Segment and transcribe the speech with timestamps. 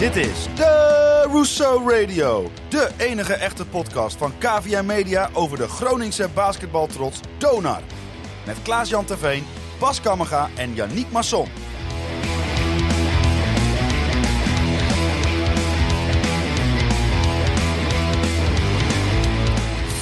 [0.00, 2.50] Dit is de Rousseau Radio.
[2.68, 7.82] De enige echte podcast van KVM Media over de Groningse basketbaltrots Donar.
[8.46, 9.44] Met Klaas-Jan Terveen,
[9.78, 11.48] Bas Kammerga en Yannick Masson.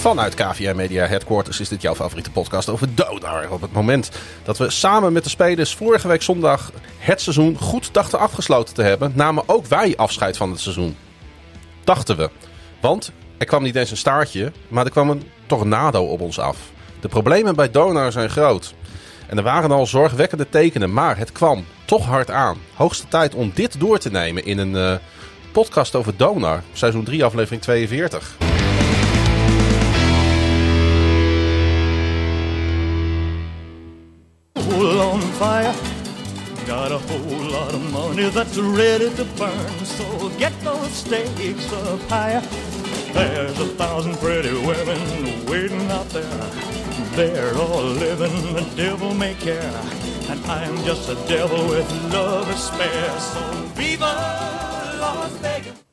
[0.09, 3.51] Vanuit KVM Media Headquarters is dit jouw favoriete podcast over Donar.
[3.51, 4.11] Op het moment
[4.43, 8.83] dat we samen met de spelers vorige week zondag het seizoen goed dachten afgesloten te
[8.83, 10.97] hebben, namen ook wij afscheid van het seizoen.
[11.85, 12.31] Dachten we.
[12.81, 16.57] Want er kwam niet eens een staartje, maar er kwam een tornado op ons af.
[17.01, 18.75] De problemen bij Donar zijn groot.
[19.27, 22.59] En er waren al zorgwekkende tekenen, maar het kwam toch hard aan.
[22.75, 24.99] Hoogste tijd om dit door te nemen in een eh,
[25.53, 26.63] podcast over Donar.
[26.73, 28.48] Seizoen 3, aflevering 42.
[34.59, 35.73] On fire.
[36.67, 39.71] Got a whole lot of money that's ready to burn.
[39.85, 42.41] So get those stakes up higher.
[43.13, 46.25] There's a thousand pretty women waiting out there.
[47.17, 49.73] They're all living the devil may care.
[50.29, 53.19] And I'm just a devil with love to spare.
[53.21, 53.41] So
[53.75, 54.13] viva
[55.01, 55.88] Las Vegas.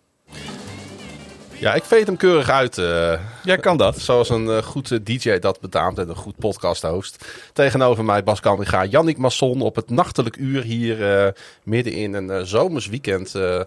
[1.59, 2.78] Ja, ik veet hem keurig uit.
[2.78, 4.00] eh, Ja, kan dat.
[4.00, 7.25] zoals een eh, goed eh, DJ dat betaamt en een goed podcast-host.
[7.53, 11.33] Tegenover mij Bas Kamminga, Jannik Masson op het nachtelijk uur hier
[11.64, 13.36] midden in een zomers weekend.
[13.36, 13.61] Eh,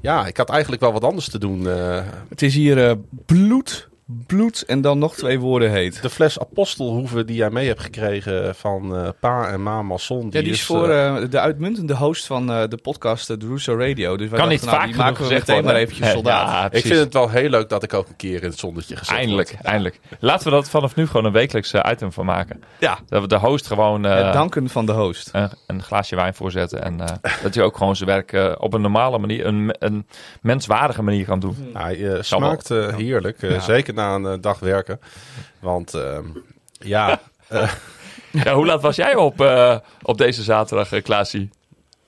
[0.00, 1.64] ja, ik had eigenlijk wel wat anders te doen.
[2.28, 6.02] Het is hier bloed, bloed en dan nog twee woorden heet.
[6.02, 10.26] de fles apostelhoeven die jij mee hebt gekregen van eh, pa en ma Masson.
[10.30, 13.46] Ja, die is voor eh, eh, de uitmuntende host van eh, de podcast uh, The
[13.46, 14.16] Russo Radio.
[14.16, 15.72] Dus wij Kan niet dachten, nou, vaak die maken we gezegd meteen worden.
[15.72, 16.72] maar eventjes soldaat.
[16.72, 18.96] Ja, ik vind het wel heel leuk dat ik ook een keer in het zonnetje
[18.96, 19.62] gezet Eindelijk, word.
[19.62, 20.00] eindelijk.
[20.18, 22.62] Laten we dat vanaf nu gewoon een wekelijks item van maken.
[22.78, 25.28] Ja, Dat we de host gewoon eh, het danken van de host.
[25.32, 26.82] een, een glaasje wijn voorzetten.
[26.82, 30.06] En eh, dat hij ook gewoon zijn werk op een normale manier, een, een
[30.42, 31.56] menswaardige manier kan doen.
[31.72, 33.60] Hij smaakt heerlijk, Ja.
[33.60, 35.00] zeker na een eh, dag werken.
[35.60, 36.24] Want ehm,
[36.78, 37.20] ja,
[38.44, 41.50] Ja, hoe laat was jij op, eh, op deze zaterdag, uh, Klaasie?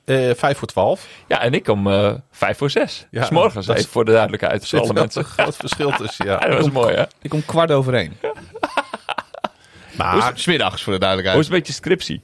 [0.04, 1.06] eh, vijf voor twaalf.
[1.26, 3.06] Ja, en ik om eh, vijf voor zes.
[3.10, 4.68] Ja, morgens, dat is- even voor de duidelijkheid.
[4.68, 5.20] Voor alle mensen.
[5.22, 6.32] een groot verschil tussen, ja.
[6.42, 7.04] Ja, dat was mooi, hè?
[7.22, 8.16] Ik kom kwart over één.
[9.96, 11.38] Maar Smiddags voor de Hoe duidelijkheid.
[11.40, 12.22] is een beetje scriptie?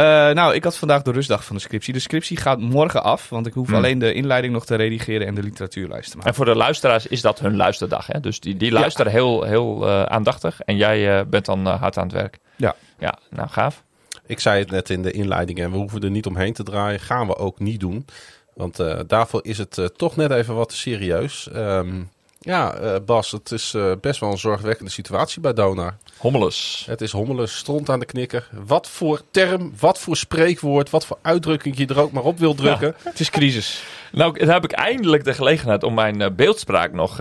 [0.00, 1.92] Eh, nou, ik had vandaag de rustdag van de scriptie.
[1.92, 3.76] De scriptie gaat morgen af, want ik hoef Hmm.
[3.76, 6.30] alleen de inleiding nog te redigeren en de literatuurlijst te maken.
[6.30, 8.20] En voor de luisteraars is dat hun luisterdag, hè?
[8.20, 10.60] Dus die, die luisteren heel, heel eh, aandachtig.
[10.60, 12.38] En jij eh, bent dan hard aan het werk.
[12.56, 12.74] Ja.
[12.98, 13.82] Ja, nou gaaf.
[14.26, 17.00] ik zei het net in de inleiding en we hoeven er niet omheen te draaien.
[17.00, 18.06] Gaan we ook niet doen.
[18.54, 21.48] Want eh, daarvoor is het eh, toch net even wat serieus.
[21.52, 22.02] Ehm,
[22.42, 25.96] ja, eh, Bas, het is eh, best wel een zorgwekkende situatie bij Donar.
[26.16, 26.84] Hommeles.
[26.86, 28.48] Het is hommelen, stront aan de knikker.
[28.66, 32.54] Wat voor term, wat voor spreekwoord, wat voor uitdrukking je er ook maar op wil
[32.54, 32.94] drukken.
[33.02, 33.82] Het is crisis.
[34.12, 37.18] Nou, dan heb ik eindelijk de gelegenheid om mijn eh, beeldspraak nog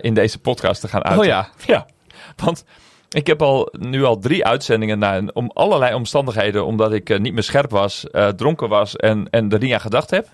[0.00, 1.20] in deze podcast te gaan uiten.
[1.22, 1.48] Oh ja.
[1.66, 1.86] Ja,
[2.36, 2.64] want
[3.10, 7.32] ik heb al, nu al drie uitzendingen na, een- om allerlei omstandigheden, omdat ik niet
[7.32, 8.04] meer scherp was,
[8.36, 10.28] dronken was en, en er niet aan gedacht heb.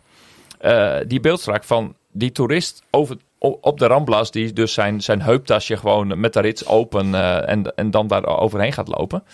[1.08, 6.20] Die beeldspraak van die toerist over, op de Ramblas, die dus zijn, zijn heuptasje gewoon
[6.20, 9.24] met de rits open eh, en, en dan daar overheen gaat lopen.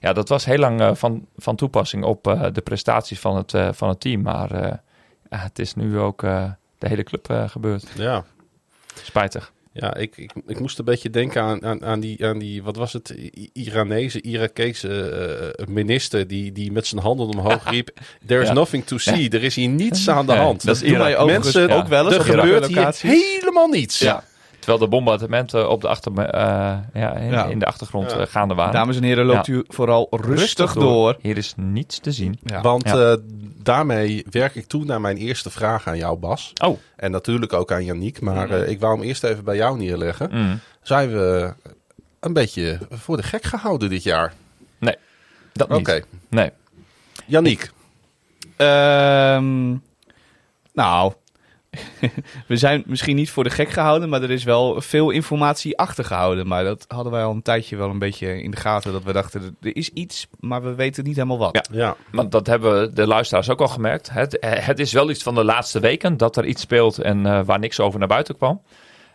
[0.00, 3.76] Ja, dat was heel lang eh, van, van toepassing op eh, de prestaties van het,
[3.76, 4.22] van het team.
[4.22, 4.56] Maar
[5.30, 6.20] ja, het is nu ook
[6.78, 7.92] de hele club gebeurd.
[7.94, 8.24] Ja,
[9.02, 9.52] Spijtig.
[9.76, 12.76] Ja ik, ik, ik moest een beetje denken aan, aan, aan, die, aan die, wat
[12.76, 15.10] was het, I- Iranese, Irakese
[15.58, 17.90] eh, minister die, die met zijn handen omhoog riep.
[18.26, 18.54] There is Ja.
[18.54, 19.28] nothing to see.
[19.30, 20.64] Er is hier niets aan de hand.
[20.64, 21.26] dat is Irak.
[21.26, 23.98] Mensen, ook wel eens er gebeurt hier helemaal niets.
[23.98, 24.24] Ja.
[24.64, 26.40] Terwijl de bombardementen op de, achter, eh,
[26.94, 27.44] ja, in, Ja.
[27.44, 28.18] in de achtergrond Ja.
[28.18, 28.72] eh, gaande waren.
[28.72, 31.16] Dames en heren, loopt u vooral rustig, door.
[31.20, 32.38] Hier is niets te zien.
[32.42, 32.60] Ja.
[32.60, 33.10] Want Ja.
[33.10, 33.16] eh,
[33.62, 36.52] daarmee werk ik toe naar mijn eerste vraag aan jou, Bas.
[36.64, 36.78] Oh.
[36.96, 38.20] En natuurlijk ook aan Yannick.
[38.20, 40.28] Maar eh, ik wou hem eerst even bij jou neerleggen.
[40.32, 40.60] Mm.
[40.82, 41.54] Zijn we
[42.20, 44.32] een beetje voor de gek gehouden dit jaar?
[45.52, 45.92] Dat Oké.
[45.94, 46.06] niet.
[46.28, 46.50] Nee.
[47.26, 47.70] Yannick.
[48.56, 49.70] Ehm,
[50.72, 51.12] nou,
[52.46, 56.46] we zijn misschien niet voor de gek gehouden, maar er is wel veel informatie achtergehouden.
[56.46, 58.92] Maar dat hadden wij al een tijdje wel een beetje in de gaten.
[58.92, 61.68] Dat we dachten, er is iets, maar we weten niet helemaal wat.
[61.72, 61.78] Ja.
[61.84, 64.10] Ja, Want dat hebben de luisteraars ook al gemerkt.
[64.10, 67.26] Het, eh, het is wel iets van de laatste weken dat er iets speelt en
[67.26, 68.60] eh, waar niks over naar buiten kwam.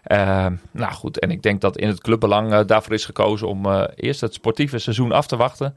[0.03, 3.65] Eh, nou goed, en ik denk dat in het clubbelang eh, daarvoor is gekozen om
[3.65, 5.75] eh, eerst het sportieve seizoen af te wachten.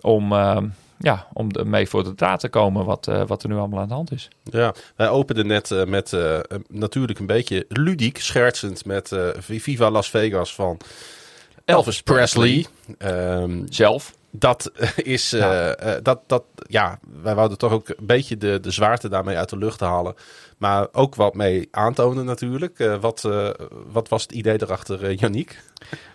[0.00, 0.56] Om, eh,
[0.98, 3.88] ja, om ermee voor de draad te komen wat, eh, wat er nu allemaal aan
[3.88, 4.28] de hand is.
[4.42, 4.74] ja.
[4.96, 6.38] wij openden net eh, met eh,
[6.68, 10.78] natuurlijk een beetje ludiek, schertsend met Viva Las Vegas van
[11.64, 12.66] Elvis Presley.
[12.98, 14.14] Ehm, Zelf.
[14.38, 15.32] Dat is.
[15.32, 19.36] eh, eh, dat, dat, ja, wij wouden toch ook een beetje de, de zwaarte daarmee
[19.36, 20.14] uit de lucht halen.
[20.58, 22.78] Maar ook wat mee aantonen natuurlijk.
[22.78, 23.28] Eh, wat,
[23.92, 25.02] wat was het idee erachter?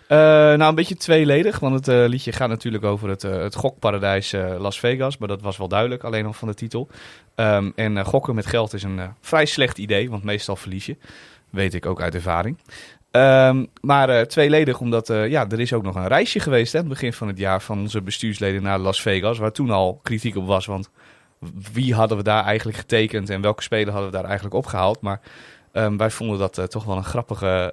[0.08, 4.78] Uh, nou, een beetje tweeledig, want het liedje gaat natuurlijk over het, het gokparadijs Las
[4.80, 5.18] Vegas.
[5.18, 6.88] Maar dat was wel duidelijk, alleen al van de titel.
[7.36, 10.96] Um, en gokken met geld is een vrij slecht idee, want meestal verlies je.
[11.50, 12.56] Weet ik ook uit ervaring.
[13.12, 16.92] Um, maar tweeledig, omdat ja, er is ook nog een reisje geweest hè, aan het
[16.92, 19.38] begin van het jaar van onze bestuursleden naar Las Vegas.
[19.38, 20.90] Waar toen al kritiek op was, want
[21.72, 25.00] wie hadden we daar eigenlijk getekend en welke spelen hadden we daar eigenlijk opgehaald.
[25.00, 25.20] Maar
[25.72, 27.72] um, wij vonden dat toch wel een grappige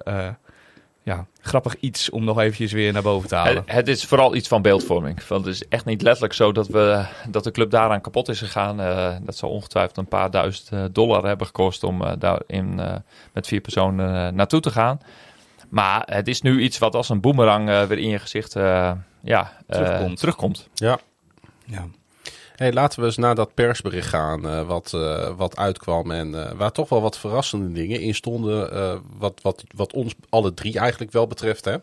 [1.08, 3.54] ja, grappig iets om nog eventjes weer naar boven te halen.
[3.54, 5.26] Het, het, is vooral iets van beeldvorming.
[5.26, 8.38] Want het is echt niet letterlijk zo dat, we, dat de club daaraan kapot is
[8.38, 8.76] gegaan.
[9.24, 12.80] Dat zal ongetwijfeld een paar duizend dollar hebben gekost om uh, daarin
[13.32, 15.00] met vier personen naartoe te gaan.
[15.68, 18.52] Maar het is nu iets wat als een boemerang weer in je gezicht
[19.22, 20.18] ja, terugkomt.
[20.18, 20.68] terugkomt.
[20.74, 20.98] Ja.
[21.64, 21.86] ja.
[22.58, 26.50] Hey, laten we eens naar dat persbericht gaan uh, wat, uh, wat uitkwam en uh,
[26.50, 28.70] waar toch wel wat verrassende dingen in stonden.
[29.18, 31.64] wat, wat, wat ons alle drie eigenlijk wel betreft.
[31.64, 31.76] Hè.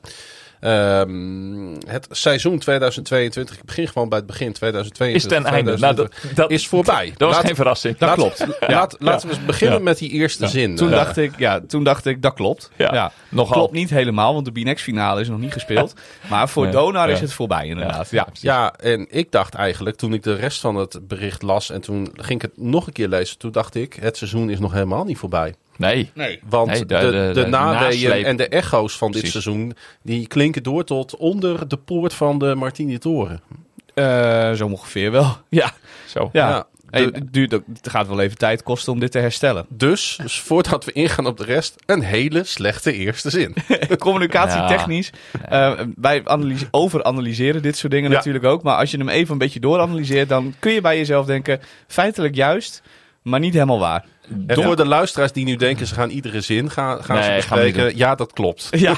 [0.61, 5.31] Um, het seizoen 2022, ik begin gewoon bij het begin 2022.
[5.31, 5.77] Is ten einde.
[5.77, 7.13] Nou, dat, dat, is voorbij.
[7.17, 7.97] Dat was laat, geen verrassing.
[7.97, 8.45] Dat klopt.
[8.59, 8.67] Ja.
[8.67, 9.83] Laat, laten we eens beginnen ja.
[9.83, 10.75] met die eerste zin.
[10.75, 12.71] Toen, dacht ik, ja, toen dacht ik, dat klopt.
[12.75, 13.11] Ja.
[13.29, 13.53] Nogal.
[13.53, 15.93] Klopt niet helemaal, want de Binex finale is nog niet gespeeld.
[16.29, 16.71] Maar voor nee.
[16.71, 18.09] Donar is het voorbij inderdaad.
[18.09, 18.27] Ja.
[18.33, 18.73] Ja.
[18.73, 22.43] en ik dacht eigenlijk, toen ik de rest van het bericht las en toen ging
[22.43, 25.17] ik het nog een keer lezen, toen dacht ik, het seizoen is nog helemaal niet
[25.17, 25.53] voorbij.
[25.77, 26.11] Nee.
[26.13, 26.39] nee.
[26.49, 28.25] Want Nee, de, de- de, de- de naweeën nasleep.
[28.25, 29.43] en de echo's van dit Precies.
[29.43, 33.41] seizoen, die klinken door tot onder de poort van de Martini Toren.
[33.93, 35.37] Eh, zo ongeveer wel.
[35.49, 35.71] Ja.
[36.07, 36.29] Zo.
[36.33, 36.49] ja.
[36.49, 39.65] Ja, Hey, duurt, ook- het gaat wel even tijd kosten om dit te herstellen.
[39.69, 43.55] Dus, dus voordat we ingaan op de rest, een hele slechte eerste zin.
[43.97, 45.09] Communicatietechnisch.
[45.49, 48.15] eh, wij analyse- overanalyseren dit soort dingen Ja.
[48.15, 48.63] natuurlijk ook.
[48.63, 52.35] Maar als je hem even een beetje dooranalyseert, dan kun je bij jezelf denken: feitelijk
[52.35, 52.81] juist,
[53.21, 54.05] maar niet helemaal waar.
[54.47, 57.35] En voor de luisteraars die nu denken, ze gaan iedere zin gaan, gaan ze gaan
[57.35, 57.97] bespreken.
[57.97, 58.67] Ja, dat klopt.
[58.85, 58.95] Ja,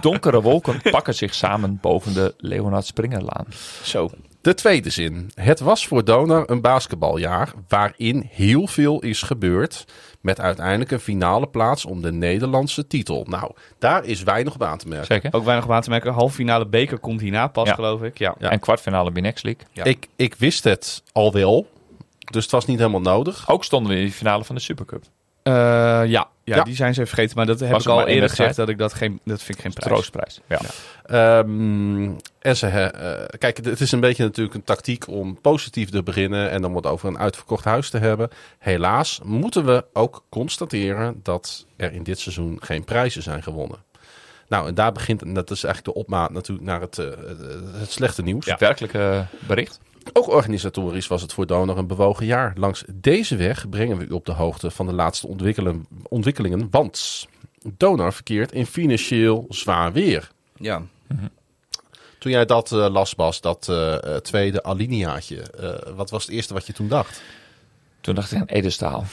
[0.00, 3.46] Donkere wolken pakken zich samen boven de Leonard Springerlaan.
[3.82, 4.10] zo.
[4.40, 5.30] De tweede zin.
[5.34, 9.84] Het was voor Donar een basketbaljaar waarin heel veel is gebeurd.
[10.20, 13.26] Met uiteindelijk een finale plaats om de Nederlandse titel.
[13.28, 15.06] Nou, daar is weinig op aan te merken.
[15.06, 15.32] Zeker.
[15.34, 16.12] Ook weinig op aan te merken.
[16.12, 17.74] Halve finale beker komt hierna pas, Ja.
[17.74, 18.18] geloof ik.
[18.18, 18.34] Ja.
[18.38, 18.50] Ja.
[18.50, 19.62] En kwartfinale Binex League.
[19.72, 19.84] Ja.
[19.84, 21.66] Ik, ik wist het al wel.
[22.30, 23.48] Dus het was niet helemaal nodig.
[23.48, 25.04] Ook stonden we in de finale van de Supercup.
[25.42, 26.04] Eh, ja.
[26.06, 26.62] Ja, Ja.
[26.62, 27.36] die zijn ze even vergeten.
[27.36, 28.56] Maar dat heb Was ik al eerder gezegd.
[28.56, 29.88] Dat ik dat geen, dat vind ik geen prijs.
[29.92, 30.40] Troostprijs.
[30.48, 30.60] Ja.
[31.04, 36.02] Ehm, en ze, eh, kijk, het is een beetje natuurlijk een tactiek om positief te
[36.02, 38.28] beginnen en dan het over een uitverkocht huis te hebben.
[38.58, 43.78] Helaas moeten we ook constateren dat er in dit seizoen geen prijzen zijn gewonnen.
[44.48, 47.06] Nou, en daar begint, en dat is eigenlijk de opmaat natuurlijk naar het, eh,
[47.72, 48.46] het slechte nieuws.
[48.46, 49.80] Het werkelijke bericht.
[50.12, 52.52] Ook organisatorisch was het voor Donor een bewogen jaar.
[52.56, 57.28] Langs deze weg brengen we u op de hoogte van de laatste ontwikkelen, ontwikkelingen, want
[57.62, 60.30] Donor verkeert in financieel zwaar weer.
[60.56, 60.82] Ja.
[62.18, 66.54] Toen jij dat eh, las, Bas, dat eh, tweede alineaatje, eh, wat was het eerste
[66.54, 67.22] wat je toen dacht?
[68.00, 69.04] Toen dacht ik aan Edestaal.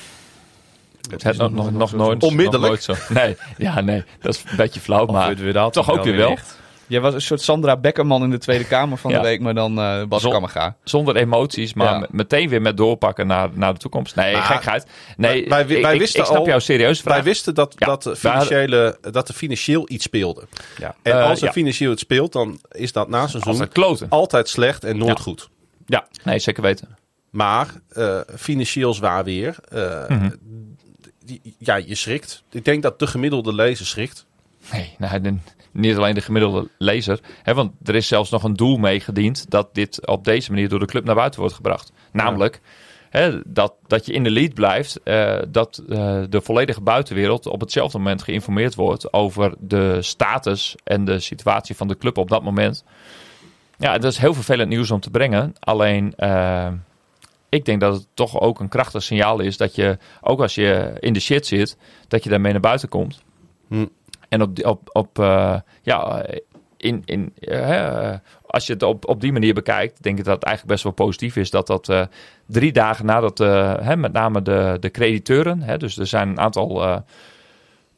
[1.10, 2.88] Het had nog, nog, nog nooit, Onmiddellijk?
[2.88, 3.14] nog nooit zo.
[3.14, 6.32] Nee, ja, nee, dat is een beetje flauw, maar weer dat, toch ook weer wel.
[6.32, 6.60] echt.
[6.88, 9.18] Jij was een soort Sandra Beckerman in de Tweede Kamer van Ja.
[9.18, 10.76] de week, maar dan eh Bas Zon- Kammerga.
[10.84, 12.08] Zonder emoties, maar Ja.
[12.12, 14.16] meteen weer met doorpakken naar, naar de toekomst.
[14.16, 14.86] Nee, Maar- gekheid.
[15.18, 17.14] Nee, Wij- wij- wij ik, wisten ik snap al- jouw serieuze vraag.
[17.16, 20.44] Wij wisten dat, Ja, dat, de financiële, dat er financieel iets speelde.
[20.78, 20.96] Ja.
[21.02, 24.10] En Eh, als er financieel iets speelt, dan is dat na seizoen kloten.
[24.10, 25.24] altijd slecht en nooit Ja.
[25.24, 25.50] goed.
[25.86, 26.98] Ja, nee, zeker weten.
[27.30, 30.30] Maar eh, financieel zwaar weer, eh, Mhm.
[31.26, 32.44] die- ja, je schrikt.
[32.52, 34.26] Ik denk dat de gemiddelde lezer schrikt.
[34.72, 35.40] Nee, nou,
[35.72, 37.20] niet alleen de gemiddelde lezer.
[37.44, 40.70] Hè, want er is zelfs nog een doel mee gediend dat dit op deze manier
[40.70, 41.92] door de club naar buiten wordt gebracht.
[42.12, 42.62] Namelijk
[43.10, 45.04] hè, dat, dat je in de lead blijft.
[45.04, 51.06] eh, dat eh, de volledige buitenwereld op hetzelfde moment geïnformeerd wordt over de status en
[51.06, 52.84] de situatie van de club op dat moment.
[53.78, 55.54] Ja, dat is heel vervelend nieuws om te brengen.
[55.60, 56.72] Alleen, eh,
[57.50, 60.98] ik denk dat het toch ook een krachtig signaal is dat je, ook als je
[61.00, 63.22] in de shit zit, dat je daarmee naar buiten komt.
[63.68, 63.86] Hm.
[64.30, 66.26] En op, op, op eh, ja,
[66.78, 68.14] in, in, eh,
[68.48, 71.06] als je het op, op die manier bekijkt, denk ik dat het eigenlijk best wel
[71.06, 72.02] positief is dat dat eh,
[72.46, 76.40] drie dagen nadat eh, hè, met name de, de crediteuren, hè, dus er zijn een
[76.40, 76.98] aantal eh,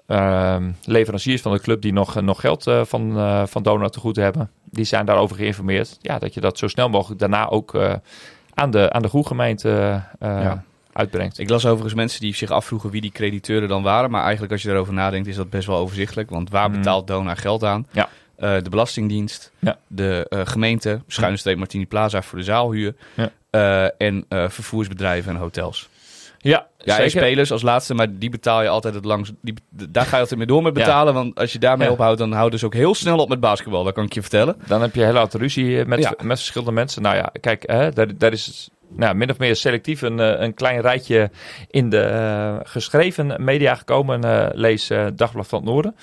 [0.05, 4.15] ehm, leveranciers van de club die nog, nog geld eh, van, eh van te goed
[4.15, 5.98] hebben, die zijn daarover geïnformeerd.
[6.01, 7.93] Ja, dat je dat zo snel mogelijk daarna ook eh,
[8.53, 10.51] aan de, aan de goede gemeente eh.
[11.00, 11.39] Uitbrengt.
[11.39, 14.12] Ik las overigens mensen die zich afvroegen wie die crediteuren dan waren.
[14.12, 16.29] Maar eigenlijk als je erover nadenkt is dat best wel overzichtelijk.
[16.29, 16.75] Want waar Mm.
[16.75, 17.88] betaalt Dona geld aan?
[17.91, 18.10] Ja.
[18.36, 19.77] eh, de Belastingdienst, Ja.
[19.88, 23.32] de eh, gemeente, schuine streep Martini Plaza voor de zaalhuur Ja.
[23.50, 25.89] eh, en vervoersbedrijven en hotels.
[26.41, 29.32] Ja, Ja, en spelers als laatste, maar die betaal je altijd het langst.
[29.41, 31.94] Die, daar ga je altijd mee door met betalen, want als je daarmee Ja.
[31.94, 33.84] ophoudt, dan houden ze ook heel snel op met basketbal.
[33.84, 34.56] Dat kan ik je vertellen.
[34.68, 36.13] Dan heb je heel wat ruzie met, Ja.
[36.24, 37.01] met verschillende mensen.
[37.01, 40.53] Nou ja, kijk, hè, daar, daar is nou, min of meer selectief een, eh, een
[40.53, 41.31] klein rijtje
[41.69, 44.24] in de eh, geschreven media gekomen.
[44.24, 45.96] Eh, lees Dagblad van het Noorden.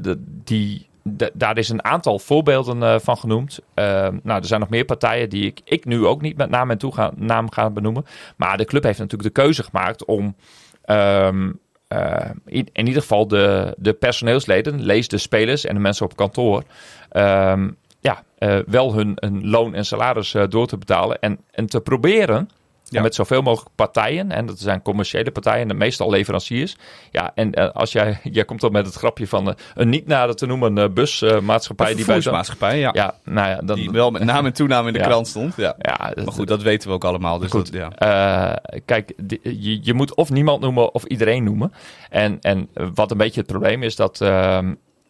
[0.00, 0.88] De, die,
[1.32, 3.58] daar is een aantal voorbeelden van genoemd.
[3.74, 6.70] Eh, nou, er zijn nog meer partijen die ik, ik nu ook niet met naam
[6.70, 8.04] en toe naam ga benoemen.
[8.36, 10.36] Maar de club heeft natuurlijk de keuze gemaakt om...
[10.84, 11.50] ehm,
[11.92, 16.16] eh, in, in ieder geval de, de personeelsleden, lees de spelers en de mensen op
[16.16, 16.62] kantoor,
[17.08, 17.70] ehm,
[18.02, 21.18] ja, eh, wel hun, hun loon en salaris eh, door te betalen.
[21.20, 22.48] En, en te proberen,
[22.84, 22.96] Ja.
[22.96, 26.76] en met zoveel mogelijk partijen, en dat zijn commerciële partijen, en meestal leveranciers.
[27.10, 30.34] Ja, en eh, als jij, jij komt dan met het grapje van een niet nader
[30.36, 31.94] te noemen busmaatschappij.
[31.94, 32.90] die bij ja.
[32.92, 35.06] ja, nou ja, dan, Die wel met naam en toename in de Ja.
[35.06, 35.56] krant stond.
[35.56, 35.74] Ja.
[35.78, 37.38] ja, Maar goed, dat weten we ook allemaal.
[37.38, 37.72] Dus Goed.
[37.72, 38.58] dat, ja.
[38.84, 41.72] Kijk, je, je moet of niemand noemen of iedereen noemen.
[42.10, 44.20] En, en wat een beetje het probleem is dat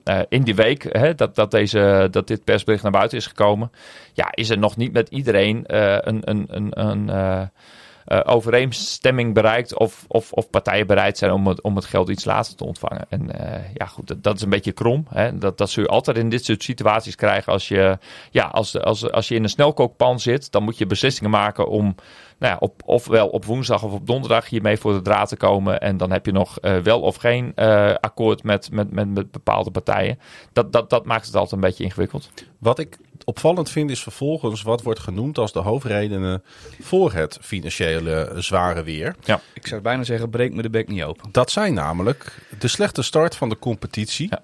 [0.04, 3.70] eh, in die week hè, dat, dat, deze, dat dit persbericht naar buiten is gekomen,
[4.12, 9.78] ja, is er nog niet met iedereen eh, een, een, een, een eh, overeenstemming bereikt
[9.78, 13.06] of, of, of partijen bereid zijn om het, om het geld iets later te ontvangen.
[13.08, 13.30] En
[13.74, 15.06] ja, goed, dat, dat is een beetje krom.
[15.08, 15.38] Hè?
[15.38, 17.98] Dat, dat zul je altijd in dit soort situaties krijgen als je,
[18.30, 21.94] ja, als, als, als je in een snelkookpan zit, dan moet je beslissingen maken om
[22.42, 25.80] nou ja, op, ofwel op woensdag of op donderdag hiermee voor de draad te komen.
[25.80, 29.30] En dan heb je nog eh, wel of geen eh, akkoord met, met, met, met
[29.30, 30.18] bepaalde partijen.
[30.52, 32.30] Dat, dat, dat maakt het altijd een beetje ingewikkeld.
[32.58, 36.42] Wat ik opvallend vind is vervolgens wat wordt genoemd als de hoofdredenen
[36.80, 39.16] voor het financiële zware weer.
[39.54, 41.28] Ik zou bijna zeggen, breek me de bek niet open.
[41.32, 44.26] Dat zijn namelijk de slechte start van de competitie.
[44.30, 44.42] Ja.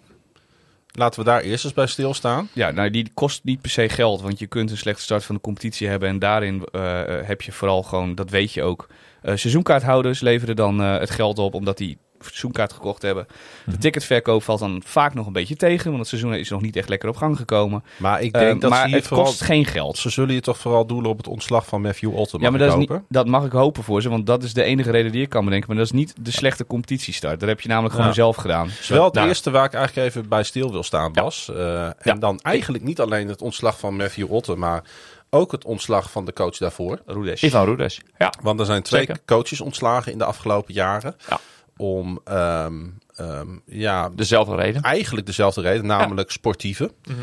[0.98, 2.48] Laten we daar eerst eens bij stilstaan.
[2.52, 5.34] Ja, nou, die kost niet per se geld, want je kunt een slechte start van
[5.34, 6.08] de competitie hebben.
[6.08, 8.86] En daarin eh, heb je vooral gewoon, dat weet je ook,
[9.22, 13.26] eh, seizoenkaarthouders leveren dan eh, het geld op omdat die seizoenkaart gekocht hebben.
[13.28, 13.80] De Mhm.
[13.80, 16.88] ticketverkoop valt dan vaak nog een beetje tegen, want het seizoen is nog niet echt
[16.88, 17.84] lekker op gang gekomen.
[17.96, 19.26] Maar ik denk Eh, dat maar ze het vooral...
[19.26, 19.98] kost geen geld.
[19.98, 22.40] Ze zullen je toch vooral doelen op het ontslag van Matthew Otten.
[22.40, 24.62] Ja, maar dat, is niet, dat mag ik hopen voor ze, want dat is de
[24.62, 25.68] enige reden die ik kan bedenken.
[25.68, 27.40] Maar dat is niet de slechte competitiestart.
[27.40, 28.68] Dat heb je namelijk gewoon zelf gedaan.
[28.80, 29.28] Is wel het Nou.
[29.28, 31.50] eerste waar ik eigenlijk even bij stil wil staan, Bas.
[31.50, 32.14] Eh, en Ja.
[32.14, 34.82] dan eigenlijk niet alleen het ontslag van Matthew Otten, maar
[35.30, 37.00] ook het ontslag van de coach daarvoor.
[37.06, 37.42] Roedes.
[37.42, 38.00] Ivan Roedes.
[38.18, 39.18] Ja, Want er zijn twee Zeker.
[39.26, 41.16] coaches ontslagen in de afgelopen jaren.
[41.28, 41.38] Ja.
[41.78, 42.74] Om ehm,
[43.14, 44.82] ehm, ja, dezelfde reden.
[44.82, 46.90] eigenlijk dezelfde reden, namelijk sportieve.
[47.04, 47.18] Mhm.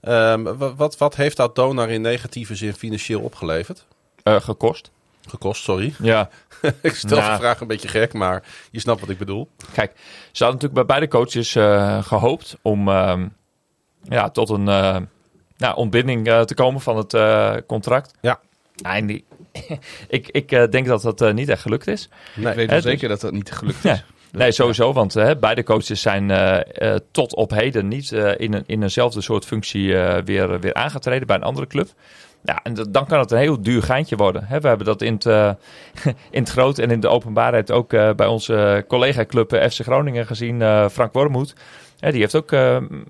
[0.00, 3.86] Ehm, wa- wat, wat heeft dat Donar in negatieve zin financieel opgeleverd?
[4.22, 4.90] Eh, gekost.
[5.28, 5.94] Gekost, sorry.
[6.02, 6.28] Ja,
[6.82, 7.30] ik stel Nou.
[7.32, 9.48] de vraag een beetje gek, maar je snapt wat ik bedoel.
[9.72, 9.92] Kijk,
[10.32, 12.88] ze hadden natuurlijk bij beide coaches eh, gehoopt om
[14.02, 14.96] ja, tot een eh,
[15.56, 17.16] nou, ontbinding te komen van het
[17.66, 18.14] contract.
[18.20, 18.40] Ja.
[18.76, 19.24] Nou, en die,
[20.08, 22.08] ik ik eh, denk dat dat eh, niet echt gelukt is.
[22.36, 24.04] Ik weet wel dus- zeker dat dat niet gelukt is.
[24.32, 26.32] Nee, sowieso, want eh, beide coaches zijn
[27.10, 31.42] tot op heden niet in, een, in eenzelfde soort functie weer, weer aangetreden bij een
[31.42, 31.88] andere club.
[32.42, 34.44] Ja, en dan kan het een heel duur geintje worden.
[34.44, 35.24] Hè, we hebben dat in het,
[36.30, 41.12] in het groot en in de openbaarheid ook bij onze collega-club FC Groningen gezien, Frank
[41.12, 41.54] Wormoed.
[41.98, 42.50] Die heeft ook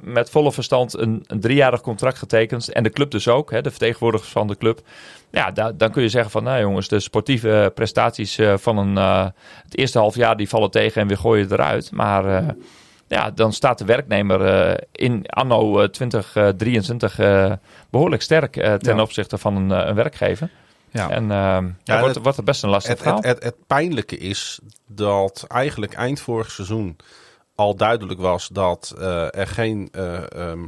[0.00, 2.72] met volle verstand een, een driejarig contract getekend.
[2.72, 4.80] En de club dus ook, hè, de vertegenwoordigers van de club.
[5.30, 8.98] Ja, da- dan kun je zeggen van, nou jongens, de sportieve prestaties eh, van een,
[8.98, 9.26] eh,
[9.64, 11.90] het eerste half jaar die vallen tegen en we gooien eruit.
[11.92, 12.48] Maar eh,
[13.08, 17.52] ja, dan staat de werknemer in anno eh, 2023 eh,
[17.90, 19.00] behoorlijk sterk ten Ja.
[19.02, 20.50] opzichte van een, een werkgever.
[20.92, 21.10] Ja.
[21.10, 23.16] En ja, wordt, het- wordt het best een lastig Het, verhaal.
[23.18, 26.96] het, het, het pijnlijke is dat eigenlijk eind vorig seizoen
[27.54, 28.94] al duidelijk was dat
[29.32, 30.60] er geen eh, ehm,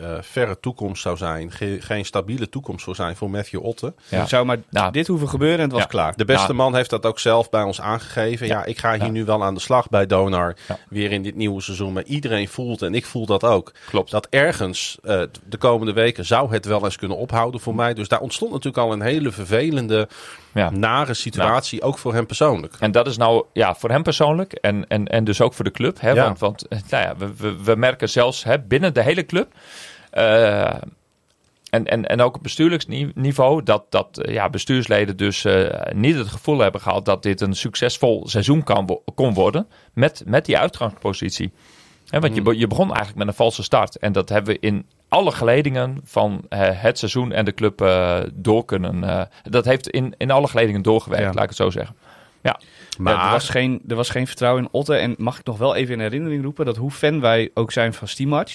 [0.00, 3.94] eh, verre toekomst zou zijn, ge- geen stabiele toekomst zou zijn voor Matthew Otten.
[4.08, 4.20] Ja.
[4.20, 4.92] Er zou maar Nou.
[4.92, 5.86] dit hoeven gebeuren en het was Ja.
[5.88, 6.16] klaar.
[6.16, 6.52] De beste Ja.
[6.54, 8.46] man heeft dat ook zelf bij ons aangegeven.
[8.46, 8.64] Ja, Ja.
[8.64, 9.10] ik ga hier Ja.
[9.10, 10.56] nu wel aan de slag bij Donar.
[10.68, 10.78] Ja.
[10.88, 11.92] Weer in dit nieuwe seizoen.
[11.92, 14.10] Maar iedereen voelt, en ik voel dat ook, Klopt.
[14.10, 17.94] dat ergens eh, de komende weken zou het wel eens kunnen ophouden voor mij.
[17.94, 20.08] Dus daar ontstond natuurlijk al een hele vervelende,
[20.54, 20.70] Ja.
[20.70, 22.74] nare situatie, ook voor hem persoonlijk.
[22.80, 25.70] En dat is nou ja, voor hem persoonlijk en, en, en dus ook voor de
[25.70, 26.00] club.
[26.00, 26.10] Hè?
[26.10, 26.24] Ja.
[26.24, 29.52] Want, want nou ja, we, we, we merken zelfs hè, binnen de hele club.
[30.10, 30.74] Eh,
[31.70, 33.62] en, en, en ook op bestuurlijk ni- niveau.
[33.62, 37.54] Dat, dat eh, ja, bestuursleden dus eh, niet het gevoel hebben gehad dat dit een
[37.56, 39.66] succesvol seizoen kan, wo- kon worden.
[39.92, 41.52] Met, met die uitgangspositie.
[42.10, 43.96] Want je, be- je begon eigenlijk met een valse start.
[43.96, 47.78] En dat hebben we in alle geledingen van het seizoen en de club
[48.34, 49.28] door kunnen.
[49.42, 51.32] dat heeft in, in alle geledingen doorgewerkt, Ja.
[51.32, 51.96] laat ik het zo zeggen.
[52.42, 52.60] Ja.
[52.98, 54.94] Maar Ja, er, was geen, er was geen vertrouwen in Otte.
[54.94, 57.94] En mag ik nog wel even in herinnering roepen dat hoe fan wij ook zijn
[57.94, 58.48] van Stimac.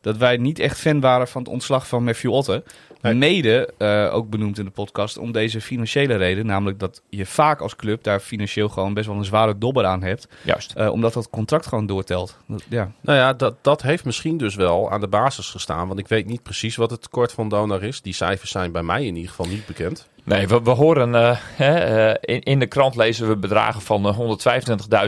[0.00, 2.64] Dat wij niet echt fan waren van het ontslag van Matthew Otten.
[3.02, 3.14] Nee.
[3.14, 6.46] Mede, eh, ook benoemd in de podcast, om deze financiële reden.
[6.46, 10.02] Namelijk dat je vaak als club daar financieel gewoon best wel een zware dobber aan
[10.02, 10.28] hebt.
[10.42, 10.72] Juist.
[10.72, 12.36] eh, omdat dat contract gewoon doortelt.
[12.46, 12.90] Dat- ja.
[13.00, 15.86] Nou ja, dat, dat heeft misschien dus wel aan de basis gestaan.
[15.86, 18.02] Want ik weet niet precies wat het tekort van Donar is.
[18.02, 20.08] Die cijfers zijn bij mij in ieder geval niet bekend.
[20.24, 24.06] Nee, we, we horen eh, hè, eh, in, in de krant lezen we bedragen van
[24.06, 24.18] eh,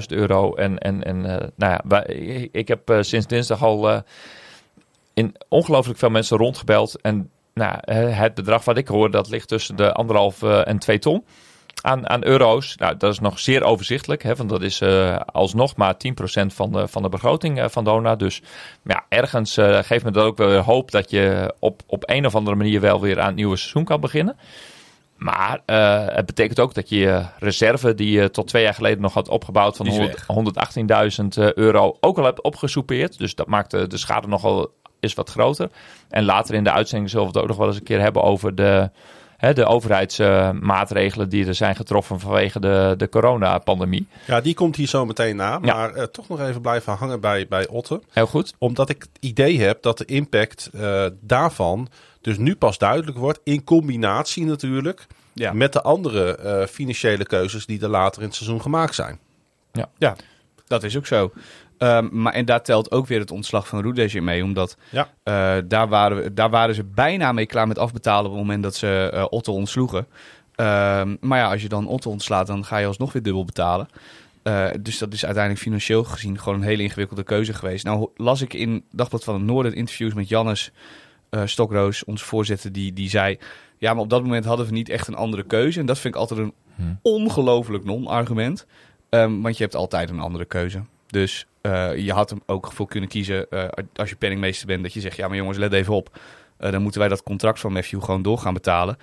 [0.01, 0.55] 125.000 euro.
[0.55, 2.05] En, en, en eh, nou ja, wij,
[2.53, 3.99] ik- heb sinds dinsdag al eh,
[5.14, 7.00] in ongelooflijk veel mensen rondgebeld.
[7.00, 10.99] En nou, het bedrag wat ik hoor, dat ligt tussen de anderhalf eh, en twee
[10.99, 11.25] ton
[11.83, 12.76] aan, aan euro's.
[12.76, 16.73] Nou, dat is nog zeer overzichtelijk, hè, want dat is eh, alsnog maar 10% van
[16.73, 18.16] de, van de begroting eh, van Dona.
[18.16, 18.42] Dus
[18.85, 22.35] ja, ergens geeft me dat ook wel weer hoop dat je op, op een of
[22.35, 24.37] andere manier wel weer aan het nieuwe seizoen kan beginnen.
[25.16, 25.61] Maar
[26.14, 29.76] het betekent ook dat je reserve, die je tot twee jaar geleden nog had opgebouwd
[29.76, 30.57] van Die is 100
[31.38, 33.19] 118.000 eh, euro, ook al hebt opgesoupeerd.
[33.19, 34.71] Dus dat maakt de, de schade nogal
[35.03, 35.71] is wat groter.
[36.09, 38.23] En later in de uitzending zullen we het ook nog wel eens een keer hebben
[38.23, 38.91] over de,
[39.37, 44.07] hè, de overheidsmaatregelen die er zijn getroffen vanwege de, de coronapandemie.
[44.27, 45.59] Ja, die komt hier zo meteen na.
[45.63, 45.75] Ja.
[45.75, 48.01] Maar eh, toch nog even blijven hangen bij, bij Otte.
[48.11, 48.55] Heel goed.
[48.59, 51.89] Omdat ik het idee heb dat de impact eh, daarvan
[52.21, 53.41] dus nu pas duidelijk wordt.
[53.45, 55.53] In combinatie natuurlijk Ja.
[55.53, 59.19] met de andere eh, financiële keuzes die er later in het seizoen gemaakt zijn.
[59.99, 60.17] Ja,
[60.67, 61.33] dat is ook zo.
[61.83, 64.45] Ehm, maar, en daar telt ook weer het ontslag van in mee.
[64.45, 65.09] Omdat Ja.
[65.23, 68.62] eh, daar, waren we, daar waren ze bijna mee klaar met afbetalen op het moment
[68.62, 70.07] dat ze eh Otto ontsloegen.
[70.55, 73.89] Ehm, maar ja, als je dan Otto ontslaat, dan ga je alsnog weer dubbel betalen.
[74.43, 77.85] Eh, dus dat is uiteindelijk financieel gezien gewoon een hele ingewikkelde keuze geweest.
[77.85, 80.71] Nou las ik in Dagblad van het Noorden interviews met Jannes
[81.45, 83.39] Stokroos, onze voorzitter, die, die zei...
[83.79, 85.81] Ja, maar op dat moment hadden we niet echt een andere keuze.
[85.81, 86.55] En dat vind ik altijd een
[87.03, 88.67] ongelooflijk non-argument.
[89.09, 90.83] Ehm, want je hebt altijd een andere keuze.
[91.07, 94.83] Dus eh, je had hem ook voor kunnen kiezen eh, als je penningmeester bent.
[94.83, 96.19] Dat je zegt, ja maar jongens, let even op.
[96.57, 98.97] Eh, dan moeten wij dat contract van Matthew gewoon door gaan betalen.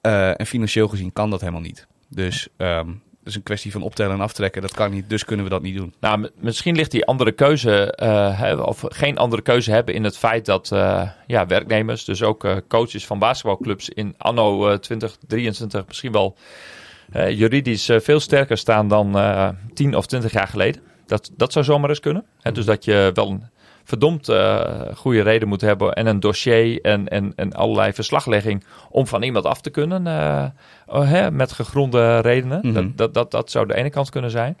[0.00, 1.86] En financieel gezien kan dat helemaal niet.
[2.08, 4.62] Dus ehm het is een kwestie van optellen en aftrekken.
[4.62, 5.94] Dat kan niet, dus kunnen we dat niet doen.
[6.00, 7.98] Nou, misschien ligt die andere keuze,
[8.64, 10.68] of geen andere keuze hebben in het feit dat
[11.26, 16.36] ja, werknemers, dus ook coaches van basketbalclubs in anno eh, 2023 misschien wel
[17.28, 20.82] juridisch veel sterker staan dan eh 10 of 20 jaar geleden.
[21.06, 22.24] Dat, dat zou zomaar eens kunnen.
[22.40, 23.44] Hè, dus dat je wel een
[23.86, 24.60] verdomd eh,
[24.94, 29.44] goede reden moet hebben en een dossier en, en, en allerlei verslaglegging om van iemand
[29.44, 30.44] af te kunnen eh,
[30.86, 32.60] oh, hè, met gegronde redenen.
[32.62, 32.74] Mhm.
[32.74, 34.58] dat, dat, dat, dat zou de ene kant kunnen zijn.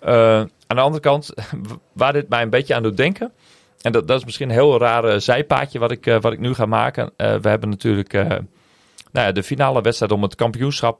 [0.00, 1.34] Eh, aan de andere kant,
[1.92, 3.32] waar dit mij een beetje aan doet denken.
[3.80, 6.66] En dat, dat is misschien een heel rare zijpaadje wat ik, wat ik nu ga
[6.66, 7.10] maken.
[7.16, 10.98] We hebben natuurlijk nou ja, de finale wedstrijd om het kampioenschap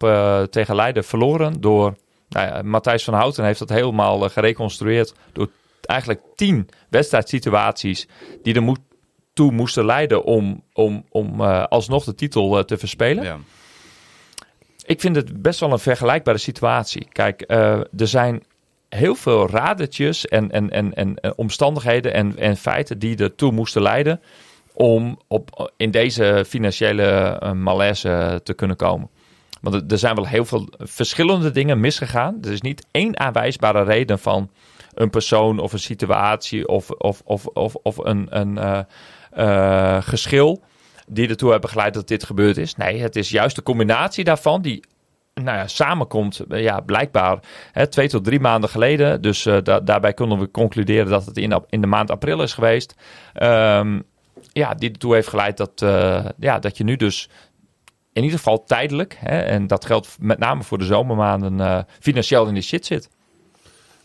[0.50, 1.60] tegen Leiden verloren.
[1.60, 1.94] Door
[2.28, 5.14] nou ja, Matthijs van Houten heeft dat helemaal eh, gereconstrueerd.
[5.32, 8.08] Door eigenlijk tien wedstrijdsituaties
[8.42, 8.80] die er moet,
[9.32, 13.24] toe moesten leiden om, om, om eh, alsnog de titel eh, te verspelen.
[13.24, 13.38] Ja.
[14.84, 17.08] Ik vind het best wel een vergelijkbare situatie.
[17.12, 18.42] Kijk, er zijn
[18.88, 24.20] heel veel radertjes en, en, en, en omstandigheden en, en feiten die ertoe moesten leiden
[24.72, 29.10] om op, in deze financiële malaise te kunnen komen.
[29.70, 32.38] Want er- zijn wel heel veel verschillende dingen misgegaan.
[32.42, 34.50] Er is niet één aanwijsbare reden van
[34.94, 38.80] een persoon of een situatie of, of, of, of, of een, een eh,
[39.30, 40.62] eh, geschil
[41.08, 42.74] die ertoe hebben geleid dat dit gebeurd is.
[42.74, 44.84] Nee, het is juist de combinatie daarvan die
[45.34, 46.38] nou ja, samenkomt.
[46.48, 47.38] eh, Ja, blijkbaar
[47.72, 49.22] hè, twee tot drie maanden geleden.
[49.22, 52.94] Dus da- daarbij kunnen we concluderen dat het in, in de maand april is geweest.
[53.32, 54.00] Ehm,
[54.52, 55.72] ja, die ertoe heeft geleid dat,
[56.38, 57.28] ja, dat je nu dus
[58.16, 62.46] in ieder geval tijdelijk, hè, en dat geldt met name voor de zomermaanden, eh, financieel
[62.46, 63.08] in de shit zit.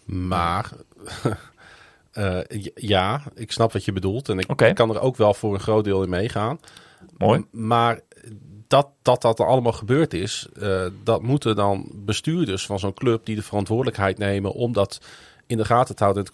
[0.06, 0.70] Maar
[2.12, 2.40] eh,
[2.76, 4.30] ja, ik snap wat je bedoelt.
[4.30, 6.60] En ik, kan er ook wel voor een groot deel in meegaan.
[7.18, 7.46] Mooi.
[7.52, 8.00] Maar
[8.68, 13.26] dat dat, dat er allemaal gebeurd is, eh, dat moeten dan bestuurders van zo'n club
[13.26, 15.02] die de verantwoordelijkheid nemen om dat
[15.48, 16.32] in de gaten te houden en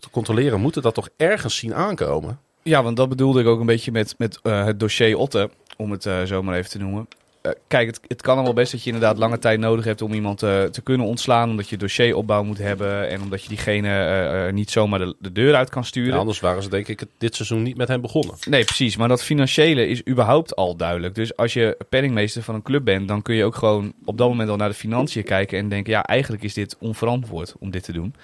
[0.00, 2.40] te controleren moeten dat toch ergens zien aankomen.
[2.62, 5.90] Ja, want dat bedoelde ik ook een beetje met, met eh, het dossier Otte, om
[5.90, 7.08] het eh, zo maar even te noemen.
[7.42, 10.12] Eh, kijk, het, het kan allemaal best dat je inderdaad lange tijd nodig hebt om
[10.12, 11.50] iemand te kunnen ontslaan.
[11.50, 15.70] Omdat je dossieropbouw moet hebben en omdat je diegene niet zomaar de, de deur uit
[15.70, 16.12] kan sturen.
[16.12, 18.34] Ja, anders waren ze denk ik dit seizoen niet met hem begonnen.
[18.48, 18.96] Nee, precies.
[18.96, 21.14] Maar dat financiële is überhaupt al duidelijk.
[21.14, 24.28] Dus als je penningmeester van een club bent, dan kun je ook gewoon op dat
[24.28, 27.84] moment al naar de financiën kijken en denken: ja, eigenlijk is dit onverantwoord om dit
[27.84, 28.14] te doen.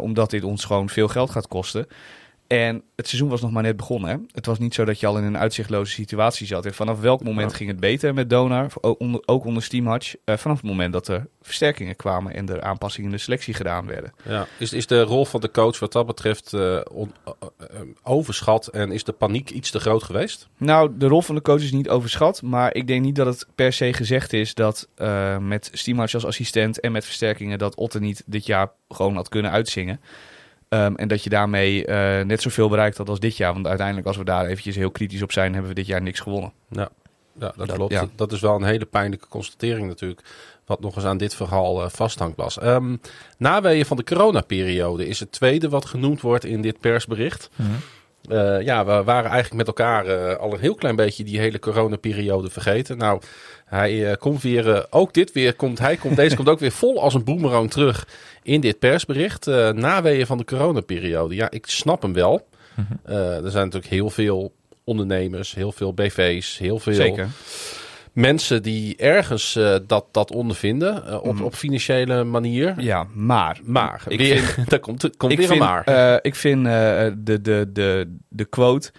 [0.00, 1.86] Omdat dit ons gewoon veel geld gaat kosten.
[2.48, 4.10] En het seizoen was nog maar net begonnen.
[4.10, 4.16] Hè?
[4.32, 6.66] Het was niet zo dat je al in een uitzichtloze situatie zat.
[6.66, 8.72] En vanaf welk moment ging het beter met Donar?
[9.24, 10.14] Ook onder, Steamhatch.
[10.24, 13.86] Eh, vanaf het moment dat er versterkingen kwamen en er aanpassingen in de selectie gedaan
[13.86, 14.12] werden.
[14.24, 14.46] Ja.
[14.58, 18.92] Is, is de rol van de coach wat dat betreft eh, on- eh, overschat en
[18.92, 20.48] is de paniek iets te groot geweest?
[20.56, 22.42] Nou, de rol van de coach is niet overschat.
[22.42, 24.88] Maar ik denk niet dat het per se gezegd is dat
[25.40, 29.50] met Steamhatch als assistent en met versterkingen dat Otte niet dit jaar gewoon had kunnen
[29.50, 30.00] uitzingen.
[30.68, 33.52] Ehm, en dat je daarmee eh, net zoveel bereikt had als dit jaar.
[33.52, 36.20] Want uiteindelijk, als we daar eventjes heel kritisch op zijn, hebben we dit jaar niks
[36.20, 36.52] gewonnen.
[36.70, 36.88] Ja,
[37.38, 37.92] ja dat, Dat- klopt.
[37.92, 38.06] ja.
[38.14, 40.20] Dat is wel een hele pijnlijke constatering natuurlijk.
[40.66, 42.58] Wat nog eens aan dit verhaal eh, vasthangt, Bas.
[42.58, 42.96] Ehm
[43.38, 47.50] naweeën van de coronaperiode is het tweede wat genoemd wordt in dit persbericht.
[48.28, 51.58] Eh, ja, we waren eigenlijk met elkaar eh, al een heel klein beetje die hele
[51.58, 52.98] coronaperiode vergeten.
[52.98, 53.20] Nou,
[53.64, 57.00] hij eh, komt weer, ook dit weer, komt, hij komt, deze komt ook weer vol
[57.00, 58.08] als een boemerang terug
[58.42, 59.46] in dit persbericht.
[59.72, 61.34] Naweeën van de coronaperiode.
[61.34, 62.46] Ja, ik snap hem wel.
[63.04, 64.52] Eh, er zijn natuurlijk heel veel
[64.84, 67.28] ondernemers, heel veel BV's, heel veel Zeker.
[68.18, 71.42] Mensen die ergens eh, dat, dat ondervinden eh, op, Mhm.
[71.42, 72.74] op financiële manier.
[72.80, 73.60] Ja, maar.
[73.62, 75.84] Maar, Ik weer, vind- daar komt, komt ik weer vind, maar.
[75.84, 78.90] eh, ik vind de, de, de, de quote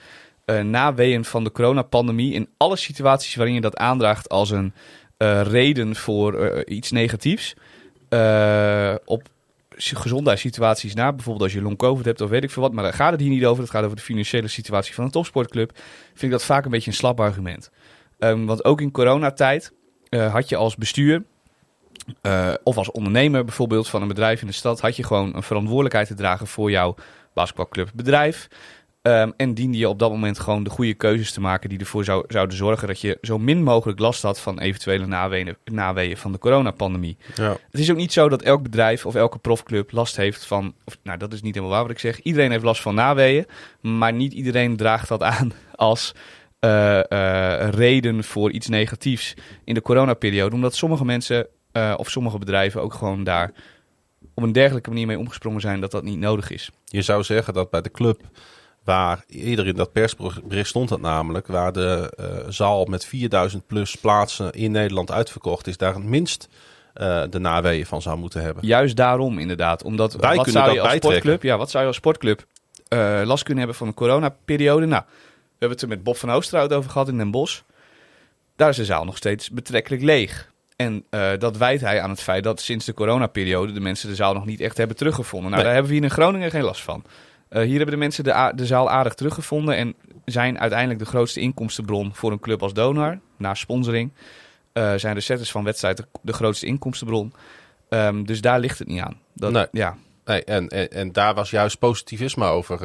[0.64, 4.74] na weeën van de coronapandemie in alle situaties waarin je dat aandraagt als een
[5.44, 7.54] reden voor iets negatiefs.
[9.06, 9.24] op
[9.78, 12.94] gezondheidssituaties na, bijvoorbeeld als je long covid hebt of weet ik veel wat, maar daar
[12.94, 13.62] gaat het hier niet over.
[13.62, 15.72] Het gaat over de financiële situatie van een topsportclub.
[16.08, 17.70] Vind ik dat vaak een beetje een slap argument.
[18.20, 19.74] Ehm, want ook in coronatijd
[20.10, 21.24] eh, had je als bestuur
[22.22, 25.44] eh, of als ondernemer bijvoorbeeld van een bedrijf in de stad, had je gewoon een
[25.44, 26.96] verantwoordelijkheid te dragen voor jouw
[27.34, 28.48] basketbalclub bedrijf.
[29.02, 32.04] Ehm, en diende je op dat moment gewoon de goede keuzes te maken die ervoor
[32.04, 36.32] zou, zouden zorgen dat je zo min mogelijk last had van eventuele naweeën, naweeën van
[36.32, 37.18] de coronapandemie.
[37.36, 37.58] ja.
[37.72, 40.74] Het is ook niet zo dat elk bedrijf of elke profclub last heeft van.
[40.86, 42.22] Of, nou, dat is niet helemaal waar wat ik zeg.
[42.22, 43.46] Iedereen heeft last van naweeën.
[43.82, 46.16] Maar niet iedereen draagt dat aan als
[46.60, 50.56] eh, eh, reden voor iets negatiefs in de coronaperiode.
[50.56, 53.52] Omdat sommige mensen eh, of sommige bedrijven ook gewoon daar
[54.34, 56.70] op een dergelijke manier mee omgesprongen zijn dat dat niet nodig is.
[56.86, 58.22] Je zou zeggen dat bij de club,
[58.84, 62.14] waar eerder in dat persbericht stond dat namelijk, waar de
[62.50, 66.48] zaal met 4000 plus plaatsen in Nederland uitverkocht is, daar het minst
[67.30, 68.66] de naweeën van zou moeten hebben.
[68.66, 69.84] Juist daarom inderdaad.
[69.84, 71.22] Omdat Wij wat kunnen zou je dat als bijtrekken.
[71.22, 72.46] sportclub, ja, wat zou je als sportclub
[73.24, 74.86] last kunnen hebben van een coronaperiode?
[74.86, 75.04] Nou,
[75.60, 77.62] hebben het er met Bob van Oosterhout over gehad in Den Bosch.
[78.56, 80.52] Daar is de zaal nog steeds betrekkelijk leeg.
[80.76, 84.16] En eh, dat wijt hij aan het feit dat sinds de coronaperiode de mensen de
[84.16, 85.52] zaal nog niet echt hebben teruggevonden.
[85.52, 85.64] Nou, Nee.
[85.64, 87.04] daar hebben we hier in Groningen geen last van.
[87.50, 89.96] Eh, hier hebben de mensen de, de zaal aardig teruggevonden en
[90.26, 93.20] zijn uiteindelijk de grootste inkomstenbron voor een club als Donar.
[93.38, 94.12] Na sponsoring
[94.74, 97.34] eh, zijn de setters van wedstrijden de grootste inkomstenbron.
[97.90, 99.20] Ehm, dus daar ligt het niet aan.
[99.34, 99.68] Dat, Nee.
[99.72, 99.98] ja.
[100.26, 102.80] Nee, en, en, en daar was juist positivisme over.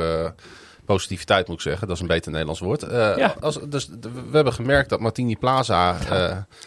[0.85, 2.83] Positiviteit moet ik zeggen, dat is een beter Nederlands woord.
[2.83, 3.35] Eh, Ja.
[3.40, 6.09] als, dus, we hebben gemerkt dat Martini Plaza eh,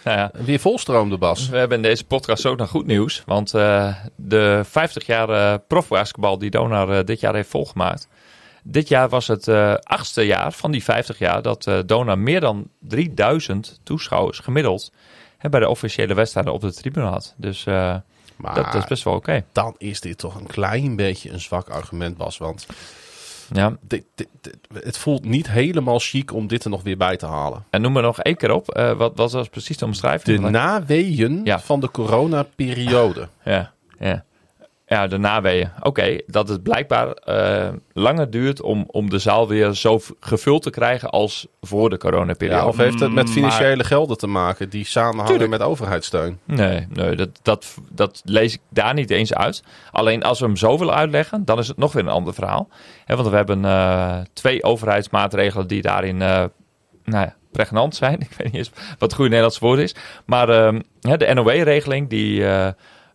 [0.03, 1.49] Nou ja, weer volstroomde, Bas.
[1.49, 3.23] we hebben in deze podcast ook nog goed nieuws.
[3.25, 8.07] Want eh, de 50 jaar profbasketbal die Donar dit jaar heeft volgemaakt.
[8.63, 9.47] Dit jaar was het
[9.83, 14.91] achtste jaar van die 50 jaar dat Donar meer dan 3000 toeschouwers gemiddeld
[15.37, 17.33] hè, bij de officiële wedstrijden op de tribune had.
[17.37, 18.03] Dus Maar
[18.55, 19.43] dat, dat is best wel oké.
[19.51, 22.37] dan is dit toch een klein beetje een zwak argument, Bas.
[22.37, 22.65] Want
[23.53, 23.77] Ja.
[23.81, 27.25] dit, dit- dit- het voelt niet helemaal chic om dit er nog weer bij te
[27.25, 27.63] halen.
[27.69, 28.69] En noem me nog één keer op.
[28.69, 30.41] eh, wat, wat was precies de omschrijving?
[30.41, 31.59] De naweeën Ja.
[31.59, 33.27] van de coronaperiode.
[33.43, 34.23] Ja, ja.
[34.89, 35.69] Ja, de naweeën.
[35.81, 40.69] Oké, dat het blijkbaar eh, langer duurt om, om de zaal weer zo gevuld te
[40.69, 42.61] krijgen als voor de coronaperiode.
[42.61, 45.49] Ja, of heeft het met maar- financiële gelden te maken die samenhangen Tuurlijk.
[45.49, 46.39] met overheidssteun?
[46.43, 49.63] Nee, nee dat, dat, dat lees ik daar niet eens uit.
[49.91, 52.69] Alleen als we hem zo willen uitleggen, dan is het nog weer een ander verhaal.
[53.05, 56.43] Hè, want we hebben eh, twee overheidsmaatregelen die daarin eh,
[57.03, 58.19] nou ja, pregnant zijn.
[58.29, 59.95] Ik weet niet eens wat het goede Nederlands woord is.
[60.25, 62.67] Maar ehm, de NOW-regeling die eh,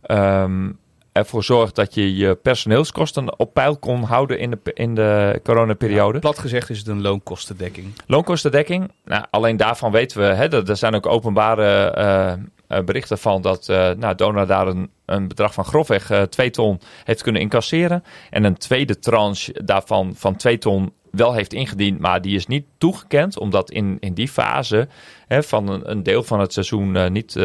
[0.03, 0.71] ehm,
[1.13, 6.19] ervoor zorgt dat je je personeelskosten op peil kon houden in de, in de coronaperiode.
[6.19, 7.93] Plat gezegd is het een loonkostendekking.
[8.07, 13.19] Loonkostendekking, nou, alleen daarvan weten we, hè, er, er zijn ook openbare eh, eh, berichten
[13.19, 17.23] van dat eh nou, Dona daar een, een bedrag van grofweg eh 2 ton heeft
[17.23, 18.05] kunnen incasseren.
[18.31, 22.65] En een tweede tranche daarvan van 2 ton wel heeft ingediend, maar die is niet
[22.79, 24.89] toegekend, omdat in, in die fase
[25.27, 27.37] hè, van een, een deel van het seizoen niet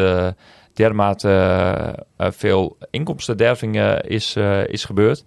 [0.78, 1.88] dermate eh,
[2.26, 5.24] eh, veel inkomstenderving eh, is, eh, is gebeurd.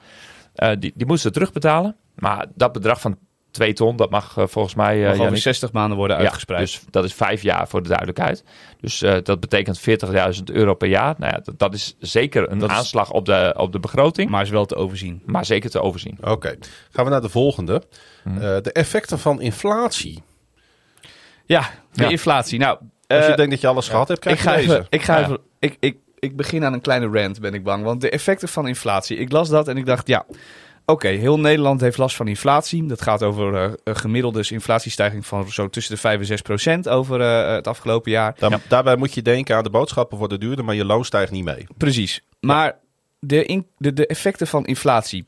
[0.55, 1.95] Eh, die, die moesten ze terugbetalen.
[2.15, 3.17] Maar dat bedrag van
[3.51, 5.01] 2 ton, dat mag volgens mij...
[5.03, 5.41] eh, Mag Yannick.
[5.41, 6.61] 60 maanden worden Ja, uitgespreid.
[6.61, 8.43] dus dat is vijf jaar voor de duidelijkheid.
[8.81, 9.79] Dus eh, dat betekent
[10.37, 11.15] 40.000 euro per jaar.
[11.17, 14.27] Nou ja, dat, dat is zeker een Dat is- aanslag op de, op de begroting,
[14.29, 15.23] maar, maar is wel te overzien.
[15.41, 16.17] zeker te overzien.
[16.21, 16.55] Oké,
[16.91, 17.81] gaan we naar de volgende.
[18.23, 18.35] Mhm.
[18.37, 20.23] Eh, de effecten van inflatie.
[21.45, 22.09] Ja, de Ja.
[22.09, 22.59] inflatie.
[22.59, 22.77] Nou,
[23.15, 24.71] Als je eh, denkt dat je alles gehad hebt, ik krijg ga deze.
[24.73, 25.23] even, ik ga Ja.
[25.23, 27.83] even, ik, ik, ik begin aan een kleine rant, ben ik bang.
[27.83, 29.17] Want de effecten van inflatie.
[29.17, 30.25] Ik las dat en ik dacht, ja,
[30.85, 32.85] oké, heel Nederland heeft last van inflatie.
[32.85, 36.89] Dat gaat over eh, een gemiddelde inflatiestijging van zo tussen de 5 en 6 procent
[36.89, 38.35] over eh, het afgelopen jaar.
[38.37, 41.43] Dan- Daarbij moet je denken aan de boodschappen worden duurder, maar je loon stijgt niet
[41.43, 41.67] mee.
[41.77, 42.21] Precies.
[42.39, 42.77] Maar
[43.19, 45.27] de, in, de, de effecten van inflatie.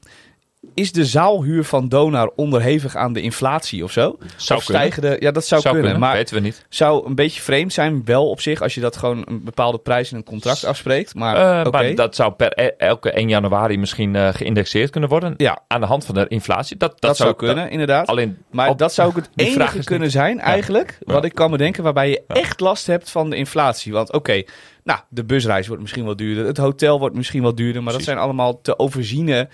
[0.74, 4.18] Is de zaalhuur van Donar onderhevig aan de inflatie of zo?
[4.36, 6.00] Zou of stijgen de, ja, dat zou, kunnen.
[6.00, 6.66] Maar weten we niet.
[6.70, 10.12] zou een beetje vreemd zijn, wel op zich, als je dat gewoon een bepaalde prijs
[10.12, 11.16] in een contract afspreekt.
[11.16, 11.72] Maar Eh.
[11.72, 15.34] Maar dat zou per e- elke 1 januari misschien eh, geïndexeerd kunnen worden.
[15.38, 15.60] Ja.
[15.68, 16.78] Aan de hand van de inflatie.
[16.78, 18.08] Dat, dat, dat, zou kunnen, inderdaad.
[18.08, 21.52] alleen maar op- dat zou ook het enige kunnen niet- zijn, eigenlijk, wat ik kan
[21.52, 22.36] bedenken, waarbij je Ja.
[22.36, 23.92] echt last hebt van de inflatie.
[23.94, 24.44] Want oké,
[24.84, 28.06] nou, de busreis wordt misschien wel duurder, het hotel wordt misschien wel duurder, maar Precies.
[28.08, 29.48] dat zijn allemaal te overziene eh, eh,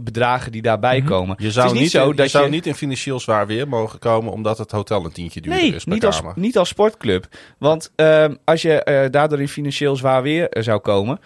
[0.00, 1.08] bedragen die daarbij Mhm.
[1.08, 1.36] komen.
[1.38, 3.46] Je zou, is niet niet, zo in, je dat zou je- niet in financieel zwaar
[3.46, 6.58] weer mogen komen, omdat het hotel een tientje duurder Nee, is per niet als, niet
[6.58, 7.26] als sportclub.
[7.58, 11.18] Want ehm, als je eh, daardoor in financieel zwaar weer eh, zou komen,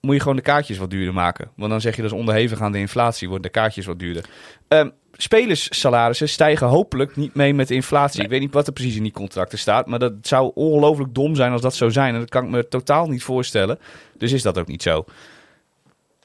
[0.00, 1.50] moet je gewoon de kaartjes wat duurder maken.
[1.56, 4.24] Want dan zeg je dat is onderhevig aan de inflatie, worden de kaartjes wat duurder.
[4.68, 8.16] Ehm spelerssalarissen stijgen hopelijk niet mee met de inflatie.
[8.16, 8.24] Nee.
[8.26, 11.34] Ik weet niet wat er precies in die contracten staat, maar dat zou ongelooflijk dom
[11.34, 12.14] zijn als dat zo zijn.
[12.14, 13.78] En dat kan ik me totaal niet voorstellen.
[14.18, 15.04] Dus is dat ook niet zo.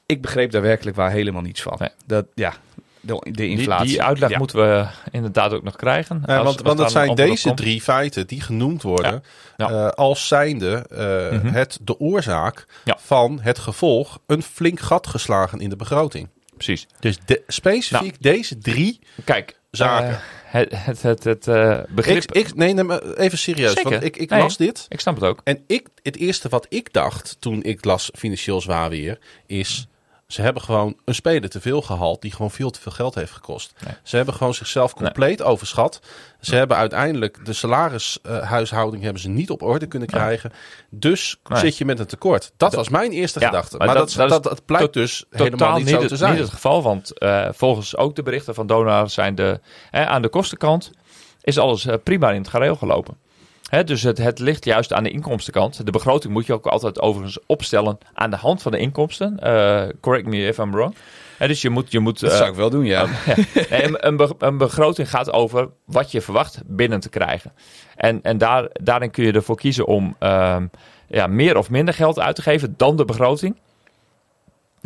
[0.06, 1.76] Ik begreep daar werkelijk waar helemaal niets van.
[1.78, 1.88] Nee.
[2.06, 2.54] Dat, ja,
[3.00, 3.86] de, de inflatie.
[3.88, 4.38] die uitleg Ja.
[4.38, 6.22] moeten we inderdaad ook nog krijgen.
[6.26, 7.56] Ja, Als- want want een zijn deze komt.
[7.56, 9.22] drie feiten die genoemd worden
[9.56, 9.68] Ja.
[9.70, 11.52] eh, als zijnde eh, Mhm.
[11.54, 12.96] het de oorzaak Ja.
[13.00, 16.28] van het gevolg een flink gat geslagen in de begroting.
[16.54, 16.86] Precies.
[17.00, 20.08] Dus de, specifiek deze drie Kijk, Zaken.
[20.10, 22.16] eh, het het, het, het eh, begrip...
[22.16, 23.72] Ik, ik, nee, nee, maar even serieus.
[23.72, 23.90] Zeker.
[23.90, 24.40] Want ik, ik Nee.
[24.40, 24.86] las dit.
[24.88, 25.40] ik snap het ook.
[25.44, 29.86] En ik, het eerste wat ik dacht toen ik las financieel zwaar weer, is
[30.26, 33.32] ze hebben gewoon een speler te veel gehaald die gewoon veel te veel geld heeft
[33.32, 33.72] gekost.
[33.84, 33.94] Nee.
[34.02, 36.00] Ze hebben gewoon zichzelf compleet overschat.
[36.40, 40.52] Ze hebben uiteindelijk de salarishuishouding hebben ze niet op orde kunnen krijgen.
[40.90, 42.52] Dus zit je met een tekort.
[42.56, 43.76] Dat was mijn eerste Ja, gedachte.
[43.76, 43.96] maar Maar,
[44.28, 46.32] dat- dat, blijkt dus helemaal niet zo het, te zijn.
[46.32, 49.60] niet het geval, want eh, volgens ook de berichten van Donar zijn de,
[49.90, 50.90] hè, aan de kostenkant
[51.40, 53.16] is alles eh, prima in het gareel gelopen.
[53.84, 55.84] Dus het, het ligt juist aan de inkomstenkant.
[55.86, 59.38] De begroting moet je ook altijd overigens opstellen aan de hand van de inkomsten.
[59.38, 60.94] Eh, correct me if I'm wrong.
[61.38, 63.06] Dus je moet, je moet Dat eh, zou ik wel doen, ja.
[63.70, 67.52] Nee, een, een, be- een begroting gaat over wat je verwacht binnen te krijgen.
[67.96, 70.66] En, en daar, daarin kun je ervoor kiezen om ehm,
[71.08, 73.56] ja, meer of minder geld uit te geven dan de begroting.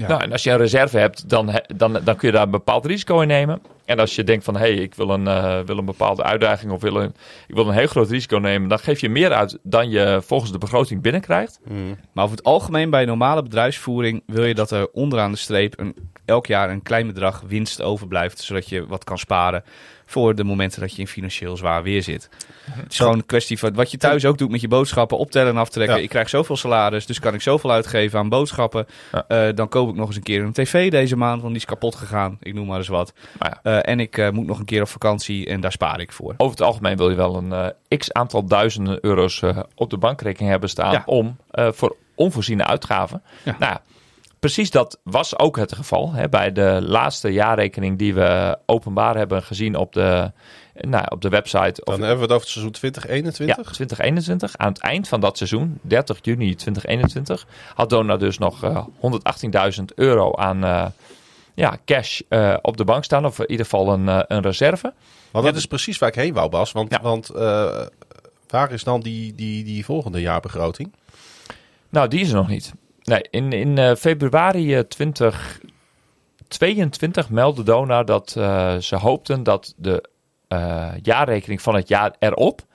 [0.01, 0.09] Ja.
[0.09, 2.87] Nou, en als je een reserve hebt, dan, dan, dan kun je daar een bepaald
[2.87, 3.63] risico in nemen.
[3.85, 6.73] En als je denkt van, hé, hey, ik wil een, eh, wil een bepaalde uitdaging
[6.73, 7.15] of wil een,
[7.47, 10.53] ik wil een heel groot risico nemen, dan geef je meer uit dan je volgens
[10.53, 11.61] de begroting binnenkrijgt.
[11.69, 11.97] Mm.
[12.13, 15.95] Maar over het algemeen bij normale bedrijfsvoering wil je dat er onderaan de streep een,
[16.25, 19.65] elk jaar een klein bedrag winst overblijft, zodat je wat kan sparen
[20.11, 22.29] voor de momenten dat je in financieel zwaar weer zit.
[22.71, 25.53] Het is gewoon een kwestie van wat je thuis ook doet met je boodschappen, optellen
[25.53, 25.97] en aftrekken.
[25.97, 26.03] Ja.
[26.03, 28.87] Ik krijg zoveel salaris, dus kan ik zoveel uitgeven aan boodschappen.
[29.13, 29.25] Ja.
[29.29, 31.69] Eh, dan koop ik nog eens een keer een tv deze maand, want die is
[31.69, 32.37] kapot gegaan.
[32.41, 33.13] Ik noem maar eens wat.
[33.41, 36.13] Ja, Eh, en ik eh, moet nog een keer op vakantie en daar spaar ik
[36.13, 36.35] voor.
[36.37, 39.43] over het algemeen wil je wel een x aantal duizenden euro's
[39.75, 43.23] op de bankrekening hebben staan om voor onvoorziene uitgaven.
[43.45, 43.83] Nou, ja,
[44.41, 49.43] precies dat was ook het geval hè, bij de laatste jaarrekening die we openbaar hebben
[49.43, 50.33] gezien op de,
[50.75, 51.83] nou, op de website.
[51.85, 53.73] Dan Of, hebben we het over het seizoen ja, 2021.
[53.73, 54.57] 2021.
[54.57, 58.85] Aan het eind van dat seizoen, 30 juni 2021, had Dona dus nog eh
[59.79, 60.87] 118.000 euro aan eh,
[61.55, 63.27] ja, cash eh, op de bank staan.
[63.27, 64.93] Of in ieder geval een, een reserve.
[65.31, 66.73] Want dat is precies waar ik heen wou, Bas.
[66.73, 67.01] Want, Ja.
[67.03, 67.27] want
[68.49, 70.93] waar is dan die, die, die volgende jaarbegroting?
[71.89, 72.73] Nou, die is er nog niet.
[73.11, 80.09] Nee, in, in eh, februari eh, 2022 meldde Dona dat eh, ze hoopten dat de
[80.49, 82.69] eh, jaarrekening van het jaar erop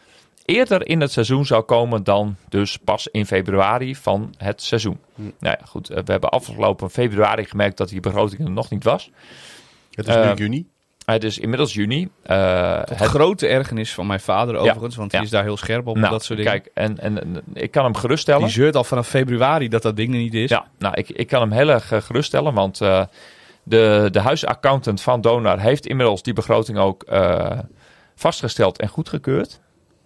[0.45, 4.99] eerder in het seizoen zou komen dan dus pas in februari van het seizoen.
[5.15, 5.21] Hm.
[5.21, 8.83] Nou ja, goed, eh, we hebben afgelopen februari gemerkt dat die begroting er nog niet
[8.83, 9.11] was.
[9.91, 10.67] Het is Eh, nu juni.
[11.05, 12.09] Het is inmiddels juni.
[12.23, 15.21] Eh, Het grote ergernis van mijn vader overigens, want ja.
[15.21, 16.53] is daar heel scherp op, nou, dat soort dingen.
[16.53, 18.41] Kijk, en, en, en ik kan hem geruststellen.
[18.41, 20.49] Die zeurt al vanaf februari dat dat ding er niet is.
[20.49, 23.03] Ja, nou, ik, ik kan hem heel erg eh, geruststellen, want eh,
[23.63, 27.05] de, de huisaccountant van Donar heeft inmiddels die begroting ook
[28.15, 29.59] vastgesteld en goedgekeurd.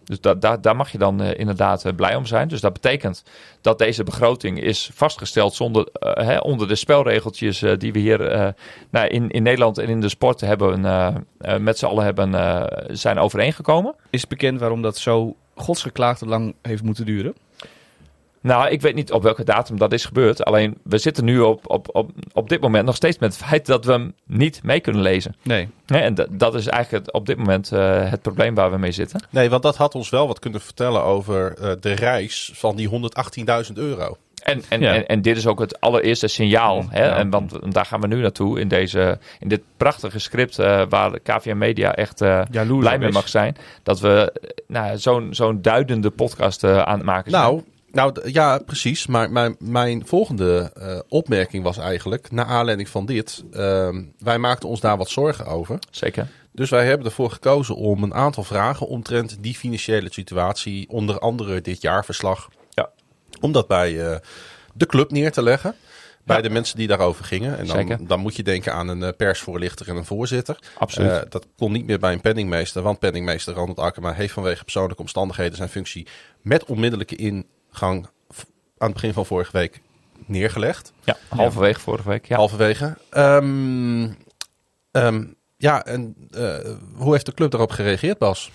[0.09, 2.47] Dus da, da, daar mag je dan eh, inderdaad eh, blij om zijn.
[2.47, 3.23] Dus dat betekent
[3.61, 8.53] dat deze begroting is vastgesteld zonder, eh, hè, onder de spelregeltjes die we hier
[8.89, 10.81] nou, in, in Nederland en in de sport hebben,
[11.59, 12.31] met z'n allen hebben,
[12.97, 13.95] zijn overeengekomen.
[14.09, 17.33] Is bekend waarom dat zo godsgeklaagd lang heeft moeten duren?
[18.41, 20.43] Nou, ik weet niet op welke datum dat is gebeurd.
[20.45, 23.65] Alleen we zitten nu op, op, op, op dit moment nog steeds met het feit
[23.65, 25.35] dat we hem niet mee kunnen lezen.
[25.41, 25.69] Nee.
[25.85, 28.77] Hè, en dat- dat is eigenlijk het- op dit moment eh, het probleem waar we
[28.77, 29.23] mee zitten.
[29.29, 32.87] Nee, want dat had ons wel wat kunnen vertellen over eh, de reis van die
[32.87, 34.17] 118.000 euro.
[34.43, 34.93] En, en, Ja.
[34.93, 36.85] en, en dit is ook het allereerste signaal.
[36.89, 37.05] Hè?
[37.05, 37.15] Ja.
[37.15, 41.11] En want daar gaan we nu naartoe in, deze, in dit prachtige script eh, waar
[41.11, 43.13] de KVM Media echt eh, Jaloers blij mee is.
[43.13, 43.55] mag zijn.
[43.83, 44.33] Dat we
[44.67, 47.43] nou, zo'n zo'n duidende podcast eh, aan het maken zijn.
[47.43, 49.07] Nou, nou ja, precies.
[49.07, 54.69] Maar mijn, mijn volgende eh, opmerking was eigenlijk, naar aanleiding van dit, ehm, wij maakten
[54.69, 55.79] ons daar wat zorgen over.
[55.91, 56.27] Zeker.
[56.51, 61.61] Dus wij hebben ervoor gekozen om een aantal vragen omtrent die financiële situatie, onder andere
[61.61, 62.89] dit jaarverslag, Ja.
[63.41, 64.17] om dat bij eh,
[64.73, 65.75] de club neer te leggen.
[66.23, 66.41] Bij Ja.
[66.43, 67.57] de mensen die daarover gingen.
[67.57, 68.07] En dan, Zeker.
[68.07, 70.59] dan moet je denken aan een eh, persvoorlichter en een voorzitter.
[70.77, 71.31] Absoluut.
[71.31, 75.57] Dat kon niet meer bij een penningmeester, want penningmeester Ronald Akkema heeft vanwege persoonlijke omstandigheden
[75.57, 76.07] zijn functie
[76.41, 78.43] met onmiddellijke ingang v-
[78.77, 79.81] aan het begin van vorige week
[80.25, 80.93] neergelegd.
[81.03, 82.25] ja, halverwege vorige week.
[82.27, 82.35] Ja.
[82.35, 82.97] Halverwege.
[83.09, 84.07] Ehm,
[84.91, 85.23] ehm,
[85.57, 86.55] ja, en eh,
[86.95, 88.51] hoe heeft de club daarop gereageerd, Bas?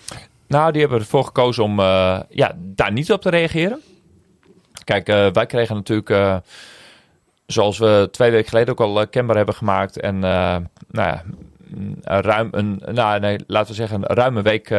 [0.47, 3.81] Nou, die hebben ervoor gekozen om eh, ja, daar niet op te reageren.
[4.83, 6.41] Kijk, eh, wij kregen natuurlijk,
[7.45, 9.99] zoals we twee weken geleden ook al kenbaar hebben gemaakt.
[9.99, 11.23] En nou ja,
[12.03, 14.69] ruim een, nou nee, laten we zeggen, een ruime week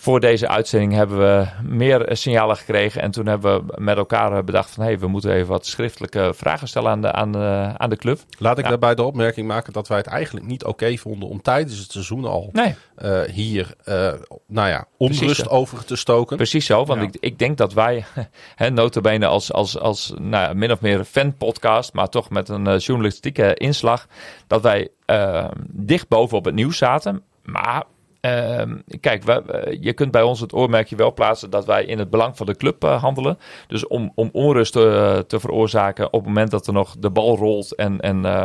[0.00, 3.02] voor deze uitzending hebben we meer eh, signalen gekregen.
[3.02, 5.66] En toen hebben we met elkaar eh, bedacht van, hé, hey, we moeten even wat
[5.66, 8.18] schriftelijke vragen stellen aan de, aan de, aan de club.
[8.38, 8.70] Laat ik Ja.
[8.70, 12.24] daarbij de opmerking maken dat wij het eigenlijk niet oké vonden om tijdens het seizoen
[12.24, 14.12] al Nee, eh, hier, eh,
[14.46, 16.36] nou ja, onrust over te stoken.
[16.36, 17.06] Precies zo, want Ja.
[17.06, 18.04] ik, ik denk dat wij,
[18.54, 22.66] hè, notabene als, als, als nou, ja, min of meer fan-podcast, maar toch met een
[22.66, 24.06] eh, journalistieke inslag,
[24.46, 27.22] dat wij eh, dicht bovenop het nieuws zaten.
[27.42, 27.82] Maar
[28.20, 32.10] ehm, kijk, we- je kunt bij ons het oormerkje wel plaatsen dat wij in het
[32.10, 33.38] belang van de club eh, handelen.
[33.66, 37.36] Dus om, om onrust te, te veroorzaken op het moment dat er nog de bal
[37.36, 38.00] rolt en...
[38.00, 38.44] en eh,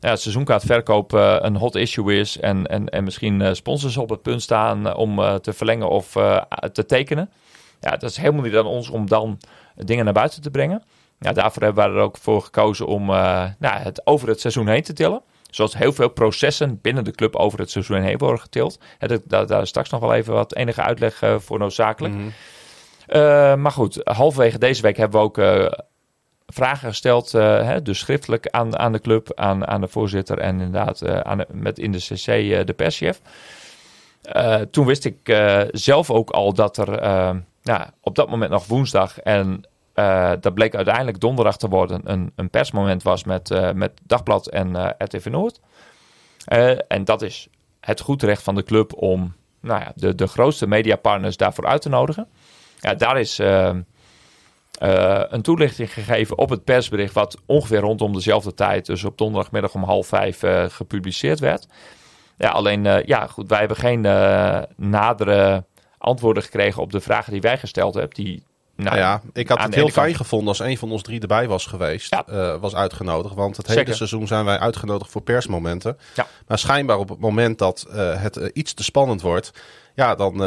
[0.00, 4.22] ja, seizoenkaartverkoop eh, een hot issue is en, en, en misschien eh, sponsors op het
[4.22, 6.42] punt staan eh, om eh, te verlengen of eh,
[6.72, 7.30] te tekenen.
[7.80, 9.38] Ja, dat is helemaal niet aan ons om dan
[9.76, 10.82] dingen naar buiten te brengen.
[11.18, 14.82] Daarvoor hebben we er ook voor gekozen om eh, nou, het over het seizoen heen
[14.82, 15.22] te tillen.
[15.50, 18.78] Zoals heel veel processen binnen de club over het seizoen heen worden getild.
[19.24, 22.14] Daar, daar is straks nog wel even wat enige uitleg eh, voor noodzakelijk.
[22.14, 22.28] Mhm.
[23.06, 25.66] Eh, maar goed, halverwege deze week hebben we ook eh,
[26.46, 31.24] vragen gesteld, hè, dus schriftelijk aan, aan de club, aan, aan de voorzitter en inderdaad
[31.24, 33.20] aan de- met in de CC de perschef.
[34.70, 35.36] Toen wist ik
[35.70, 37.02] zelf ook al dat er
[37.62, 39.64] ja, op dat moment nog woensdag en
[40.00, 44.46] eh, dat bleek uiteindelijk donderdag te worden een, een persmoment was met, eh, met Dagblad
[44.46, 45.60] en eh, RTV Noord.
[46.88, 47.48] En dat is
[47.80, 51.82] het goed recht van de club om nou ja, de, de grootste mediapartners daarvoor uit
[51.82, 52.28] te nodigen.
[52.78, 53.38] Ja, daar is
[55.28, 59.82] een toelichting gegeven op het persbericht, wat ongeveer rondom dezelfde tijd, dus op donderdagmiddag om
[59.82, 61.66] half vijf, gepubliceerd werd.
[62.36, 64.00] Ja, alleen, ja, goed, wij hebben geen
[64.76, 65.64] nadere
[65.98, 68.14] antwoorden gekregen op de vragen die wij gesteld hebben.
[68.14, 68.42] Die,
[68.82, 71.66] nou, ja, ik had het heel fijn gevonden als een van ons drie erbij was
[71.66, 72.14] geweest.
[72.14, 72.26] Ja.
[72.26, 73.34] eh, was uitgenodigd.
[73.34, 75.98] Want het hele seizoen zijn wij uitgenodigd voor persmomenten.
[76.14, 76.26] Ja.
[76.46, 79.50] Maar schijnbaar op het moment dat eh, het eh, iets te spannend wordt.
[79.94, 80.38] Ja, dan,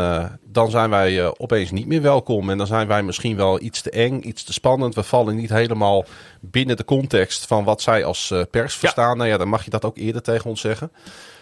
[0.43, 2.49] dan zijn wij opeens niet meer welkom.
[2.49, 4.95] En dan zijn wij misschien wel iets te eng, iets te spannend.
[4.95, 6.05] We vallen niet helemaal
[6.39, 9.17] binnen de context van wat zij als pers verstaan.
[9.17, 10.91] Nou ja, dan mag je dat ook eerder tegen ons zeggen.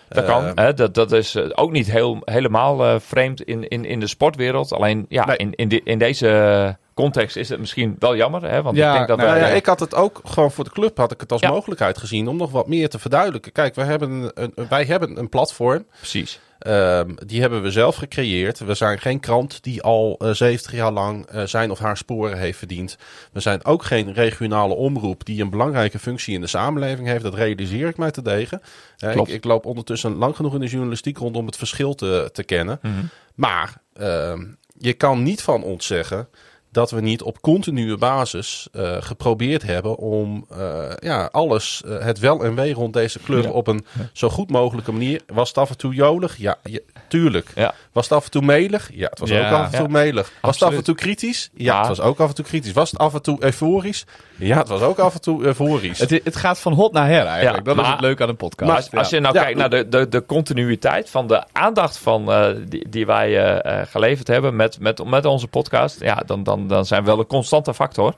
[0.09, 0.51] Dat kan.
[0.55, 4.73] Hè, dat, dat is ook niet heel, helemaal vreemd in, in, in de sportwereld.
[4.73, 5.37] Alleen ja, Nee.
[5.37, 8.43] in, in, de, in deze context is het misschien wel jammer.
[8.49, 10.51] Hè, want Ja, ik denk dat nou wij, ja, eh, ik had het ook gewoon
[10.51, 11.49] voor de club had ik het als Ja.
[11.49, 13.51] mogelijkheid gezien om nog wat meer te verduidelijken.
[13.51, 15.85] Kijk, we hebben een, wij hebben een platform.
[15.97, 16.39] Precies.
[16.61, 18.59] Ehm, die hebben we zelf gecreëerd.
[18.59, 22.37] We zijn geen krant die al eh, 70 jaar lang eh, zijn of haar sporen
[22.37, 22.97] heeft verdiend.
[23.31, 27.23] We zijn ook geen regionale omroep die een belangrijke functie in de samenleving heeft.
[27.23, 28.61] Dat realiseer ik mij te degen.
[28.97, 29.31] Eh, ik, Klopt.
[29.31, 32.79] ik loop ondertussen lang genoeg in de journalistiek rond om het verschil te, te kennen.
[32.81, 32.93] Mhm.
[33.35, 34.45] Maar ehm,
[34.77, 36.27] je kan niet van ons zeggen
[36.71, 42.19] dat we niet op continue basis eh, geprobeerd hebben om eh, ja, alles, eh, het
[42.19, 43.49] wel en wee rond deze club Ja.
[43.49, 45.21] op een zo goed mogelijke manier.
[45.27, 46.37] Was het af en toe jolig?
[46.37, 47.51] Ja, ja, tuurlijk.
[47.55, 47.73] Ja.
[47.91, 48.89] Was het af en toe melig?
[48.93, 49.45] Ja, het was Ja.
[49.47, 50.03] ook af en toe Ja.
[50.03, 50.31] melig.
[50.41, 51.49] Was het af en toe kritisch?
[51.53, 51.79] Ja, Ja.
[51.79, 52.71] het was ook af en toe kritisch.
[52.73, 54.05] Was het af en toe euforisch?
[54.37, 55.99] Ja, het was ook af en toe euforisch.
[55.99, 57.67] Het, het gaat van hot naar her eigenlijk.
[57.67, 58.91] Ja, dat is het leuke aan een podcast.
[58.91, 59.41] Maar als, je nou Ja.
[59.43, 64.27] kijkt naar de, de, de continuïteit van de aandacht van, eh, die, die wij geleverd
[64.27, 67.73] hebben met, met, met onze podcast, ja, dan, dan, dan zijn we wel een constante
[67.73, 68.13] factor.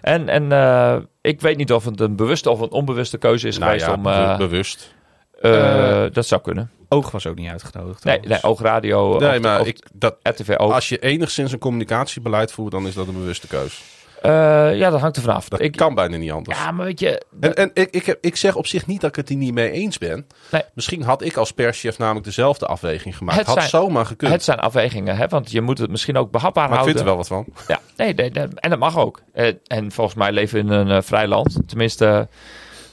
[0.00, 3.58] En, en eh, ik weet niet of het een bewuste of een onbewuste keuze is
[3.58, 4.06] nou geweest ja, om.
[4.06, 4.94] eh, bewust.
[5.40, 6.70] eh, dat zou kunnen.
[6.88, 8.04] Oog was ook niet uitgenodigd.
[8.04, 10.72] Nee, nee oogradio, Nee, of, maar of ik, dat, RTV ook.
[10.72, 13.82] als je enigszins een communicatiebeleid voert, dan is dat een bewuste keus.
[14.22, 15.48] Eh, ja, dat hangt er vanaf.
[15.48, 16.58] Dat Ik, kan bijna niet anders.
[16.58, 19.10] ja, maar weet je, En, en ik, ik, heb, ik zeg op zich niet dat
[19.10, 20.26] ik het er niet mee eens ben.
[20.50, 20.62] Nee.
[20.74, 23.38] Misschien had ik als perschef namelijk dezelfde afweging gemaakt.
[23.38, 24.32] Het had zijn- zomaar gekund.
[24.32, 27.04] het zijn afwegingen, hè, want je moet het misschien ook behapbaar maar ik houden.
[27.04, 27.66] vind er wel wat van.
[27.68, 29.20] Ja, nee, nee, nee, en dat mag ook.
[29.32, 31.58] Eh, en volgens mij leven we in een eh, vrij land.
[31.66, 32.28] Tenminste,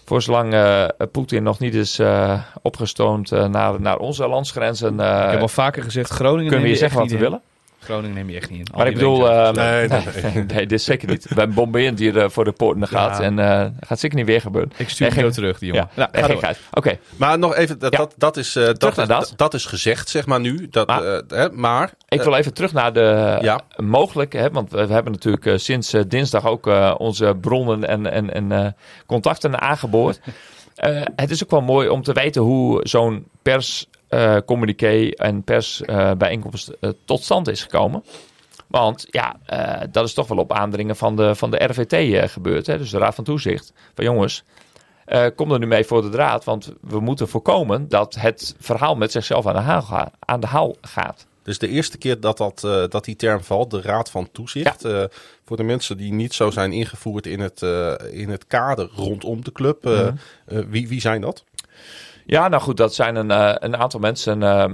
[0.06, 5.24] voor zolang eh, Poetin nog niet is eh, opgestoomd eh, naar, naar onze landsgrenzen, eh,
[5.26, 7.42] Ik heb al vaker gezegd, Groningen kunnen we hier zeggen wat we willen.
[7.88, 7.90] In.
[7.94, 8.66] Groningen neem je echt niet in.
[8.72, 10.00] Al Maar ik bedoel, eh, Nee, nee,
[10.34, 11.26] nee, nee, dit is zeker niet.
[11.36, 13.18] Wij bombarderen die er voor de poorten gaat.
[13.18, 13.24] Ja.
[13.24, 14.72] En eh, dat gaat zeker niet weer gebeuren.
[14.78, 15.90] ik stuur hem geen- terug, die jongen.
[15.96, 16.54] Ja, Nou.
[16.72, 17.98] Oké, Maar nog even, dat, Ja.
[17.98, 19.34] dat, dat, is, eh, dat, is, dat.
[19.36, 20.68] dat is gezegd, zeg maar nu.
[20.70, 23.62] Dat, Maar- eh, hè, maar ik wil even terug naar de Ja.
[23.78, 27.88] mogelijk, hè, want we, we hebben natuurlijk eh, sinds eh, dinsdag ook eh, onze bronnen
[27.88, 28.68] en, en, en eh,
[29.06, 30.20] contacten aangeboord.
[30.74, 33.28] Eh, het is ook wel mooi om te weten hoe zo'n
[34.18, 38.04] perscommuniqué en persbijeenkomst eh, tot stand is gekomen.
[38.68, 42.28] Want ja, eh, dat is toch wel op aandringen van de, van de RVT eh,
[42.28, 42.68] gebeurd.
[42.68, 42.78] Hè?
[42.78, 43.74] Dus de Raad van Toezicht.
[43.96, 44.44] Van jongens,
[45.06, 46.44] eh, kom er nu mee voor de draad.
[46.44, 50.48] Want we moeten voorkomen dat het verhaal met zichzelf aan de haal, ga- aan de
[50.48, 51.26] haal gaat.
[51.44, 54.86] Dus de eerste keer dat, dat, eh, dat die term valt, de Raad van Toezicht.
[54.86, 55.04] eh,
[55.46, 59.44] voor de mensen die niet zo zijn ingevoerd in het, eh, in het kader rondom
[59.44, 59.86] de club.
[59.86, 60.14] eh, Mhm.
[60.46, 61.44] eh, wie, wie zijn dat?
[62.26, 64.44] Ja, nou goed, dat zijn een, eh, een aantal mensen.
[64.44, 64.66] eh,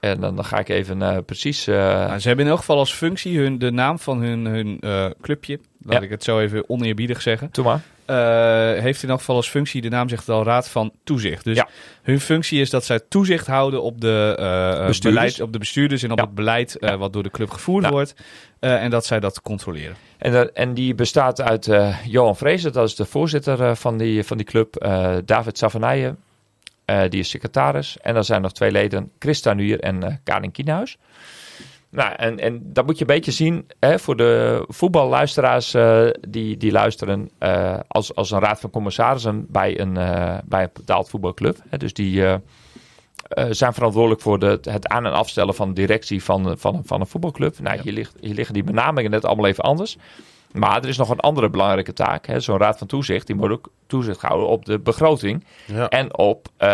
[0.00, 1.64] en dan, dan ga ik even eh, precies.
[1.66, 4.78] Nou, ze hebben in elk geval als functie hun, de naam van hun, hun
[5.20, 5.58] clubje.
[5.82, 6.04] Laat Ja.
[6.04, 7.48] ik het zo even oneerbiedig zeggen.
[7.52, 7.80] Doe maar.
[8.80, 11.44] heeft in elk geval als functie, de naam zegt al, Raad van Toezicht.
[11.44, 11.68] Dus Ja.
[12.02, 14.34] hun functie is dat zij toezicht houden op de,
[14.86, 15.00] Bestuurders.
[15.00, 16.24] beleid, op de bestuurders en op Ja.
[16.24, 18.14] het beleid wat door de club gevoerd wordt.
[18.60, 19.96] En dat zij dat controleren.
[20.18, 21.68] En, en die bestaat uit
[22.06, 24.86] Johan Vrezen, dat is de voorzitter van, die, van die club.
[25.24, 26.14] David Savanaye,
[26.84, 27.98] die is secretaris.
[28.00, 30.98] En dan zijn nog twee leden, Christa Nuier en eh Karin Kienhuis.
[31.94, 36.56] Nou, en, en dat moet je een beetje zien hè, voor de voetballuisteraars eh, die,
[36.56, 41.08] die luisteren eh, als, als een raad van commissarissen bij een, eh, bij een betaald
[41.08, 41.58] voetbalclub.
[41.68, 42.34] Hè, dus die eh,
[43.28, 47.00] eh, zijn verantwoordelijk voor de, het aan- en afstellen van de directie van, van, van
[47.00, 47.58] een voetbalclub.
[47.58, 49.96] Nou, hier, ligt, hier liggen die benamingen net allemaal even anders.
[50.54, 52.26] Maar er is nog een andere belangrijke taak.
[52.26, 52.40] hè.
[52.40, 55.88] Zo'n raad van toezicht die moet ook toezicht houden op de begroting Ja.
[55.88, 56.68] en op eh,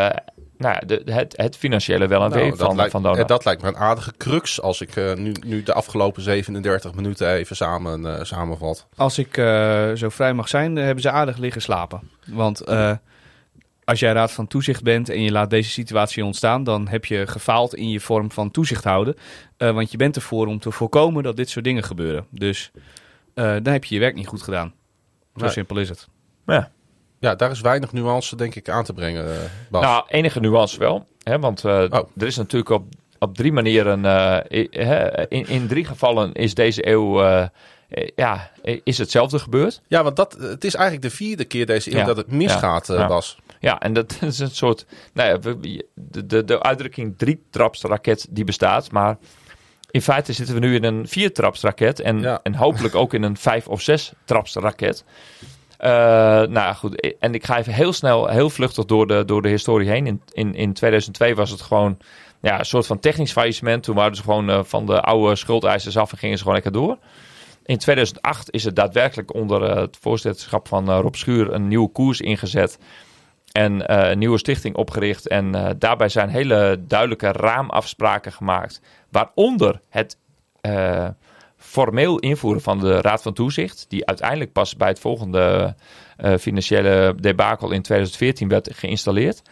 [0.59, 3.63] nou ja, de, het, het financiële wel en Nou, dat, van, lijkt, van dat lijkt
[3.63, 8.17] me een aardige crux als ik eh, nu, nu de afgelopen 37 minuten even samen,
[8.19, 8.87] eh, samenvat.
[8.97, 12.11] Als ik eh, zo vrij mag zijn, hebben ze aardig liggen slapen.
[12.27, 12.93] Want eh,
[13.85, 17.27] als jij raad van toezicht bent en je laat deze situatie ontstaan, dan heb je
[17.27, 19.17] gefaald in je vorm van toezicht houden.
[19.57, 22.27] Eh, want je bent ervoor om te voorkomen dat dit soort dingen gebeuren.
[22.31, 22.71] Dus
[23.35, 24.75] eh, dan heb je je werk niet goed gedaan.
[25.37, 25.51] Zo Nee.
[25.51, 26.09] simpel is het.
[26.47, 26.71] ja.
[27.21, 29.39] Ja, daar is weinig nuance denk ik aan te brengen, eh,
[29.71, 29.83] Bas.
[29.83, 31.07] Nou, enige nuance wel.
[31.23, 32.09] Hè, want eh, Oh.
[32.17, 32.85] er is natuurlijk op,
[33.19, 37.21] op drie manieren, eh, hè, in, in drie gevallen is deze eeuw,
[38.15, 38.51] ja,
[38.85, 39.81] is hetzelfde gebeurd.
[39.89, 42.05] Ja, want dat, het is eigenlijk de vierde keer deze eeuw Ja.
[42.05, 43.21] dat het misgaat, Ja.
[43.61, 43.81] Ja.
[43.81, 45.39] En dat is een soort, nou
[45.95, 49.19] de, de, de uitdrukking drietrapsraket die bestaat, maar
[49.91, 52.41] in feite zitten we nu in een viertrapsraket en, Ja.
[52.43, 55.05] en hopelijk ook in een vijf of zes trapsraket.
[55.81, 55.91] Eh,
[56.43, 57.17] nou goed.
[57.19, 60.07] En ik ga even heel snel, heel vluchtig door de, door de historie heen.
[60.07, 61.99] In, in, in 2002 was het gewoon
[62.41, 63.83] ja, een soort van technisch faillissement.
[63.83, 66.81] Toen waren ze gewoon eh, van de oude schuldeisers af en gingen ze gewoon lekker
[66.81, 66.99] door.
[67.65, 72.21] In 2008 is het daadwerkelijk onder eh, het voorzitterschap van Rob Schuur een nieuwe koers
[72.21, 72.79] ingezet.
[73.53, 75.29] En een nieuwe stichting opgericht.
[75.29, 78.81] En daarbij zijn hele duidelijke raamafspraken gemaakt.
[79.11, 80.19] Waaronder het
[80.61, 81.09] eh,
[81.57, 83.87] formeel invoeren van de Raad van Toezicht.
[83.89, 85.75] Die uiteindelijk pas bij het volgende
[86.17, 89.43] eh, financiële debakel in 2014 werd geïnstalleerd.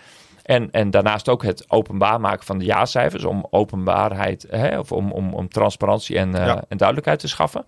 [0.48, 3.24] En, en daarnaast ook het openbaar maken van de jaarcijfers.
[3.24, 6.64] Om openbaarheid, hè, of om, om, om transparantie en, eh, Ja.
[6.68, 7.64] en duidelijkheid te schaffen.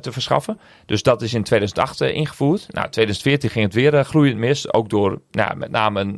[0.00, 0.60] te verschaffen.
[0.86, 2.66] Dus dat is in 2008 eh, ingevoerd.
[2.68, 4.72] Nou, 2014 ging het weer eh, groeiend mis.
[4.72, 6.14] Ook door nou, met name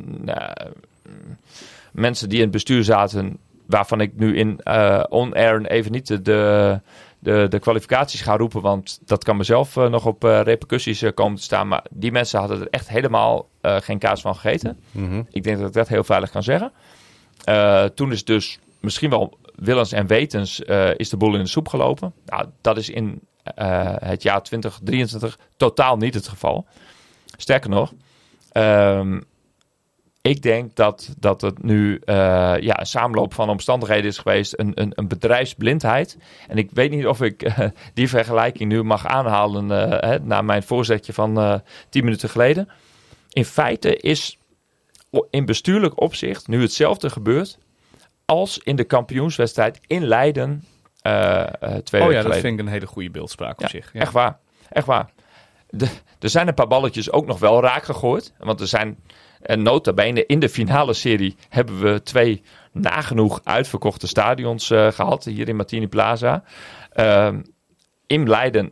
[1.91, 3.37] mensen die in het bestuur zaten.
[3.71, 6.81] Waarvan ik nu in eh, on-air even niet de,
[7.19, 11.37] de, de, kwalificaties ga roepen, want dat kan mezelf eh, nog op eh, repercussies komen
[11.37, 11.67] te staan.
[11.67, 14.79] Maar die mensen hadden er echt helemaal geen kaas van gegeten.
[14.91, 15.21] Mhm.
[15.29, 16.71] Ik denk dat ik dat heel veilig kan zeggen.
[17.95, 20.59] Toen is dus misschien wel willens en wetens
[20.95, 22.13] is de boel in de soep gelopen.
[22.25, 23.21] Nou, dat is in
[24.03, 26.65] het jaar 2023 totaal niet het geval.
[27.37, 27.93] Sterker nog,
[28.51, 29.19] ehm,
[30.21, 32.15] ik denk dat, dat het nu eh,
[32.59, 36.17] ja, een samenloop van omstandigheden is geweest, een, een, een bedrijfsblindheid.
[36.47, 40.41] En ik weet niet of ik eh, die vergelijking nu mag aanhalen eh, hè, na
[40.41, 42.69] mijn voorzetje van 10 minuten geleden.
[43.29, 44.37] In feite is
[45.29, 47.57] in bestuurlijk opzicht nu hetzelfde gebeurd
[48.25, 50.63] als in de kampioenswedstrijd in Leiden
[51.83, 52.41] twee Oh ja, dat geleden.
[52.41, 53.93] vind ik een hele goede beeldspraak op Ja, zich.
[53.93, 53.99] Ja.
[53.99, 54.37] Echt waar.
[54.69, 55.09] Echt waar.
[55.69, 55.87] De,
[56.19, 58.33] er zijn een paar balletjes ook nog wel raak gegooid.
[58.37, 58.97] Want er zijn,
[59.41, 65.23] en nota bene, in de finale serie hebben we twee nagenoeg uitverkochte stadions eh, gehad.
[65.23, 66.43] Hier in Martini Plaza.
[66.93, 67.41] Ehm,
[68.07, 68.71] in Leiden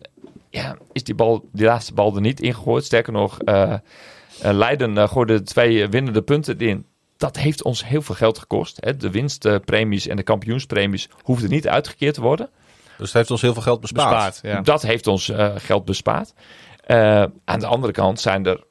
[0.49, 2.85] ja, is die, bal, die laatste bal er niet ingegooid.
[2.85, 3.79] Sterker nog, eh, eh,
[4.39, 6.85] Leiden eh, gooide de twee winnende punten in.
[7.17, 8.77] Dat heeft ons heel veel geld gekost.
[8.79, 8.97] Hè.
[8.97, 12.49] De winstpremies en de kampioenspremies hoefden niet uitgekeerd te worden.
[12.97, 14.25] Dus het heeft ons heel veel geld bespaard.
[14.25, 14.61] Bespaard, ja.
[14.61, 16.33] Dat heeft ons eh, geld bespaard.
[16.85, 18.63] Eh, aan de andere kant zijn er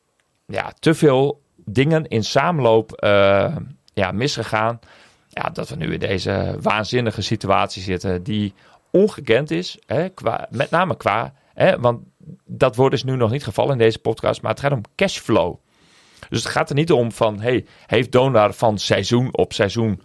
[0.46, 3.56] ja, te veel dingen in samenloop eh,
[3.94, 4.78] ja, misgegaan.
[5.28, 8.54] Ja, dat we nu in deze waanzinnige situatie zitten die
[8.90, 9.78] ongekend is.
[9.86, 12.00] Hè, qua, met name qua, hè, want
[12.44, 15.56] dat woord is nu nog niet gevallen in deze podcast, maar het gaat om cashflow.
[16.28, 20.02] Dus het gaat er niet om van, hey, heeft Donar van seizoen op seizoen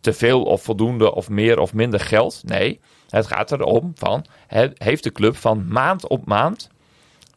[0.00, 2.42] te veel of voldoende of meer of minder geld?
[2.44, 6.70] Nee, het gaat erom van, he- heeft de club van maand op maand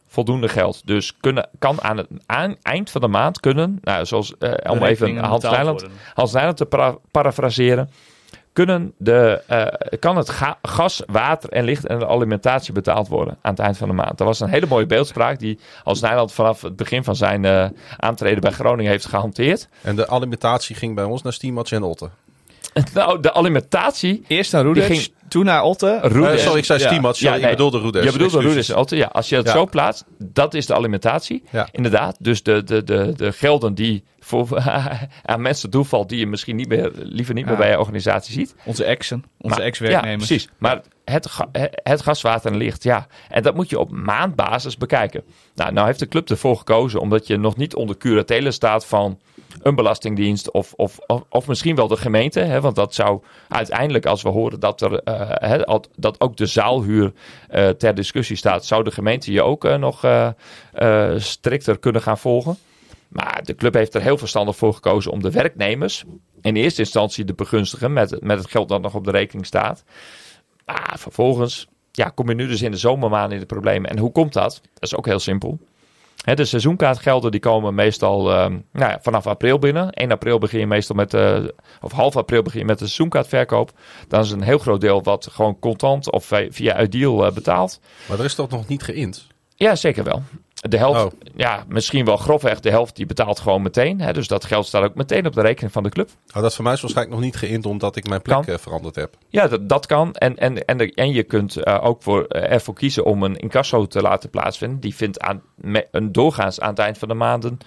[0.08, 0.82] voldoende geld?
[0.86, 4.82] Dus kunnen, kan aan het aan- eind van de maand kunnen, nou, zoals eh, om
[4.82, 5.98] even Hans Nijland, worden.
[6.14, 7.90] Hans Nijland te para- parafraseren,
[8.52, 13.38] kunnen de, eh, kan het ga- gas, water en licht en de alimentatie betaald worden
[13.42, 14.18] aan het eind van de maand.
[14.18, 17.66] Dat was een hele mooie beeldspraak die Hans Nijland vanaf het begin van zijn eh,
[17.96, 19.68] aantreden bij Groningen heeft gehanteerd.
[19.82, 22.08] En de alimentatie ging bij ons naar Stiemats en Otte.
[22.94, 25.98] Nou, de alimentatie Eerst naar Roeders, ging- toen naar Otte.
[26.02, 26.34] Roeders.
[26.40, 26.86] Eh, sorry, ik zei Ja.
[26.86, 27.20] Stiemats.
[27.20, 27.40] Ja, nee.
[27.40, 28.04] ik bedoelde Roeders.
[28.04, 28.66] Je bedoelt de Excuses.
[28.66, 28.96] Roeders Alten.
[28.96, 29.52] Ja, als je het Ja.
[29.52, 31.42] zo plaatst, dat is de alimentatie.
[31.50, 31.68] Ja.
[31.72, 32.16] Inderdaad.
[32.20, 34.48] Dus de, de, de, de gelden die voor,
[35.24, 38.54] aan mensen toevalt die je misschien niet meer, liever niet meer bij je organisatie ziet.
[38.64, 40.28] Onze exen, onze ex-werknemers.
[40.28, 40.48] Ja, precies.
[40.58, 41.28] Maar het,
[41.82, 43.06] het gas, water en licht, ja.
[43.28, 45.24] En dat moet je op maandbasis bekijken.
[45.54, 49.18] Nou, nou heeft de club ervoor gekozen omdat je nog niet onder curatele staat van
[49.62, 50.98] een belastingdienst of, of,
[51.28, 52.40] of, misschien wel de gemeente.
[52.40, 57.12] Hè, want dat zou uiteindelijk, als we horen dat, er, eh, dat ook de zaalhuur
[57.48, 60.06] eh, ter discussie staat, zou de gemeente je ook eh, nog
[61.16, 62.58] strikter kunnen gaan volgen.
[63.08, 66.04] Maar de club heeft er heel verstandig voor gekozen om de werknemers
[66.40, 69.84] in eerste instantie te begunstigen met, met het geld dat nog op de rekening staat.
[70.68, 73.90] Maar vervolgens ja, kom je nu dus in de zomermaanden in de problemen.
[73.90, 74.60] En hoe komt dat?
[74.74, 75.58] Dat is ook heel simpel.
[76.34, 79.92] De seizoenkaartgelden die komen meestal ehm, nou ja, vanaf april binnen.
[79.92, 81.38] 1 april begin je meestal met, eh,
[81.80, 83.72] of half april begin je met de seizoenkaartverkoop.
[84.08, 87.80] Dan is een heel groot deel wat gewoon contant of via- Uitdeal eh, betaald.
[88.08, 89.26] Maar er is toch nog niet geïnd?
[89.54, 90.22] Ja, zeker wel.
[90.60, 91.10] De helft, Oh.
[91.36, 94.00] ja, misschien wel grofweg de helft, die betaalt gewoon meteen.
[94.00, 96.10] Hè, dus dat geld staat ook meteen op de rekening van de club.
[96.36, 98.54] Oh, dat voor mij is waarschijnlijk nog niet geïnd omdat ik mijn plek Kan.
[98.54, 99.16] eh, veranderd heb.
[99.28, 100.12] Ja, dat, dat kan.
[100.14, 103.36] En, en, en, de- en je kunt eh, ook voor, eh, ervoor kiezen om een
[103.36, 104.80] incasso te laten plaatsvinden.
[104.80, 107.58] Die vindt aan, me, een doorgaans aan het eind van de maanden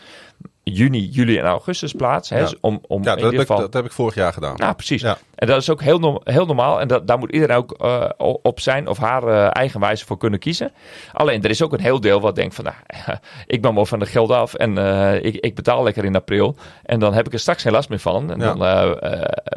[0.64, 2.30] juni, juli en augustus plaats.
[2.30, 2.42] Hè, Ja.
[2.44, 3.58] Dus om, om Ja, in dat heb, ieder ik, geval...
[3.62, 4.56] dat heb ik vorig jaar gedaan.
[4.56, 5.02] Nou, precies.
[5.02, 5.18] Ja.
[5.36, 6.80] En dat is ook heel, heel normaal.
[6.82, 8.10] En dat, daar moet iedereen ook eh,
[8.42, 10.72] op zijn of haar eh, eigen wijze voor kunnen kiezen.
[11.14, 12.64] Alleen, er is ook een heel deel wat denkt van...
[12.64, 12.76] Nou,
[13.48, 16.56] ik ben mooi van het geld af en eh, ik, ik betaal lekker in april.
[16.84, 18.32] En dan heb ik er straks geen last meer van.
[18.32, 18.54] En Ja.
[18.54, 18.98] dan,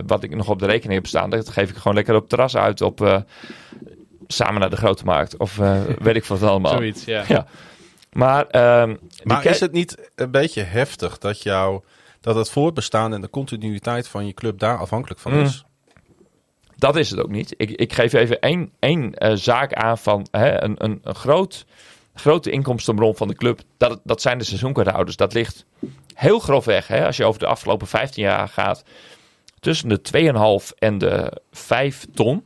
[0.07, 1.31] wat ik nog op de rekening heb staan...
[1.31, 3.01] dat geef ik gewoon lekker op terras uit op...
[3.01, 3.17] eh,
[4.27, 5.37] samen naar de grote markt.
[5.37, 6.73] Of eh, weet ik wat allemaal.
[6.79, 7.47] Zoiets, ja.
[8.15, 11.81] Maar, ehm, Maar is het niet een beetje heftig dat, jou,
[12.21, 15.41] dat het voortbestaan en de continuïteit van je club daar afhankelijk van Mm.
[15.41, 15.65] is?
[16.77, 17.55] Dat is het ook niet.
[17.57, 21.67] Ik, ik geef even één, één eh, zaak aan van hè, een, een, een groot,
[22.15, 23.61] grote inkomstenbron van de club.
[23.77, 25.17] Dat, dat zijn de seizoenkaarthouders.
[25.17, 25.65] Dat ligt
[26.15, 28.85] heel grofweg, hè, als je over de afgelopen 15 jaar gaat,
[29.61, 32.45] tussen de 2,5 en de 5 ton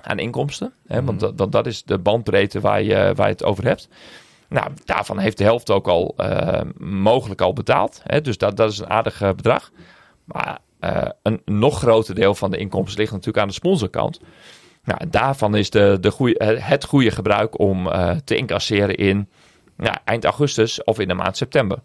[0.00, 0.72] aan inkomsten.
[0.86, 3.88] Hè, Want dat, dat, dat is de bandbreedte waar je, waar je het over hebt.
[4.48, 8.00] Nou, daarvan heeft de helft ook al eh, mogelijk al betaald.
[8.04, 9.70] Hè, dus dat, dat is een aardig eh, bedrag.
[10.24, 14.20] Maar eh, een nog groter deel van de inkomsten ligt natuurlijk aan de sponsorkant.
[14.84, 17.88] Nou, en daarvan is de, de het goede gebruik om
[18.24, 19.28] te incasseren in
[19.78, 21.78] ja, eind augustus of in de maand september.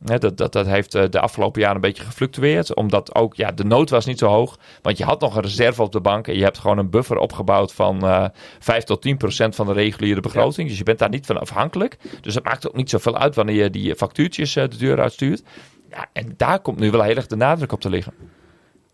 [0.00, 2.74] Dat, dat, dat heeft eh, de afgelopen jaren een beetje gefluctueerd.
[2.74, 4.58] Omdat ook ja, de nood was niet zo hoog.
[4.82, 6.28] Want je had nog een reserve op de bank.
[6.28, 8.24] En je hebt gewoon een buffer opgebouwd van eh
[8.58, 10.68] 5 tot 10 procent van de reguliere begroting.
[10.68, 11.98] Dus je bent daar niet van afhankelijk.
[12.20, 15.42] Dus het maakt ook niet zoveel uit wanneer je die factuurtjes eh, de deur uitstuurt.
[15.90, 18.14] Ja, en daar komt nu wel heel erg de nadruk op te liggen.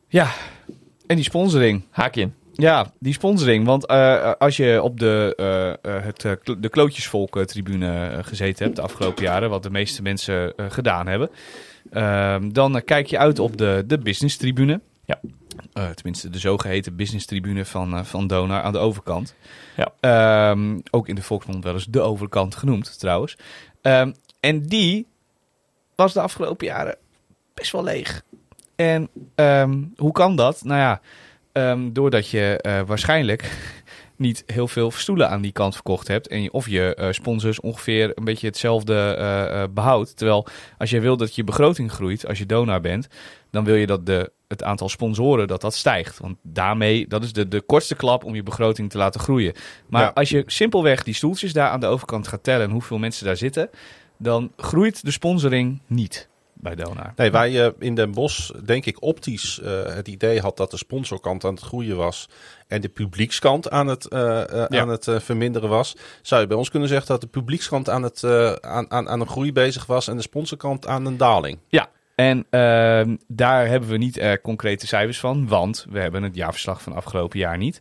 [0.09, 0.30] Ja,
[1.07, 1.82] en die sponsoring.
[1.90, 2.34] Haak in.
[2.57, 3.66] Ja, die sponsoring.
[3.66, 5.34] Want eh, als je op de,
[5.82, 6.20] eh, het,
[6.59, 11.30] de Klootjesvolk-tribune gezeten hebt de afgelopen jaren, wat de meeste mensen gedaan hebben,
[11.90, 14.80] ehm, dan kijk je uit op de, de business-tribune.
[15.05, 15.20] Ja.
[15.94, 19.34] Tenminste, de zogeheten business-tribune van, van Donar aan de overkant.
[19.76, 19.92] Ja.
[20.00, 23.36] Ehm, ook in de volksmond wel eens de overkant genoemd, trouwens.
[23.82, 25.07] Ehm, en die
[25.94, 26.96] was de afgelopen jaren
[27.55, 28.22] best wel leeg.
[28.76, 29.09] En
[29.96, 30.64] hoe kan dat?
[30.64, 31.00] Nou ja,
[31.55, 33.50] Ehm, doordat je eh, waarschijnlijk
[34.16, 36.28] niet heel veel stoelen aan die kant verkocht hebt.
[36.28, 40.16] En of je eh, sponsors ongeveer een beetje hetzelfde eh, eh, behoudt.
[40.16, 40.46] Terwijl
[40.78, 43.09] als je wil dat je begroting groeit, als je donaar bent,
[43.50, 46.18] dan wil je dat de, het aantal sponsoren dat dat stijgt.
[46.18, 49.52] Want daarmee, dat is de, de kortste klap om je begroting te laten groeien.
[49.88, 50.11] Maar Ja.
[50.14, 53.36] als je simpelweg die stoeltjes daar aan de overkant gaat tellen en hoeveel mensen daar
[53.36, 53.70] zitten,
[54.18, 56.28] dan groeit de sponsoring niet
[56.64, 57.12] bij Donar.
[57.16, 60.76] Nee, waar je in Den Bosch, denk ik, optisch eh, het idee had dat de
[60.76, 62.28] sponsorkant aan het groeien was
[62.68, 64.80] en de publiekskant aan het, eh, eh, Ja.
[64.80, 68.02] aan het eh, verminderen was, zou je bij ons kunnen zeggen dat de publiekskant aan,
[68.02, 71.58] het, eh, aan, aan, aan een groei bezig was en de sponsorkant aan een daling.
[71.68, 76.34] Ja, en ehm, daar hebben we niet eh, concrete cijfers van, want we hebben het
[76.34, 77.80] jaarverslag van afgelopen jaar niet.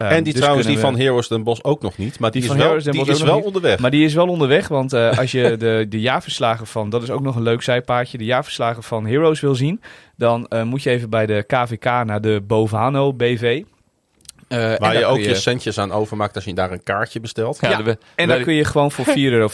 [0.00, 2.40] Ehm, en die dus trouwens, die van Heroes Den Bosch ook nog niet, maar die,
[2.42, 3.44] Die is wel, die is wel niet.
[3.44, 3.78] onderweg.
[3.78, 7.10] Maar die is wel onderweg, want eh, als je de, de jaarverslagen van, dat is
[7.10, 9.80] ook nog een leuk zijpaadje, de jaarverslagen van Heroes wil zien,
[10.16, 13.62] dan eh, moet je even bij de KVK naar de Bovano BV.
[14.48, 17.58] Eh, en Waar je ook je centjes aan overmaakt als je daar een kaartje bestelt.
[17.60, 19.48] Ja, En daar kun je gewoon voor 4,50 euro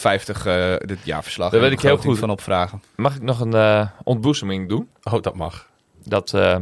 [0.44, 2.18] eh dit jaarverslag Daar weet ik heel goed.
[2.18, 2.82] van opvragen.
[2.97, 4.88] Mag ik nog een eh, ontboezeming doen?
[5.03, 5.68] Oh, dat mag.
[6.05, 6.57] dat eh,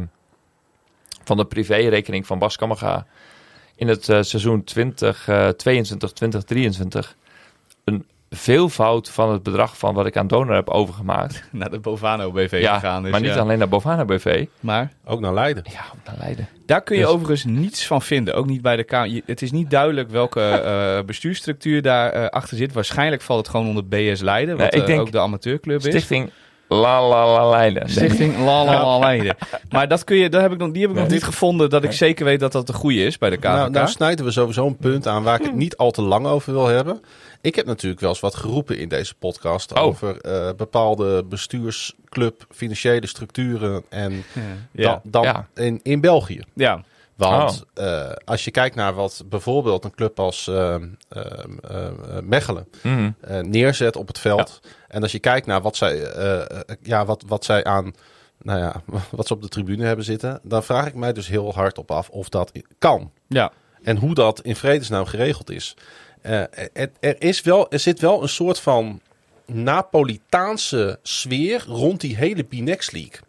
[1.23, 3.05] van de privérekening van Bas Kammerga
[3.75, 7.15] in het eh, seizoen 2022, 2023
[7.83, 11.43] een veelvoud van het bedrag van wat ik aan donor heb overgemaakt.
[11.51, 13.01] Naar de Bovano BV ja, gegaan.
[13.01, 13.39] Dus maar niet ja.
[13.39, 14.45] alleen naar Bovana BV.
[14.59, 15.63] Maar Ook naar Leiden.
[15.71, 16.47] Ja, naar Leiden.
[16.65, 18.35] Daar kun je Dus- overigens niets van vinden.
[18.35, 19.21] Ook niet bij de Kamer.
[19.25, 22.73] Het is niet duidelijk welke eh, bestuursstructuur daar eh, achter zit.
[22.73, 24.57] Waarschijnlijk valt het gewoon onder BS Leiden.
[24.57, 25.85] Wat Nee, ik eh, denk ook de amateurclub is.
[25.85, 26.29] Stichting
[26.67, 27.89] La La La Leiden.
[27.89, 29.35] Stichting La La La Leiden.
[29.69, 31.83] Maar dat kun je, dat heb ik nog, die heb ik nog niet gevonden dat
[31.83, 33.43] ik zeker weet dat dat de goede is bij de KVK.
[33.43, 36.25] Nou, nou snijden we sowieso een punt aan waar ik het niet al te lang
[36.25, 37.01] over wil hebben.
[37.41, 39.83] Ik heb natuurlijk wel eens wat geroepen in deze podcast Oh.
[39.83, 44.23] over eh, bepaalde bestuursclub, financiële structuren en
[44.71, 44.83] ja.
[44.87, 45.47] dan, dan Ja.
[45.53, 46.41] In, in België.
[46.53, 46.83] ja.
[47.15, 51.89] Want eh, als je kijkt naar wat bijvoorbeeld een club als ehm, eh,
[52.23, 53.11] Mechelen Mhm.
[53.21, 54.59] eh, neerzet op het veld.
[54.87, 56.47] En als je kijkt naar wat zij, eh, eh,
[56.81, 57.93] ja, wat, wat zij aan,
[58.41, 61.53] nou ja, wat ze op de tribune hebben zitten, dan vraag ik mij dus heel
[61.53, 63.11] hard op af of dat kan.
[63.27, 63.51] ja.
[63.83, 65.75] En hoe dat in vredesnaam geregeld is.
[66.21, 66.39] Eh,
[66.73, 69.01] er, er, is wel, er zit wel een soort van
[69.45, 73.19] Napolitaanse sfeer rond die hele Binex League.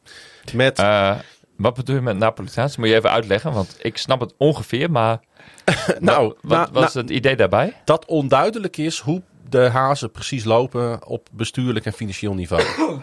[0.53, 1.17] Met, Eh,
[1.57, 2.77] wat bedoel je met Napolitaans?
[2.77, 5.21] Moet je even uitleggen, want ik snap het ongeveer, maar
[6.01, 7.73] nou, wat na- was na- het idee daarbij?
[7.85, 12.63] dat onduidelijk is hoe de hazen precies lopen op bestuurlijk en financieel niveau.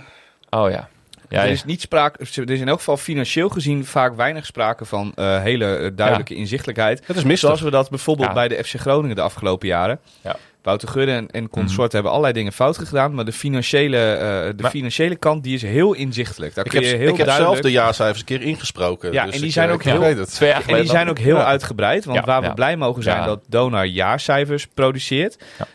[0.49, 0.89] Oh ja.
[1.29, 1.51] Ja, er ja.
[1.51, 5.41] is niet sprake, er is in elk geval financieel gezien vaak weinig sprake van eh,
[5.41, 7.01] hele eh, duidelijke inzichtelijkheid.
[7.05, 7.39] Het is mistig.
[7.39, 8.33] Zoals we dat bijvoorbeeld Ja.
[8.33, 9.99] bij de FC Groningen de afgelopen jaren.
[10.63, 13.13] Wouter Gudde en, en consorten hebben allerlei dingen fout gedaan.
[13.13, 16.55] Maar de financiële, eh, de Maar- financiële kant die is heel inzichtelijk.
[16.55, 19.11] Daar Ik kun heb, je heel ik heb zelf de jaarcijfers een keer ingesproken.
[19.11, 21.45] Ja, dus en die zijn eh, ook heel- En die zijn ook heel Ja.
[21.45, 22.05] uitgebreid.
[22.05, 22.53] Want Ja, waar we ja.
[22.53, 23.25] blij mogen zijn Ja.
[23.25, 25.37] dat Donar jaarcijfers produceert...
[25.57, 25.67] Ja.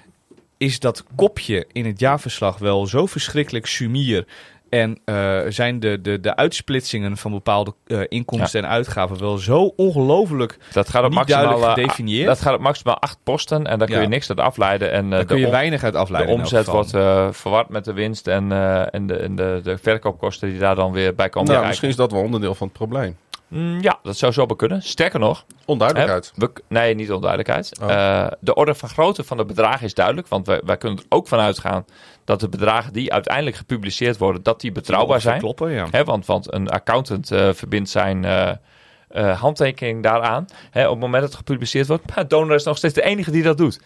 [0.56, 4.24] is dat kopje in het jaarverslag wel zo verschrikkelijk sumier...
[4.70, 9.72] En eh, zijn de, de, de uitsplitsingen van bepaalde eh, inkomsten en uitgaven wel zo
[9.76, 10.58] ongelooflijk...
[10.72, 12.26] Dat gaat op Niet maximaal, duidelijk eh, gedefinieerd.
[12.26, 14.02] Dat gaat op maximaal acht posten en daar kun Ja.
[14.02, 14.92] je niks uit afleiden.
[14.92, 16.32] En eh, Daar de, kun je om- weinig uit de afleiden.
[16.32, 19.78] elk omzet wordt eh, verward met de winst en, eh, en, de, en de, de
[19.78, 21.48] verkoopkosten die daar dan weer bij komen.
[21.48, 21.66] Nou, kijken.
[21.68, 23.16] misschien is dat wel onderdeel van het probleem.
[23.48, 24.82] Mm, ja, dat zou zo wel kunnen.
[24.82, 26.32] Sterker nog, Onduidelijkheid.
[26.34, 27.78] hè, we, nee, niet onduidelijkheid.
[27.82, 27.90] Oh.
[27.90, 31.04] Eh, de orde van grootte van de bedragen is duidelijk, want wij, wij kunnen er
[31.08, 31.84] ook van uitgaan
[32.24, 35.38] dat de bedragen die uiteindelijk gepubliceerd worden, dat die betrouwbaar zijn.
[35.38, 35.86] Kloppen, ja.
[35.90, 40.46] Hè, want, want een accountant eh, verbindt zijn eh, handtekening daaraan.
[40.70, 42.14] Hè, op het moment dat het gepubliceerd wordt.
[42.14, 43.80] Maar donor is nog steeds de enige die dat doet.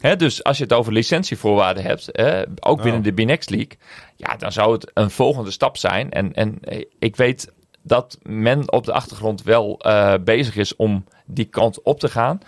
[0.00, 3.06] Hè, dus als je het over licentievoorwaarden hebt, hè, ook binnen Oh.
[3.06, 3.78] de Binex League,
[4.16, 6.10] ja, dan zou het een volgende stap zijn.
[6.10, 6.58] En, en
[6.98, 7.52] ik weet
[7.82, 12.40] dat men op de achtergrond wel eh, bezig is om die kant op te gaan.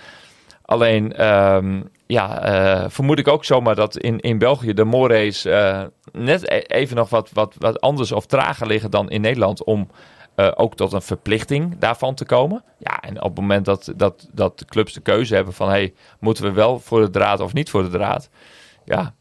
[0.63, 5.83] Alleen, ehm, ja, eh, vermoed ik ook zomaar dat in, in België de Morays eh,
[6.13, 9.89] net e- even nog wat, wat, wat anders of trager liggen dan in Nederland om
[10.55, 12.65] ook tot een verplichting daarvan te komen.
[12.79, 15.95] Ja, en op het moment dat, dat, dat de clubs de keuze hebben van, hey,
[16.21, 18.31] moeten we wel voor de draad of niet voor de draad?
[18.85, 19.15] Ja,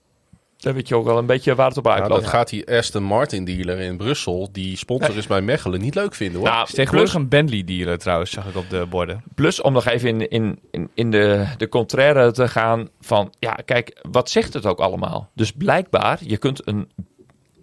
[0.60, 2.22] dan weet je ook wel een beetje waar het op Nou, uitloopt.
[2.22, 6.16] dat gaat die Aston Martin dealer in Brussel, die sponsor is bij Mechelen, niet leuk
[6.16, 6.50] vinden hoor.
[6.50, 9.24] Nou, is tegenwoordig plus- een Bentley dealer trouwens, zag ik op de borden.
[9.36, 13.58] Plus om nog even in, in, in, in de, de contraire te gaan van, ja,
[13.66, 15.30] kijk, wat zegt het ook allemaal?
[15.34, 16.90] Dus blijkbaar, je kunt een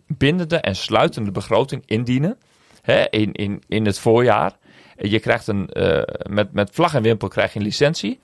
[0.06, 2.38] bindende en sluitende begroting indienen
[2.82, 4.52] hè, in, in, in het voorjaar.
[4.96, 8.20] Je krijgt een, eh, met, met vlag en wimpel krijg je een licentie.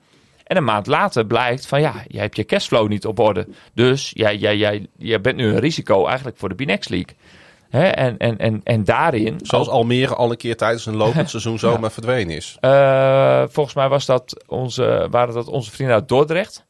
[0.53, 3.47] En een maand later blijkt van, ja, jij hebt je cashflow niet op orde.
[3.73, 7.15] Dus jij, jij, jij, jij bent nu een risico eigenlijk voor de Binex League.
[7.69, 9.39] Hè, en, en, en, en daarin...
[9.41, 12.57] Zoals Almere al een keer tijdens een lopend seizoen zomaar verdwenen is.
[12.59, 16.65] Eh, volgens mij was dat onze, waren dat onze vrienden uit Dordrecht.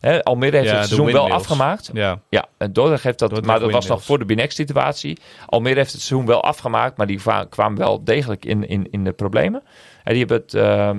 [0.00, 1.90] Hè, Almere heeft Ja, het de seizoen wel afgemaakt.
[1.92, 5.18] Ja, Ja, en Dordrecht heeft dat, Dordrecht maar dat was nog voor de Binex-situatie.
[5.46, 9.12] Almere heeft het seizoen wel afgemaakt, maar die kwamen wel degelijk in, in, in de
[9.12, 9.62] problemen.
[10.02, 10.98] En die hebben het ehm,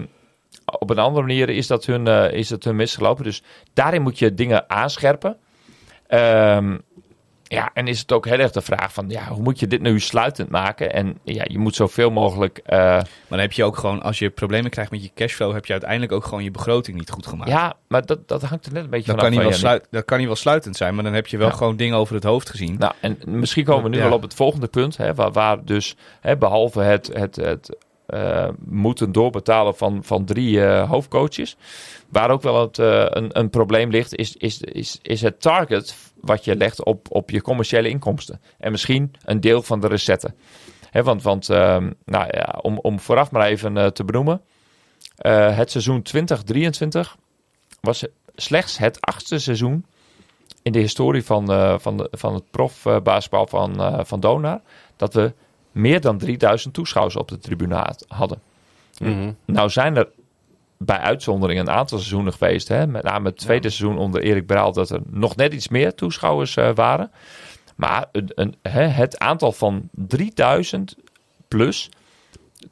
[0.66, 3.24] op een andere manier is dat, hun, eh, is dat hun misgelopen.
[3.24, 3.43] Dus
[3.74, 5.38] daarin moet je dingen aanscherpen.
[6.07, 6.78] Ehm,
[7.47, 9.82] ja, en is het ook heel erg de vraag van, ja, hoe moet je dit
[9.82, 10.93] nu sluitend maken?
[10.93, 14.30] En ja, je moet zoveel mogelijk eh, maar dan heb je ook gewoon, als je
[14.30, 17.49] problemen krijgt met je cashflow, heb je uiteindelijk ook gewoon je begroting niet goed gemaakt.
[17.49, 19.22] Ja, maar dat, dat hangt er net een beetje vanaf.
[19.22, 21.38] kan, niet wel van, sluit, dat kan niet wel sluitend zijn, maar dan heb je
[21.38, 21.53] wel Ja.
[21.53, 22.76] gewoon dingen over het hoofd gezien.
[22.80, 24.03] Nou, en misschien komen we nu Ja.
[24.03, 24.97] wel op het volgende punt.
[24.97, 30.66] Hè, waar, waar dus, hè, behalve het, het, het eh, moeten doorbetalen van, van drie
[30.66, 31.58] eh, hoofdcoaches.
[32.10, 35.95] Waar ook wel het, eh, een, een probleem ligt, is, is, is, is het target
[36.22, 38.41] wat je legt op, op je commerciële inkomsten.
[38.58, 40.36] En misschien een deel van de recetten.
[40.91, 44.41] Want want ehm, nou ja, om, om vooraf maar even te benoemen.
[45.56, 47.18] het seizoen 2023
[47.82, 49.86] was slechts het achtste seizoen
[50.62, 51.45] in de historie van,
[51.80, 54.62] van, van het profbasketbal van, van Donar.
[54.95, 55.34] Dat we
[55.76, 58.41] meer dan 3000 toeschouwers op de tribune had- hadden.
[58.97, 59.32] Mhm.
[59.45, 60.09] Nou zijn er
[60.78, 62.67] bij uitzondering een aantal seizoenen geweest.
[62.67, 62.88] Hè?
[62.88, 64.71] Met name het tweede seizoen onder Erik Braal.
[64.71, 67.11] Dat er nog net iets meer toeschouwers eh, waren.
[67.76, 70.95] Maar een, een, hè, het aantal van 3000
[71.47, 71.89] plus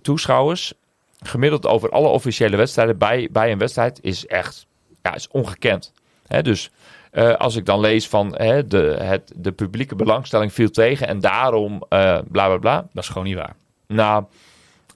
[0.01, 0.73] toeschouwers.
[1.19, 4.65] Gemiddeld over alle officiële wedstrijden bij, bij een wedstrijd is echt
[5.01, 5.91] ja, is ongekend.
[6.27, 6.69] Hè, dus
[7.13, 11.19] eh, als ik dan lees van hè, de, het, de publieke belangstelling viel tegen en
[11.19, 12.87] daarom eh bla bla bla.
[12.93, 13.55] Dat is gewoon niet waar.
[13.87, 14.23] Nou,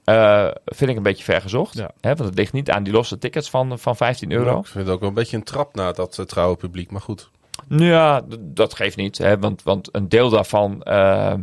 [0.03, 1.77] eh, vind ik een beetje vergezocht.
[1.77, 1.91] Ja.
[2.01, 4.59] Hè, want het ligt niet aan die losse tickets van, van 15 euro.
[4.59, 7.29] Ik vind het ook wel een beetje een trap naar dat trouwe publiek, maar goed.
[7.67, 9.17] Ja, dat geeft niet.
[9.17, 10.83] Hè, want, want een deel daarvan.
[10.83, 11.33] eh,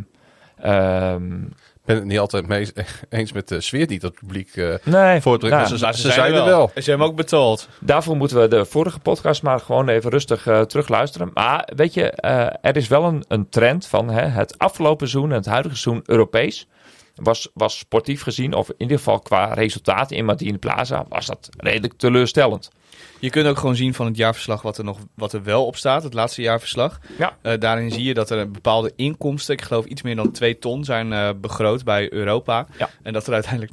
[0.57, 1.43] ehm,
[1.85, 2.67] ben het niet altijd mee
[3.09, 6.67] eens met de sfeer die dat publiek eh nee, nou, ze, Maar ze, zeiden wel.
[6.67, 7.67] Ze hebben hem ook betaald.
[7.79, 11.31] Daarvoor moeten we de vorige podcast maar gewoon even rustig eh, terugluisteren.
[11.33, 15.31] Maar weet je, eh, er is wel een, een trend van hè, het afgelopen seizoen
[15.31, 16.67] en het huidige seizoen Europees.
[17.15, 21.49] Was, was sportief gezien, of in ieder geval qua resultaten in Martine Plaza, was dat
[21.57, 22.71] redelijk teleurstellend.
[23.19, 25.75] Je kunt ook gewoon zien van het jaarverslag wat er, nog, wat er wel op
[25.75, 26.99] staat, het laatste jaarverslag.
[27.17, 27.37] Ja.
[27.41, 30.83] Eh, daarin zie je dat er bepaalde inkomsten, ik geloof iets meer dan 2 ton,
[30.83, 32.67] zijn eh, begroot bij Europa.
[32.77, 32.89] Ja.
[33.03, 33.71] En dat er uiteindelijk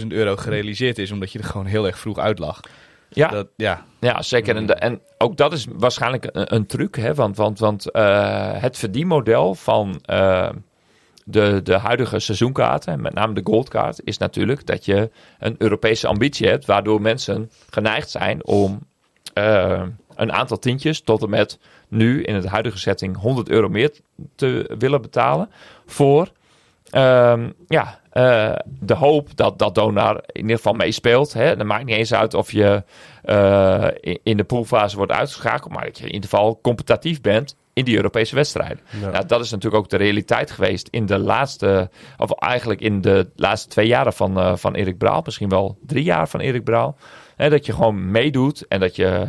[0.00, 2.60] 20.000 euro gerealiseerd is, omdat je er gewoon heel erg vroeg uit lag.
[3.08, 3.84] Ja, Dat, ja.
[4.00, 4.56] Ja, zeker.
[4.56, 6.96] En, de- en ook dat is waarschijnlijk een, een truc.
[6.96, 7.14] Hè?
[7.14, 10.00] Want, want, want eh, het verdienmodel van
[11.24, 16.48] de, de huidige seizoenkaarten, met name de goldkaart, is natuurlijk dat je een Europese ambitie
[16.48, 18.78] hebt, waardoor mensen geneigd zijn om
[19.34, 19.82] eh,
[20.14, 21.58] een aantal tientjes tot en met
[21.88, 23.90] nu in het huidige setting 100 euro meer
[24.34, 25.50] te willen betalen
[25.86, 26.32] voor
[26.90, 31.32] ehm, ja, eh, de hoop dat, dat Donar in ieder geval meespeelt.
[31.32, 31.56] Hè.
[31.56, 32.82] Dat maakt niet eens uit of je
[33.22, 37.56] eh, in, in de poolfase wordt uitgeschakeld, maar dat je in ieder geval competitief bent
[37.72, 38.80] in die Europese wedstrijden.
[39.00, 39.10] Ja.
[39.10, 43.30] Nou, dat is natuurlijk ook de realiteit geweest in de laatste, of eigenlijk in de
[43.36, 46.96] laatste twee jaren van, eh, van Erik Braal, misschien wel drie jaar van Erik Braal.
[47.36, 49.28] Hè, dat je gewoon meedoet en dat je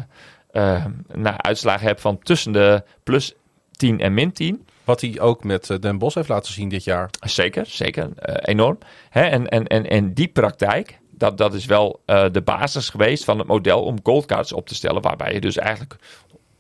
[1.13, 3.35] nou, uitslagen hebt van tussen de plus
[3.71, 4.65] 10 en min 10.
[4.91, 7.09] Wat hij ook met eh, Den Bos heeft laten zien dit jaar.
[7.19, 8.09] Zeker, zeker.
[8.15, 8.77] eh, enorm.
[9.09, 13.23] Hè, en, en, en, en die praktijk, dat, dat is wel eh, de basis geweest
[13.23, 15.01] van het model om goldcards op te stellen.
[15.01, 15.95] Waarbij je dus eigenlijk,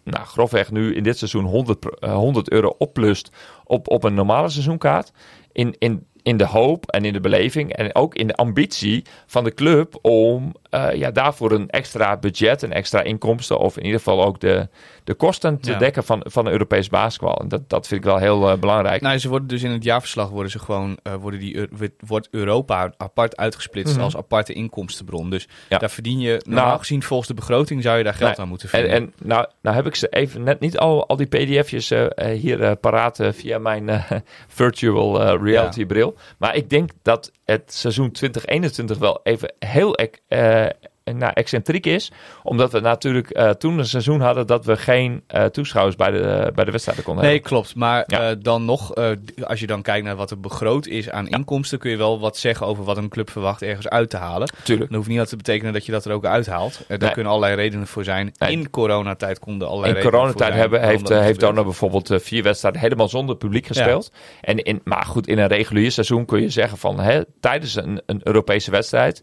[0.03, 3.31] nou, grofweg nu in dit seizoen 100, pro- eh, 100 euro opplust
[3.63, 5.11] op, op een normale seizoenkaart.
[5.51, 9.43] In, in, in de hoop en in de beleving en ook in de ambitie van
[9.43, 13.97] de club om eh, ja, daarvoor een extra budget, een extra inkomsten of in ieder
[13.99, 14.67] geval ook de,
[15.03, 15.77] de kosten te Ja.
[15.77, 17.35] dekken van, van de Europees basketbal.
[17.35, 19.01] En dat, dat vind ik wel heel eh, belangrijk.
[19.01, 21.67] Nou, ze worden dus in het jaarverslag worden ze gewoon, eh, worden die,
[22.07, 24.03] wordt Europa apart uitgesplitst Mhm.
[24.03, 25.29] als aparte inkomstenbron.
[25.29, 25.77] Dus Ja.
[25.77, 26.79] daar verdien je, normaal Nou.
[26.79, 28.97] gezien volgens de begroting zou je daar geld aan moeten En, vinden.
[28.97, 31.91] en nou, nou heb ik ze even net niet al, al die pdf'jes
[32.33, 34.03] hier paraat via mijn
[34.47, 36.15] virtual reality bril.
[36.37, 40.60] Maar ik denk dat het seizoen 2021 wel even heel eh,
[41.03, 42.11] nou, excentriek is.
[42.43, 46.51] Omdat we natuurlijk eh, toen een seizoen hadden dat we geen eh, toeschouwers bij de,
[46.55, 47.49] bij de wedstrijden konden Nee, hebben.
[47.51, 47.75] klopt.
[47.75, 48.29] Maar Ja.
[48.29, 49.09] eh, dan nog, eh,
[49.43, 52.37] als je dan kijkt naar wat er begroot is aan inkomsten, kun je wel wat
[52.37, 54.49] zeggen over wat een club verwacht ergens uit te halen.
[54.63, 54.87] Tuurlijk.
[54.89, 56.79] Dat hoeft niet altijd te betekenen dat je dat er ook uithaalt.
[56.81, 57.11] Eh, daar Nee.
[57.11, 58.31] kunnen allerlei redenen voor zijn.
[58.37, 58.51] Nee.
[58.51, 61.39] In coronatijd konden allerlei In redenen coronatijd hebben, heeft, dat eh, heeft.
[61.39, 64.11] Donor bijvoorbeeld eh, vier wedstrijden helemaal zonder publiek gespeeld.
[64.41, 68.01] En in, maar goed, in een regulier seizoen kun je zeggen van hè, tijdens een,
[68.05, 69.21] een Europese wedstrijd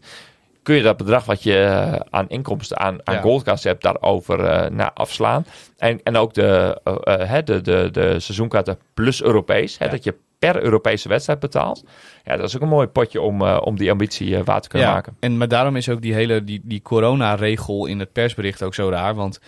[0.69, 3.21] kun je dat bedrag wat je eh, aan inkomsten aan, aan Ja.
[3.21, 5.45] Goldcast hebt daarover eh naar afslaan.
[5.77, 9.91] En, en ook de, hè, de, de, de seizoenkaarten plus Europees, hè, Ja.
[9.91, 11.83] dat je per Europese wedstrijd betaalt.
[12.23, 14.87] Ja, dat is ook een mooi potje om, om die ambitie eh, waar te kunnen
[14.87, 15.15] ja, maken.
[15.19, 18.89] En, maar daarom is ook die hele die, die corona-regel in het persbericht ook zo
[18.89, 19.15] raar.
[19.15, 19.39] Want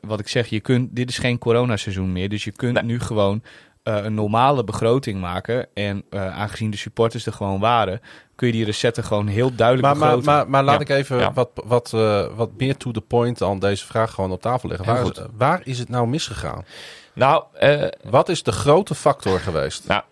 [0.00, 2.28] wat ik zeg, je kunt, dit is geen coronaseizoen meer.
[2.28, 2.82] Dus je kunt Nee.
[2.84, 3.42] nu gewoon
[3.82, 5.66] een normale begroting maken.
[5.74, 8.00] En eh, aangezien de supporters er gewoon waren,
[8.34, 10.32] kun je die recetten gewoon heel duidelijk Maar, maar, begroten.
[10.32, 11.32] maar, maar laat Ja, ik even ja.
[11.32, 14.86] wat, wat, eh, wat meer to the point dan deze vraag gewoon op tafel leggen.
[14.86, 16.64] Waar, is, waar is het nou misgegaan?
[17.12, 19.86] Nou, eh, Wat is de grote factor geweest?
[19.86, 20.02] Nou,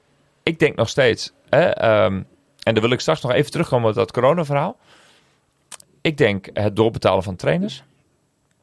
[0.43, 1.33] ik denk nog steeds.
[1.49, 2.23] Hè, ehm,
[2.63, 4.77] en dan wil ik straks nog even terugkomen op dat corona-verhaal.
[6.01, 7.83] Ik denk het doorbetalen van trainers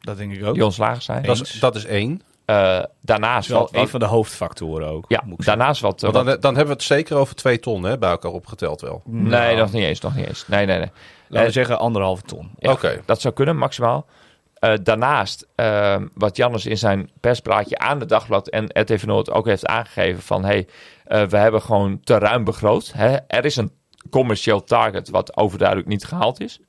[0.04, 0.54] dat denk ik ook.
[0.54, 1.24] die ontslagen zijn.
[1.24, 2.22] Dat is, dat is één.
[2.46, 5.06] Eh, Dat daarnaast is wel wat, een van de hoofdfactoren ook.
[5.08, 5.58] ja, moet ik zeggen.
[5.58, 6.02] daarnaast wat.
[6.02, 9.02] Wat- dan, dan hebben we het zeker over twee ton hè, bij elkaar opgeteld wel.
[9.06, 10.48] nee, Nou, nog niet eens, nog niet eens.
[10.48, 10.90] Nee, nee, nee.
[11.28, 12.52] Laten we Eh, zeggen anderhalve ton.
[12.60, 13.02] Ja, Oké.
[13.06, 14.06] Dat zou kunnen, maximaal.
[14.54, 19.46] Eh, daarnaast, ehm, wat Jannes in zijn perspraatje aan de Dagblad en RTV Noord ook
[19.46, 20.44] heeft aangegeven van...
[20.46, 20.68] hey,
[21.06, 22.92] eh, we hebben gewoon te ruim begroot.
[22.96, 23.16] Hè?
[23.28, 23.72] Er is een
[24.10, 26.60] commercieel target wat overduidelijk niet gehaald is.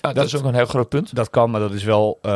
[0.00, 1.14] Ja, dat, is ook een heel groot punt.
[1.14, 2.30] Dat kan, maar dat is wel eh,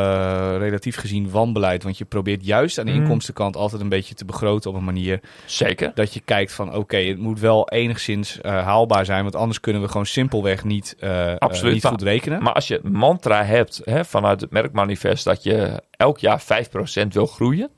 [0.58, 1.82] relatief gezien wanbeleid.
[1.82, 3.00] Want je probeert juist aan de Mm.
[3.00, 5.92] inkomstenkant altijd een beetje te begroten op een manier Zeker.
[5.94, 9.22] dat je kijkt van oké, het moet wel enigszins eh, haalbaar zijn.
[9.22, 12.42] Want anders kunnen we gewoon simpelweg niet, eh, Absoluut, niet goed rekenen.
[12.42, 17.12] Maar als je het mantra hebt hè, vanuit het merkmanifest dat je elk jaar 5%
[17.14, 17.70] wil groeien,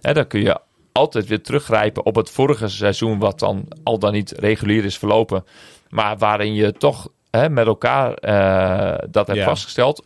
[0.00, 0.58] hè, dan kun je
[0.92, 5.44] altijd weer teruggrijpen op het vorige seizoen, wat dan al dan niet regulier is verlopen,
[5.88, 9.44] maar waarin je toch hè, met elkaar eh, dat hebt Ja.
[9.44, 10.04] vastgesteld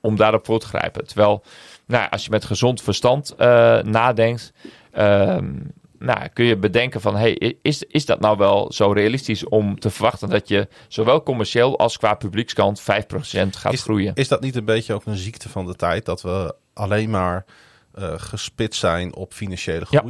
[0.00, 1.06] om daarop voor te grijpen.
[1.06, 1.42] Terwijl,
[1.86, 4.52] nou, als je met gezond verstand eh, nadenkt,
[4.92, 5.52] ehm,
[5.98, 9.90] nou, kun je bedenken van, hey, is, is dat nou wel zo realistisch om te
[9.90, 14.14] verwachten dat je zowel commercieel als qua publiekskant 5% gaat Is- groeien?
[14.14, 16.04] Is dat niet een beetje ook een ziekte van de tijd?
[16.04, 17.44] Dat we alleen maar
[17.94, 20.02] eh gespitst zijn op financiële Ja.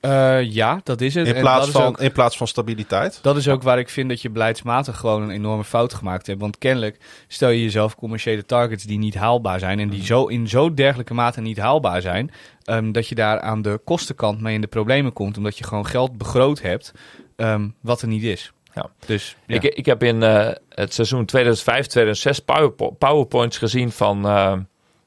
[0.00, 1.26] Eh, ja, dat is het.
[1.26, 3.18] In plaats, dat is van, ook- in plaats van stabiliteit?
[3.22, 6.40] Dat is ook waar ik vind dat je beleidsmatig gewoon een enorme fout gemaakt hebt.
[6.40, 6.96] Want kennelijk
[7.28, 9.78] stel je jezelf commerciële targets die niet haalbaar zijn.
[9.80, 9.96] En Mhm.
[9.96, 12.30] die zo in zo dergelijke mate niet haalbaar zijn.
[12.64, 15.36] ehm, dat je daar aan de kostenkant mee in de problemen komt.
[15.36, 16.92] Omdat je gewoon geld begroot hebt
[17.36, 18.52] ehm, wat er niet is.
[18.74, 18.90] Ja.
[19.06, 19.54] Dus ja.
[19.54, 24.52] Ik, ik heb in eh, het seizoen 2005, 2006 powerpo- powerpoints gezien van eh,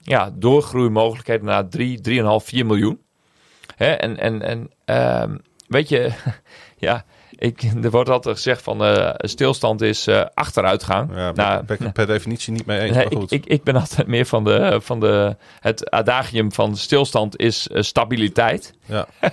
[0.02, 3.00] ja, doorgroeimogelijkheden naar 3, 3,5, 4 miljoen.
[3.76, 3.92] Hè?
[3.92, 6.12] En, en, en ehm, weet je,
[6.78, 7.06] ja,
[7.44, 11.10] ik, er wordt altijd gezegd van eh, stilstand is eh, achteruitgang.
[11.16, 12.90] Ja, ben, Nou, ben ik het per definitie niet mee eens.
[12.96, 13.32] Nee, maar ik, goed.
[13.32, 17.82] ik, ik ben altijd meer van, de, van de, het adagium van stilstand is eh,
[17.82, 18.74] stabiliteit.
[18.86, 19.08] Ja.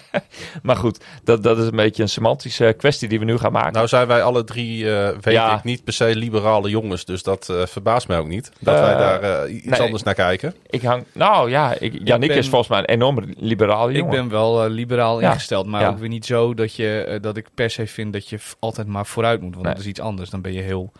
[0.62, 3.72] Maar goed, dat, dat is een beetje een semantische kwestie die we nu gaan maken.
[3.72, 5.56] Nou zijn wij alle drie, eh, weet Ja.
[5.56, 7.04] ik, niet per se liberale jongens.
[7.04, 8.52] Dus dat eh, verbaast mij ook niet.
[8.61, 9.80] Dat wij daar iets nee.
[9.80, 10.54] anders naar kijken.
[10.66, 14.14] Ik hang, nou ja, ik, Jannik ben- is volgens mij een enorme liberale Ik jongen.
[14.14, 15.28] ben wel liberaal Ja.
[15.28, 15.88] ingesteld, maar Ja.
[15.88, 19.07] ook weer niet zo dat, je, dat ik per se vind dat je altijd maar
[19.07, 19.53] vooruit moet.
[19.53, 19.74] Want Nee.
[19.74, 20.30] dat is iets anders.
[20.30, 20.92] Dan ben je heel,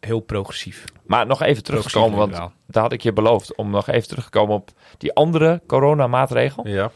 [0.00, 0.84] heel progressief.
[1.06, 2.32] Maar nog even terug te komen, want
[2.66, 6.68] daar had ik je beloofd om nog even terug te komen op die andere coronamaatregel.
[6.68, 6.90] Ja.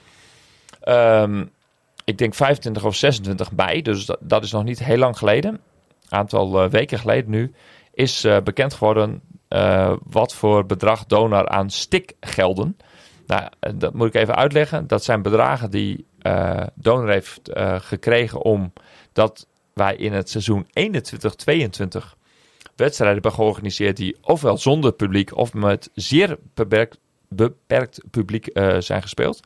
[0.80, 1.44] Ehm,
[2.04, 5.50] ik denk 25 of 26 mei, dus dat, dat is nog niet heel lang geleden.
[5.52, 7.52] Een aantal eh, weken geleden nu,
[7.92, 12.76] is eh, bekend geworden eh, wat voor bedrag Donar aan stikgelden.
[13.26, 14.86] Nou, dat moet ik even uitleggen.
[14.86, 18.42] Dat zijn bedragen die eh Donar heeft eh, gekregen
[19.14, 20.70] omdat wij in het seizoen 21-22
[22.76, 29.40] wedstrijden hebben georganiseerd die ofwel zonder publiek of met zeer beperkt, publiek eh, zijn gespeeld.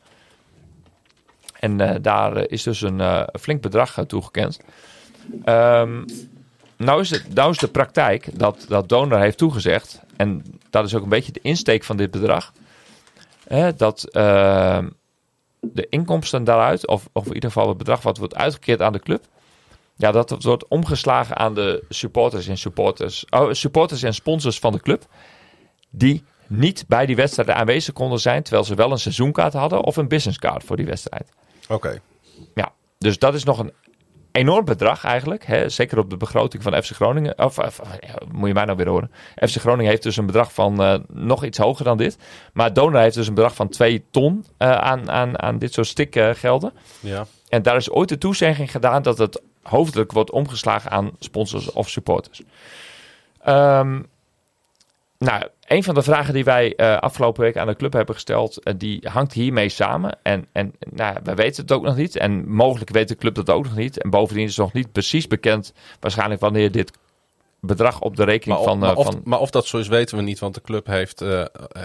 [1.59, 4.59] En eh, daar is dus een eh, flink bedrag toegekend.
[5.43, 6.03] Ehm,
[6.77, 11.03] nou, is het, nou de praktijk dat, dat donor heeft toegezegd, en dat is ook
[11.03, 12.53] een beetje de insteek van dit bedrag,
[13.47, 14.89] hè, dat ehm,
[15.59, 18.99] de inkomsten daaruit, of, of in ieder geval het bedrag wat wordt uitgekeerd aan de
[18.99, 19.25] club,
[19.95, 24.79] ja, dat wordt omgeslagen aan de supporters en supporters, oh, supporters en sponsors van de
[24.79, 25.05] club,
[25.89, 29.95] die niet bij die wedstrijden aanwezig konden zijn, terwijl ze wel een seizoenkaart hadden of
[29.95, 31.31] een businesscard voor die wedstrijd.
[31.69, 31.99] Oké.
[32.53, 33.73] Ja, dus dat is nog een
[34.35, 35.45] enorm bedrag eigenlijk.
[35.45, 35.69] Hè?
[35.69, 37.37] Zeker op de begroting van FC Groningen.
[37.37, 39.11] Of, of, ja, moet je mij nou weer horen.
[39.35, 42.17] FC Groningen heeft dus een bedrag van eh, nog iets hoger dan dit.
[42.53, 45.87] Maar Donor heeft dus een bedrag van 2 ton eh, aan, aan, aan dit soort
[45.87, 46.73] stikgelden.
[46.99, 47.25] Ja.
[47.49, 51.89] En daar is ooit de toezegging gedaan dat het hoofdelijk wordt omgeslagen aan sponsors of
[51.89, 52.41] supporters.
[53.41, 54.01] Ehm,
[55.17, 58.63] nou, een van de vragen die wij eh, afgelopen week aan de club hebben gesteld,
[58.63, 60.17] eh, die hangt hiermee samen.
[60.23, 62.15] En, en nou, wij weten het ook nog niet.
[62.15, 64.01] En mogelijk weet de club dat ook nog niet.
[64.01, 66.91] En bovendien is het nog niet precies bekend, waarschijnlijk wanneer dit
[67.59, 68.81] bedrag op de rekening Maar, of, van...
[68.81, 70.39] eh, maar, of, van maar of dat zo is, weten we niet.
[70.39, 71.23] Want de club heeft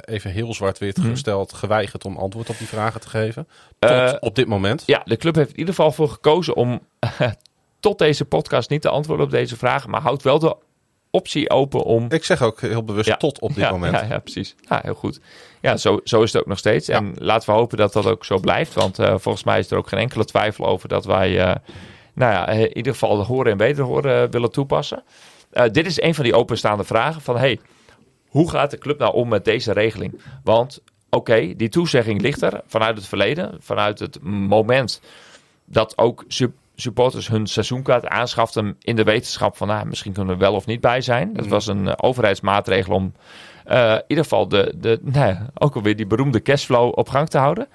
[0.05, 1.09] even heel zwart-wit Mhm.
[1.11, 3.49] gesteld, geweigerd om antwoord op die vragen te geven.
[3.79, 4.83] Tot op dit moment.
[4.87, 6.81] Ja, de club heeft in ieder geval voor gekozen om
[7.81, 10.57] tot deze podcast niet te antwoorden op deze vragen, maar houdt wel de
[11.11, 13.17] optie open om Ik zeg ook heel bewust Ja.
[13.17, 13.95] tot op dit ja, moment.
[13.95, 14.55] Ja, ja, precies.
[14.61, 15.21] Ja, heel goed.
[15.61, 16.89] Ja, zo, zo is het ook nog steeds.
[16.89, 18.75] En laten we hopen dat dat ook zo blijft.
[18.75, 21.55] Want eh, volgens mij is er ook geen enkele twijfel over dat wij, eh,
[22.15, 25.03] nou ja, in ieder geval de horen en beter horen eh, willen toepassen.
[25.51, 27.61] Eh, dit is een van die openstaande vragen van, hey,
[28.29, 30.21] hoe gaat de club nou om met deze regeling?
[30.45, 35.01] Want, oké, die toezegging ligt er vanuit het verleden, vanuit het moment
[35.65, 40.43] dat ook sup- supporters hun seizoenkaart aanschaften in de wetenschap van, nou, misschien kunnen we
[40.43, 41.33] er wel of niet bij zijn.
[41.33, 43.13] Dat was een eh, overheidsmaatregel om
[43.65, 47.29] eh, in ieder geval de, de, nou ja, ook alweer die beroemde cashflow op gang
[47.29, 47.69] te houden.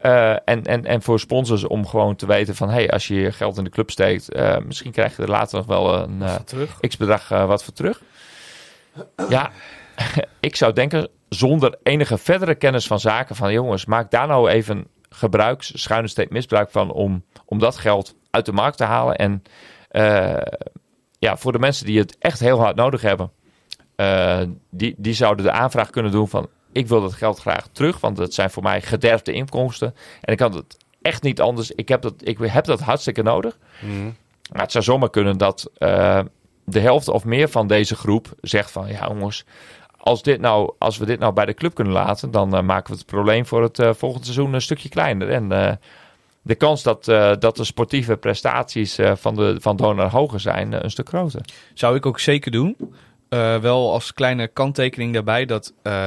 [0.00, 3.32] Eh, en, en, en voor sponsors om gewoon te weten van, hey, als je je
[3.32, 4.28] geld in de club steekt,
[4.66, 6.80] misschien krijg je er later nog wel een terug.
[6.80, 8.02] x bedrag eh, wat voor terug.
[9.28, 9.50] Ja,
[10.40, 14.86] ik zou denken, zonder enige verdere kennis van zaken, van jongens, maak daar nou even
[15.08, 19.16] gebruik, schuine steek misbruik van om, om dat geld uit de markt te halen.
[19.16, 19.42] En
[19.88, 20.36] eh,
[21.18, 23.30] ja, voor de mensen die het echt heel hard nodig hebben,
[23.96, 28.00] eh, die, die zouden de aanvraag kunnen doen van ik wil dat geld graag terug,
[28.00, 29.94] want het zijn voor mij gederfde inkomsten.
[30.20, 31.70] En ik kan het echt niet anders.
[31.70, 33.58] Ik heb dat, ik heb dat hartstikke nodig.
[34.52, 36.20] Maar het zou zomaar kunnen dat eh,
[36.64, 39.44] de helft of meer van deze groep zegt van ja jongens,
[39.96, 42.98] als, dit nou, als we dit nou bij de club kunnen laten, dan maken we
[42.98, 45.30] het probleem voor het volgende seizoen een stukje kleiner.
[45.30, 45.78] En
[46.48, 50.72] de kans dat, eh, dat de sportieve prestaties eh, van, de, van Donor hoger zijn,
[50.74, 51.40] eh, een stuk groter.
[51.74, 52.76] Zou ik ook zeker doen.
[53.28, 56.06] Eh, wel als kleine kanttekening daarbij dat eh,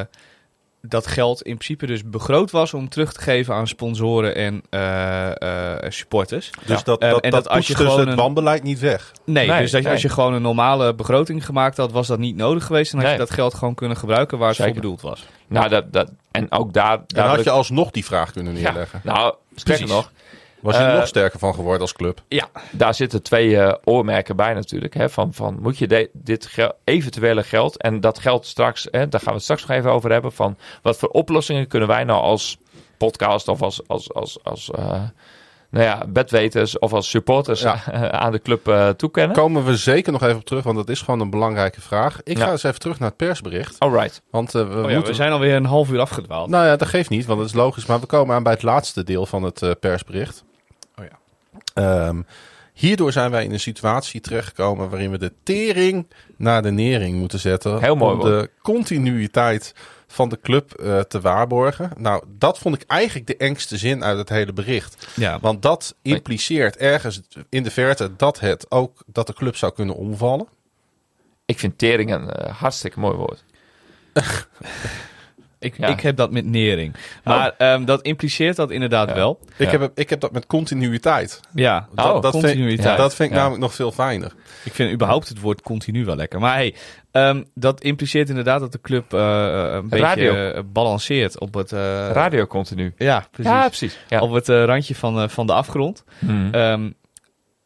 [0.82, 5.76] dat geld in principe dus begroot was om terug te geven aan sponsoren en eh,
[5.84, 6.50] eh, supporters.
[6.66, 6.84] Dus Ja.
[6.84, 9.12] dat, dat, en dat, dat als je dus gewoon het een- wanbeleid niet weg.
[9.26, 9.92] Nee, Nee, dus dat, nee.
[9.92, 12.92] als je gewoon een normale begroting gemaakt had, was dat niet nodig geweest.
[12.92, 13.16] En had Nee.
[13.16, 14.72] je dat geld gewoon kunnen gebruiken waar het Zeker.
[14.74, 15.26] voor bedoeld was.
[15.48, 17.00] Nou, dat, dat, en ook daar.
[17.08, 19.02] Dan had je alsnog die vraag kunnen ja, neerleggen.
[19.04, 20.12] nou, sterker nog,
[20.60, 22.22] Was je er Eh, nog sterker van geworden als club?
[22.28, 24.94] Ja, daar zitten twee eh, oormerken bij natuurlijk.
[24.94, 29.08] Hè, van, van moet je de- dit gel- eventuele geld en dat geld straks, hè,
[29.10, 30.32] daar gaan we het straks nog even over hebben.
[30.32, 32.58] Van wat voor oplossingen kunnen wij nou als
[32.98, 35.04] podcast of als, als, als, als eh,
[35.72, 37.92] nou ja, bedweters of als supporters Ja.
[38.12, 39.36] aan de club eh, toekennen?
[39.36, 42.20] Komen we zeker nog even op terug, want dat is gewoon een belangrijke vraag.
[42.24, 42.46] Ik Ja.
[42.46, 43.76] ga eens even terug naar het persbericht.
[43.80, 44.22] Alright.
[44.32, 45.04] Want eh, we Oh ja, moeten...
[45.12, 46.50] we zijn alweer een half uur afgedwaald.
[46.50, 47.86] Nou ja, dat geeft niet, want dat is logisch.
[47.86, 50.44] Maar we komen aan bij het laatste deel van het eh, persbericht.
[51.00, 51.20] Oh ja.
[51.74, 52.22] Ehm,
[52.74, 56.08] hierdoor zijn wij in een situatie terechtgekomen waarin we de tering
[56.38, 57.80] naar de nering moeten zetten.
[57.82, 59.76] Heel mooi om de continuïteit
[60.12, 61.92] van de club eh, te waarborgen.
[61.98, 65.08] Nou, dat vond ik eigenlijk de engste zin uit het hele bericht.
[65.16, 69.74] Ja, Want dat impliceert ergens in de verte dat, het ook, dat de club zou
[69.74, 70.48] kunnen omvallen.
[71.46, 73.44] Ik vind tering een eh, hartstikke mooi woord.
[75.60, 75.88] ik, ja.
[75.88, 76.96] ik heb dat met nering.
[77.24, 79.16] Maar ehm, dat impliceert dat inderdaad Ja.
[79.16, 79.40] wel.
[79.58, 79.80] Ik, Ja.
[79.80, 81.40] heb, ik heb dat met continuïteit.
[81.54, 82.88] Ja, Dat, Oh, dat vind, continuïteit.
[82.88, 83.42] ja, dat vind ik Ja.
[83.42, 84.34] namelijk nog veel fijner.
[84.64, 86.40] Ik vind überhaupt het woord continu wel lekker.
[86.40, 86.76] Maar hey,
[87.12, 90.32] ehm, dat impliceert inderdaad dat de club eh, een Radio.
[90.34, 91.72] beetje eh, balanceert op het...
[91.72, 92.94] eh, Radio continu.
[92.98, 93.52] Ja, precies.
[93.52, 94.00] Ja, precies.
[94.08, 94.20] Ja.
[94.20, 96.04] Op het eh, randje van, eh, van de afgrond.
[96.20, 96.54] Mhm.
[96.54, 96.90] Ehm,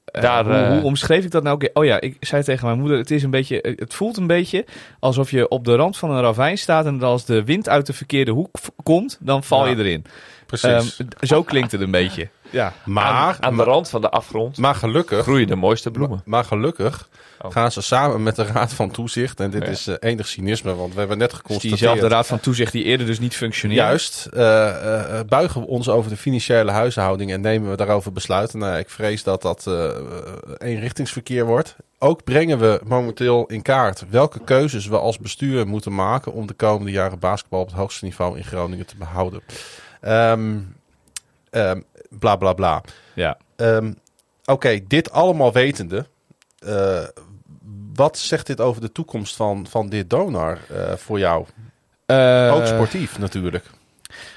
[0.05, 1.55] eh, Daar, hoe, eh, hoe omschreef ik dat nou?
[1.55, 4.17] Oké, Oh ja, ik zei tegen mijn moeder: het is een beetje, eh, het voelt
[4.17, 4.65] een beetje
[4.99, 7.93] alsof je op de rand van een ravijn staat en als de wind uit de
[7.93, 8.49] verkeerde hoek
[8.83, 9.71] komt, dan val Ja.
[9.71, 10.05] je erin.
[10.45, 10.97] Precies.
[10.99, 12.29] Ehm, zo klinkt het een beetje.
[12.49, 12.73] Ja.
[12.85, 16.15] maar, aan, aan de rand van de afgrond maar gelukkig groeien de mooiste bloemen.
[16.17, 17.09] Maar, maar gelukkig
[17.45, 17.51] Oh.
[17.51, 19.39] gaan ze samen met de Raad van Toezicht.
[19.39, 19.69] En dit Ja.
[19.69, 21.79] is eh, enig cynisme, want we hebben net Dus geconstateerd.
[21.79, 23.79] diezelfde raad van toezicht die eerder dus niet functioneert.
[23.79, 28.59] Juist, eh, eh, buigen we ons over de financiële huishouding en nemen we daarover besluiten.
[28.59, 29.67] Nou, ik vrees dat dat
[30.57, 31.75] eenrichtingsverkeer wordt.
[31.99, 36.53] Ook brengen we momenteel in kaart welke keuzes we als bestuur moeten maken om de
[36.53, 39.41] komende jaren basketbal op het hoogste niveau in Groningen te behouden.
[40.01, 40.57] Ehm,
[41.49, 41.79] ehm,
[42.09, 42.81] bla bla bla.
[43.13, 43.37] Ja.
[43.55, 43.91] Ehm,
[44.47, 46.05] Oké, dit allemaal wetende.
[47.95, 51.45] Wat zegt dit over de toekomst van, van dit donar eh, voor jou?
[52.05, 53.65] Eh, Ook sportief natuurlijk.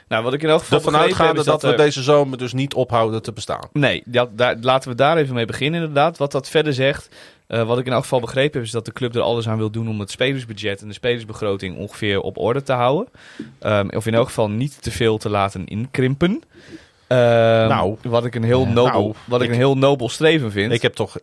[0.08, 2.74] Nou, wat ik in elk geval Ervan uitgaande dat, dat we deze zomer dus niet
[2.74, 3.68] ophouden te bestaan.
[3.72, 6.18] Nee, dat, daar, laten we daar even mee beginnen inderdaad.
[6.18, 7.08] Wat dat verder zegt,
[7.46, 8.62] eh, wat ik in elk geval begrepen heb...
[8.66, 11.76] is dat de club er alles aan wil doen om het spelersbudget en de spelersbegroting
[11.76, 13.08] ongeveer op orde te houden.
[13.58, 16.42] Ehm, of in elk geval niet te veel te laten inkrimpen.
[17.06, 17.96] Ehm, Nou.
[18.02, 20.72] wat ik een heel nobel, nou, wat ik, ik- een heel nobel streven vind.
[20.72, 21.16] Ik heb toch,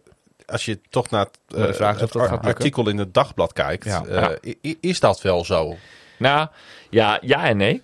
[0.45, 3.85] als je toch naar het, eh, vraag het dat ar- artikel in het dagblad kijkt,
[3.85, 4.05] Ja.
[4.05, 4.73] eh, Ja.
[4.79, 5.75] is dat wel zo?
[6.17, 6.47] Nou,
[6.89, 7.81] ja, ja en nee.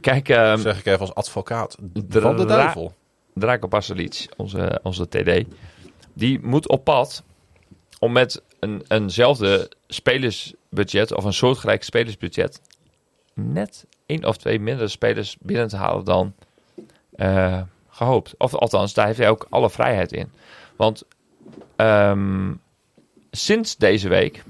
[0.00, 2.94] Kijk, ehm zeg ik even als advocaat de van de duivel.
[3.34, 5.44] Draco Pasalic, onze, onze TD,
[6.12, 7.22] die moet op pad
[7.98, 12.60] om met een, eenzelfde spelersbudget of een soortgelijk spelersbudget
[13.34, 16.34] net één of twee minder spelers binnen te halen dan
[17.16, 18.34] eh, gehoopt.
[18.38, 20.30] Of althans, daar heeft hij ook alle vrijheid in.
[20.76, 21.02] Want
[21.76, 22.52] ehm,
[23.30, 24.42] sinds deze week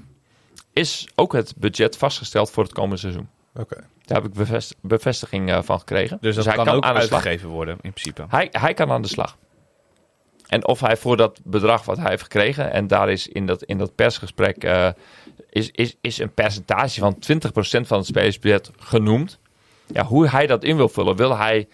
[0.73, 3.29] is ook het budget vastgesteld voor het komende seizoen.
[3.55, 3.75] Oké.
[4.05, 6.17] Daar heb ik bevest- bevestiging eh, van gekregen.
[6.21, 7.11] dus dat hij kan, ook aan de slag.
[7.13, 8.25] uitgegeven worden in principe.
[8.29, 9.37] Hij, hij kan aan de slag.
[10.47, 13.63] En of hij voor dat bedrag wat hij heeft gekregen, en daar is in dat,
[13.63, 14.89] in dat persgesprek eh,
[15.49, 17.17] is, is, is een percentage van 20%
[17.59, 19.39] van het spelersbudget genoemd.
[19.87, 21.67] Ja, hoe hij dat in wil vullen, wil hij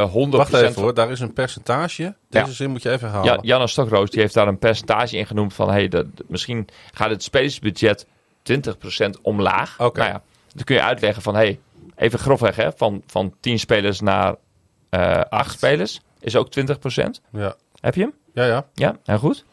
[0.00, 0.12] eh 100%.
[0.36, 2.14] Wacht even hoor, daar is een percentage.
[2.28, 2.52] Deze Ja.
[2.52, 3.32] zin moet je even herhalen.
[3.34, 7.10] ja, Janne Stokroos die heeft daar een percentage in genoemd van hey, dat, misschien gaat
[7.10, 8.06] het spelersbudget
[8.42, 9.80] 20% omlaag.
[9.80, 9.98] Oké.
[9.98, 10.22] Nou ja,
[10.54, 11.60] dan kun je uitleggen van hey,
[11.96, 14.34] even grofweg hè, van, van 10 spelers naar
[14.90, 17.20] eh 8 spelers is ook 20%.
[17.32, 17.54] ja.
[17.80, 18.12] Heb je hem?
[18.34, 18.66] ja, ja.
[18.74, 19.44] Ja, heel goed.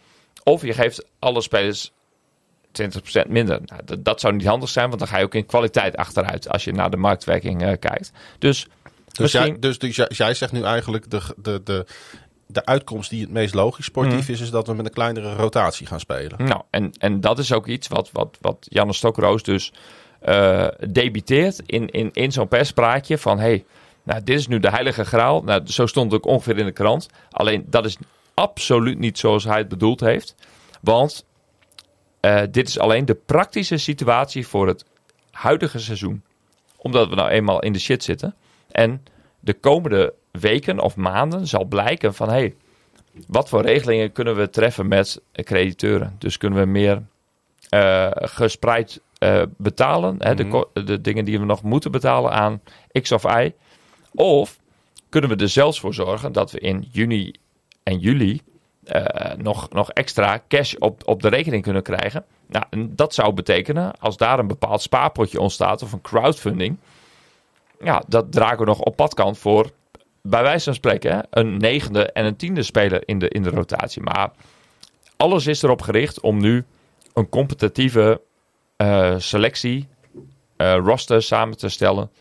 [0.43, 1.91] Of je geeft alle spelers
[2.71, 3.59] 20% minder.
[3.65, 6.49] Nou, dat, dat zou niet handig zijn, want dan ga je ook in kwaliteit achteruit
[6.49, 8.11] als je naar de marktwerking eh, kijkt.
[8.39, 8.67] Dus,
[9.11, 9.45] Dus, misschien...
[9.45, 11.85] jij, dus, dus jij, jij zegt nu eigenlijk de, de, de,
[12.47, 14.31] de uitkomst die het meest logisch sportief Mhm.
[14.31, 16.45] is, is dat we met een kleinere rotatie gaan spelen.
[16.45, 19.73] Nou, en, en dat is ook iets wat, wat, wat Janne Stokroos dus
[20.19, 23.39] eh debiteert in, in, in zo'n perspraatje van...
[23.39, 23.65] hey,
[24.03, 25.41] nou, dit is nu de heilige graal.
[25.43, 27.07] Nou, zo stond het ook ongeveer in de krant.
[27.31, 27.97] Alleen, dat is
[28.33, 30.35] absoluut niet zoals hij het bedoeld heeft.
[30.81, 31.25] Want
[32.19, 34.85] eh, dit is alleen de praktische situatie voor het
[35.31, 36.23] huidige seizoen.
[36.77, 38.35] Omdat we nou eenmaal in de shit zitten.
[38.71, 39.03] En
[39.39, 42.29] de komende weken of maanden zal blijken van...
[42.29, 42.55] hey,
[43.27, 46.15] wat voor regelingen kunnen we treffen met crediteuren?
[46.17, 47.01] Dus kunnen we meer
[47.69, 50.63] eh, gespreid eh, betalen, hè, de, Mhm.
[50.85, 52.61] de dingen die we nog moeten betalen aan
[53.01, 53.53] X of Y?
[54.13, 54.59] Of
[55.09, 57.33] kunnen we er zelfs voor zorgen dat we in juni
[57.83, 58.41] en juli
[58.83, 62.25] eh, nog, nog extra cash op, op de rekening kunnen krijgen?
[62.47, 66.77] Nou, en dat zou betekenen, als daar een bepaald spaarpotje ontstaat of een crowdfunding,
[67.83, 69.71] ja, dat Drago nog op pad kan voor
[70.21, 74.01] bij wijze van spreken, een negende en een tiende speler in de, in de rotatie.
[74.01, 74.31] Maar
[75.17, 76.65] alles is erop gericht om nu
[77.13, 78.21] een competitieve
[78.75, 79.87] eh, selectie,
[80.55, 82.11] eh, roster samen te stellen.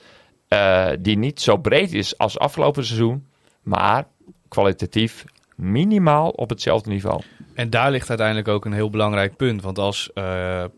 [0.48, 3.26] eh, die niet zo breed is als afgelopen seizoen,
[3.62, 4.06] maar
[4.48, 5.24] kwalitatief
[5.56, 7.22] minimaal op hetzelfde niveau.
[7.54, 9.62] En daar ligt uiteindelijk ook een heel belangrijk punt.
[9.62, 10.10] Want als,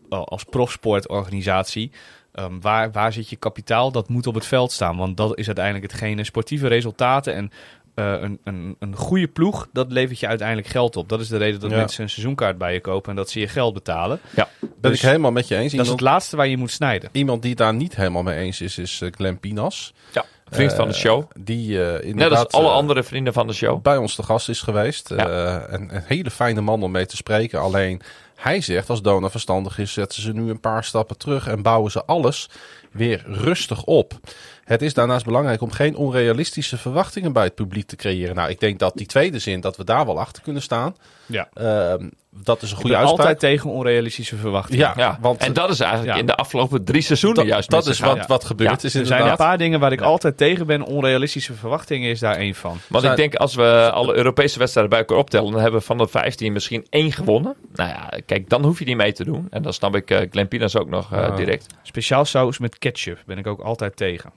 [0.09, 1.91] als profsportorganisatie,
[2.33, 3.91] ehm, waar, waar zit je kapitaal?
[3.91, 4.97] Dat moet op het veld staan.
[4.97, 6.23] Want dat is uiteindelijk hetgene.
[6.23, 7.51] Sportieve resultaten en
[7.95, 11.09] eh, een, een, een goede ploeg, dat levert je uiteindelijk geld op.
[11.09, 11.75] Dat is de reden dat Ja.
[11.77, 14.19] mensen een seizoenkaart bij je kopen en dat ze je geld betalen.
[14.35, 15.73] Ja, Ben Dus ik helemaal met je eens.
[15.73, 17.09] Dat is het laatste waar je moet snijden.
[17.11, 19.93] iemand die het daar niet helemaal mee eens is, is eh, Glenn Pinas.
[20.13, 21.23] ja vriend van de Eh, show.
[21.39, 23.81] Die eh Net inderdaad als alle andere vrienden van de show.
[23.81, 25.09] bij ons te gast is geweest.
[25.09, 25.27] Ja.
[25.27, 27.59] Eh, en een hele fijne man om mee te spreken.
[27.61, 28.01] Alleen
[28.41, 31.91] hij zegt, als Dona verstandig is, zetten ze nu een paar stappen terug en bouwen
[31.91, 32.49] ze alles
[32.91, 34.19] weer rustig op.
[34.63, 38.35] Het is daarnaast belangrijk om geen onrealistische verwachtingen bij het publiek te creëren.
[38.35, 40.95] Nou, ik denk dat die tweede zin, dat we daar wel achter kunnen staan.
[41.31, 41.49] Ja.
[41.53, 42.09] Ehm,
[42.43, 43.19] dat is een Ik goede ben uitspraak.
[43.27, 44.79] altijd tegen onrealistische verwachtingen.
[44.79, 46.19] Ja, Ja, want en dat is eigenlijk ja.
[46.19, 49.05] in de afgelopen drie seizoenen dat, juist dat is wat, wat gebeurd Ja, is Er
[49.05, 50.05] zijn een paar dingen waar ik Ja.
[50.05, 50.83] altijd tegen ben.
[50.83, 52.77] Onrealistische verwachtingen is daar één van.
[52.87, 55.85] Want Zijn- ik denk als we alle Europese wedstrijden bij elkaar optellen, dan hebben we
[55.85, 57.55] van de 15 misschien één gewonnen.
[57.75, 59.47] Nou ja, kijk, dan hoef je niet mee te doen.
[59.49, 61.35] En dan snap ik eh Glenn Pinas ook nog eh, Ja.
[61.35, 61.65] direct.
[61.83, 64.31] Speciaal saus met ketchup ben ik ook altijd tegen.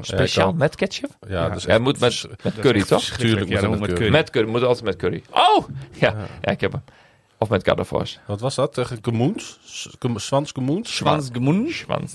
[0.00, 1.10] Speciaal met ketchup?
[1.28, 1.48] Ja, Ja.
[1.48, 2.98] dus Ja, moet met, met curry, toch?
[3.04, 5.22] Verschrikkelijk, Tuurlijk ja, moet dan het moet met met Met curry, moet altijd met curry.
[5.30, 5.68] Oh!
[6.00, 6.82] Ja, ja ik heb hem.
[7.38, 8.18] Of met Gardefors.
[8.26, 8.74] Wat was dat?
[8.74, 9.58] Tegen Gemoens?
[10.16, 10.96] Swans Gemoens?
[10.96, 11.30] Schwans.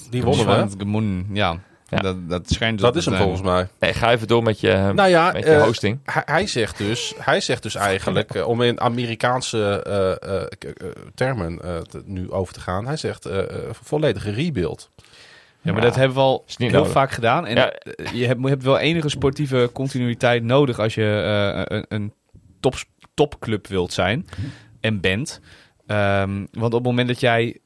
[0.10, 0.52] Die wonnen we.
[0.52, 1.60] Schwansgemoen, ja.
[1.90, 2.00] Ja.
[2.00, 3.28] Dat, dat schijnt Dat te is hem zijn.
[3.28, 3.68] volgens mij.
[3.80, 6.00] Nee, ga even door met je, Nou ja, met je eh, hosting.
[6.04, 10.48] hij, hij zegt dus, hij zegt dus eigenlijk, eh, om in Amerikaanse eh, eh, eh,
[11.16, 13.48] termen eh, te- nu over te gaan, hij zegt eh, eh,
[13.84, 14.90] volledige rebuild.
[15.64, 16.92] Ja, maar Ja, dat hebben we al heel nodig.
[16.92, 17.46] vaak gedaan.
[17.46, 17.72] En Ja.
[17.72, 21.22] eh, je hebt, je hebt wel enige sportieve continuïteit nodig als je
[21.66, 22.14] eh, een, een
[22.60, 22.74] top,
[23.14, 24.28] topclub wilt zijn
[24.80, 25.40] en bent.
[25.86, 27.58] Ehm, want op het moment dat jij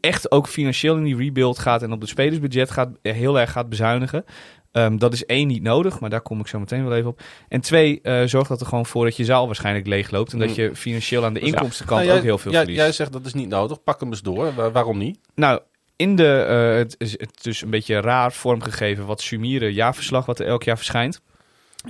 [0.00, 3.50] echt ook financieel in die rebuild gaat en op het spelersbudget gaat, eh, heel erg
[3.52, 4.24] gaat bezuinigen.
[4.72, 7.20] ehm, dat is één niet nodig, maar daar kom ik zo meteen wel even op.
[7.48, 10.32] En twee, eh zorg dat er gewoon voor dat je zaal waarschijnlijk leegloopt.
[10.32, 11.46] En dat je financieel aan de Ja.
[11.46, 12.80] inkomstenkant Nou, jij, ook heel veel jij, verliest.
[12.82, 14.54] jij zegt dat is niet nodig, pak hem eens door.
[14.54, 15.18] Wa- waarom niet?
[15.34, 15.60] Nou,
[15.96, 20.26] in de, eh, het is het is dus een beetje raar vormgegeven wat Sumire jaarverslag,
[20.26, 21.20] wat er elk jaar verschijnt,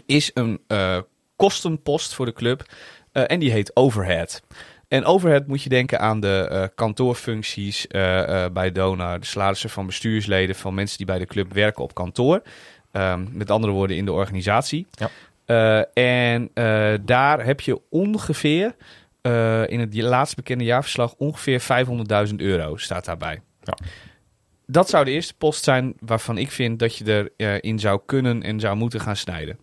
[0.06, 0.98] is een eh,
[1.36, 2.64] kostenpost voor de club
[3.12, 4.42] eh, en die heet overhead.
[4.88, 7.86] En overhead moet je denken aan de kantoorfuncties
[8.52, 12.42] bij Donar, de salarissen van bestuursleden, van mensen die bij de club werken op kantoor.
[12.92, 14.86] Ehm, met andere woorden, in de organisatie.
[14.90, 15.84] Ja.
[15.94, 16.50] En
[17.04, 18.74] daar heb je ongeveer,
[19.66, 21.60] in het laatst bekende jaarverslag, ongeveer
[22.28, 23.40] 500.000 euro staat daarbij.
[23.64, 23.76] Ja.
[24.66, 28.42] Dat zou de eerste post zijn waarvan ik vind dat je erin in zou kunnen
[28.42, 29.58] en zou moeten gaan snijden.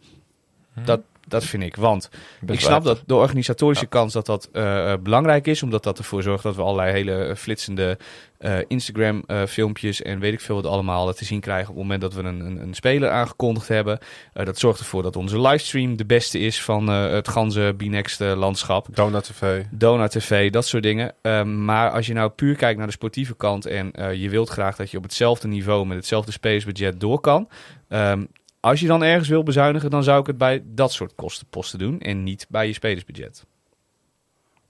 [0.86, 1.02] Dat,
[1.32, 1.76] dat vind ik.
[1.76, 2.10] Want
[2.46, 6.44] ik snap dat de organisatorische kans dat dat eh, belangrijk is, omdat dat ervoor zorgt
[6.44, 7.98] dat we allerlei hele eh, flitsende
[8.38, 12.14] eh, Instagram-filmpjes en weet ik veel wat allemaal te zien krijgen op het moment dat
[12.14, 14.00] we een, een, een speler aangekondigd hebben.
[14.34, 18.88] Dat zorgt ervoor dat onze livestream de beste is van het ganse B-Next-landschap.
[18.92, 19.64] Donut TV.
[19.72, 21.14] Dona TV, dat soort dingen.
[21.22, 24.76] Ehm, maar als je nou puur kijkt naar de sportieve kant en je wilt graag
[24.76, 27.50] dat je op hetzelfde niveau met hetzelfde spelersbudget door kan.
[27.88, 28.24] ehm,
[28.62, 32.00] als je dan ergens wil bezuinigen, dan zou ik het bij dat soort kostenposten doen
[32.00, 33.46] en niet bij je spelersbudget.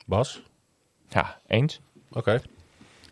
[0.05, 0.41] Bas?
[1.07, 1.80] Ja, eens.
[2.11, 2.41] Oké.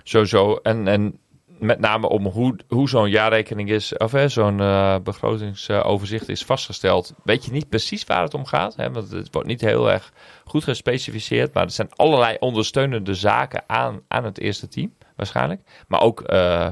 [0.04, 0.56] Sowieso.
[0.56, 6.30] En, en met name om hoe, hoe zo'n jaarrekening is, of hè, zo'n eh, begrotingsoverzicht
[6.30, 7.14] is vastgesteld.
[7.24, 8.76] Weet je niet precies waar het om gaat.
[8.76, 10.14] Hè, want het wordt niet heel erg
[10.46, 11.54] goed gespecificeerd.
[11.54, 15.62] Maar er zijn allerlei ondersteunende zaken aan, aan het eerste team, waarschijnlijk.
[15.88, 16.70] Maar ook eh,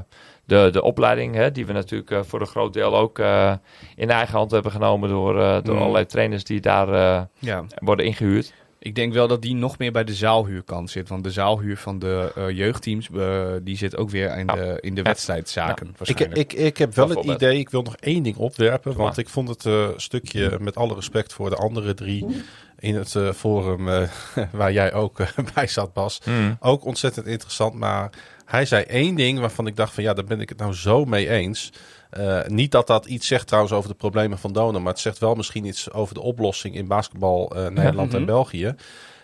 [0.48, 3.54] de, de opleiding, hè, die we natuurlijk eh, voor een groot deel ook eh,
[3.96, 5.82] in eigen hand hebben genomen door, eh, door Mm.
[5.82, 7.64] allerlei trainers die daar eh, Ja.
[7.80, 8.54] worden ingehuurd.
[8.80, 11.10] Ik denk wel dat die nog meer bij de zaalhuurkant zit.
[11.10, 13.10] Want de zaalhuur van de eh, jeugdteams,
[13.64, 14.54] die zit ook weer in Ja.
[14.56, 15.88] de, in de wedstrijdzaken.
[15.90, 16.54] Ik, waarschijnlijk.
[16.54, 18.92] ik, ik heb wel het idee, ik wil nog één ding opwerpen.
[18.94, 19.26] Kom Want maar.
[19.26, 22.26] ik vond het eh, stukje, met alle respect voor de andere drie
[22.80, 24.02] in het eh, forum eh,
[24.52, 25.18] waar jij ook
[25.54, 26.22] bij zat, Bas.
[26.26, 26.58] Mm.
[26.60, 27.74] Ook ontzettend interessant.
[27.74, 28.10] Maar
[28.48, 31.06] hij zei één ding waarvan ik dacht van ja, daar ben ik het nou zo
[31.06, 31.72] mee eens.
[32.10, 34.82] Eh, niet dat dat iets zegt trouwens over de problemen van Donen.
[34.82, 38.28] Maar het zegt wel misschien iets over de oplossing in basketbal eh, Nederland en Mhm.
[38.28, 38.76] België.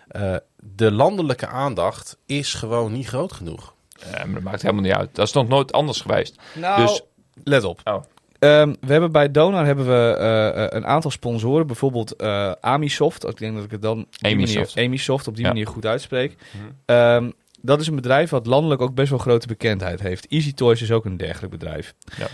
[0.08, 0.36] Eh,
[0.76, 3.74] de landelijke aandacht is gewoon niet groot genoeg.
[4.12, 5.16] Ja, maar dat maakt helemaal niet uit.
[5.16, 6.36] Dat is nog nooit anders geweest.
[6.54, 7.02] Nou, Dus-
[7.44, 7.80] let op.
[7.84, 8.04] Oh.
[8.40, 10.18] Ehm, we hebben bij Donar hebben we
[10.70, 11.68] een aantal sponsoren.
[11.68, 13.28] Bijvoorbeeld eh Amisoft.
[13.28, 14.76] Ik denk dat ik het dan Amisoft.
[14.76, 15.50] manier, Amisoft op die Ja.
[15.50, 16.36] manier goed uitspreek.
[16.52, 16.64] Mhm.
[16.86, 17.32] Ehm,
[17.66, 20.28] dat is een bedrijf wat landelijk ook best wel grote bekendheid heeft.
[20.28, 21.94] Easy Toys is ook een dergelijk bedrijf.
[22.18, 22.28] Ja.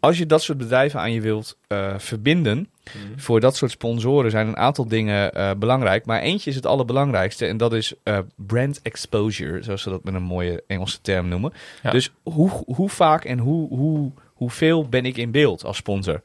[0.00, 2.68] Als je dat soort bedrijven aan je wilt eh, verbinden,
[3.16, 6.06] voor dat soort sponsoren zijn een aantal dingen eh, belangrijk.
[6.06, 10.14] Maar eentje is het allerbelangrijkste en dat is eh, brand exposure, zoals ze dat met
[10.14, 11.52] een mooie Engelse term noemen.
[11.82, 11.90] Ja.
[11.90, 16.20] Dus hoe, hoe vaak en hoe, hoe, hoeveel ben ik in beeld als sponsor?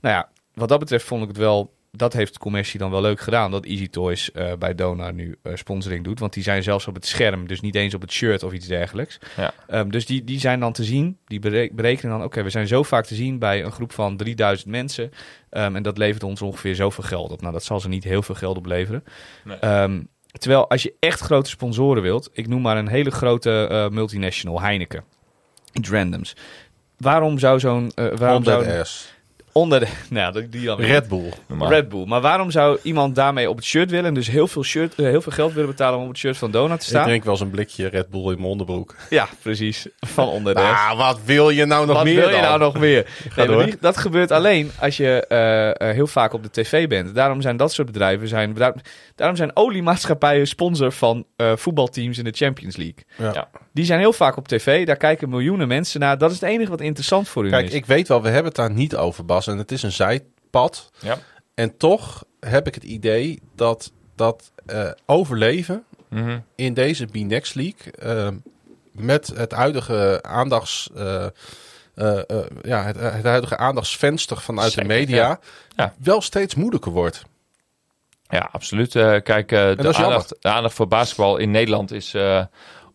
[0.00, 1.72] Nou ja, wat dat betreft vond ik het wel.
[1.96, 3.50] Dat heeft de commercie dan wel leuk gedaan.
[3.50, 6.18] Dat Easy Toys eh, bij Donar nu eh, sponsoring doet.
[6.18, 7.46] Want die zijn zelfs op het scherm.
[7.46, 9.18] Dus niet eens op het shirt of iets dergelijks.
[9.36, 9.54] Ja.
[9.66, 11.18] Ehm, dus die, die zijn dan te zien.
[11.26, 12.26] Die bere- berekenen dan.
[12.26, 15.10] Oké, we zijn zo vaak te zien bij een groep van 3000 mensen.
[15.50, 17.40] Ehm, en dat levert ons ongeveer zoveel geld op.
[17.40, 19.04] Nou, dat zal ze niet heel veel geld opleveren.
[19.44, 19.56] Nee.
[19.56, 20.02] Ehm,
[20.38, 22.30] terwijl als je echt grote sponsoren wilt.
[22.32, 24.60] Ik noem maar een hele grote eh, multinational.
[24.60, 25.04] Heineken.
[25.72, 26.36] Iets randoms.
[26.96, 27.92] Waarom zou zo'n...
[27.94, 28.64] waarom zou.
[29.52, 29.86] Onder de...
[30.10, 30.80] Nou, die- dan.
[30.80, 31.32] Red Bull.
[31.48, 31.68] Normaal.
[31.68, 32.04] Red Bull.
[32.06, 35.06] Maar waarom zou iemand daarmee op het shirt willen en dus heel veel, shirt, eh,
[35.06, 37.04] heel veel geld willen betalen om op het shirt van Donut te Ik staan?
[37.04, 38.94] drink wel eens een blikje Red Bull in mijn onderbroek.
[39.10, 39.86] Ja, precies.
[40.00, 40.60] Van onder de.
[40.60, 42.42] Ah, wat wil je nou nog Wat meer wil je dan?
[42.42, 43.06] nou nog meer?
[43.36, 43.64] Nee, maar door.
[43.64, 47.14] die- dat gebeurt alleen als je eh, eh, heel vaak op de tv bent.
[47.14, 48.74] Daarom zijn dat soort bedrijven, zijn, daar-
[49.14, 51.24] daarom zijn oliemaatschappijen sponsor van
[51.56, 53.04] voetbalteams in de Champions League.
[53.18, 53.30] Ja.
[53.34, 53.48] Ja.
[53.74, 56.18] Die zijn heel vaak op tv, daar kijken miljoenen mensen naar.
[56.18, 57.72] Dat is het enige wat interessant voor hun Kijk, is.
[57.72, 59.41] ik weet wel, we hebben het daar niet over, Bas.
[59.46, 60.90] En het is een zijpad.
[60.98, 61.18] Ja.
[61.54, 66.38] En toch heb ik het idee dat dat eh, overleven Mhm.
[66.54, 67.92] in deze B-Next League...
[67.92, 68.28] eh,
[68.92, 70.90] met het huidige aandachts...
[70.94, 71.26] eh,
[72.62, 75.26] ja, het, het huidige aandachtsvenster vanuit Zeker, de media...
[75.26, 75.38] ja.
[75.76, 75.94] Ja.
[75.98, 77.22] wel steeds moeilijker wordt.
[78.28, 78.92] Ja, absoluut.
[79.22, 82.14] Kijk, de, aandacht, de aandacht voor basketbal in Nederland is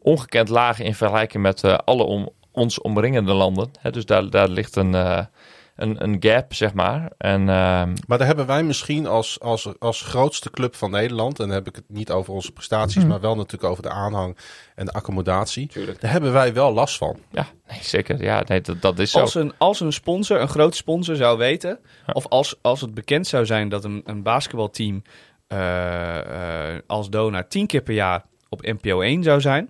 [0.02, 3.72] ongekend laag in vergelijking met alle om, ons omringende landen.
[3.92, 5.28] Dus daar, daar ligt een,
[5.78, 7.12] een, een gap, zeg maar.
[7.18, 11.46] En ehm, Maar daar hebben wij misschien als, als, als grootste club van Nederland, en
[11.46, 13.08] dan heb ik het niet over onze prestaties, Mhm.
[13.08, 14.38] maar wel natuurlijk over de aanhang
[14.76, 15.68] en de accommodatie.
[15.68, 16.02] Tuurlijk.
[16.02, 17.18] Daar hebben wij wel last van.
[17.32, 18.24] ja, nee, zeker.
[18.24, 19.20] Ja, nee, dat, dat is zo.
[19.20, 22.14] Als een, als een sponsor, een groot sponsor zou weten, Ja.
[22.14, 25.02] of als, als het bekend zou zijn dat een, een basketbalteam
[25.48, 29.70] eh, eh, als donor tien keer per jaar op NPO 1 zou zijn.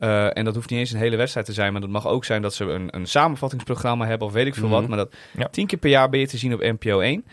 [0.00, 2.24] Eh, en dat hoeft niet eens een hele wedstrijd te zijn, maar dat mag ook
[2.24, 4.80] zijn dat ze een, een samenvattingsprogramma hebben of weet ik veel wat.
[4.80, 4.88] Mhm.
[4.88, 5.48] Maar dat Ja.
[5.48, 7.24] tien keer per jaar ben je te zien op NPO 1.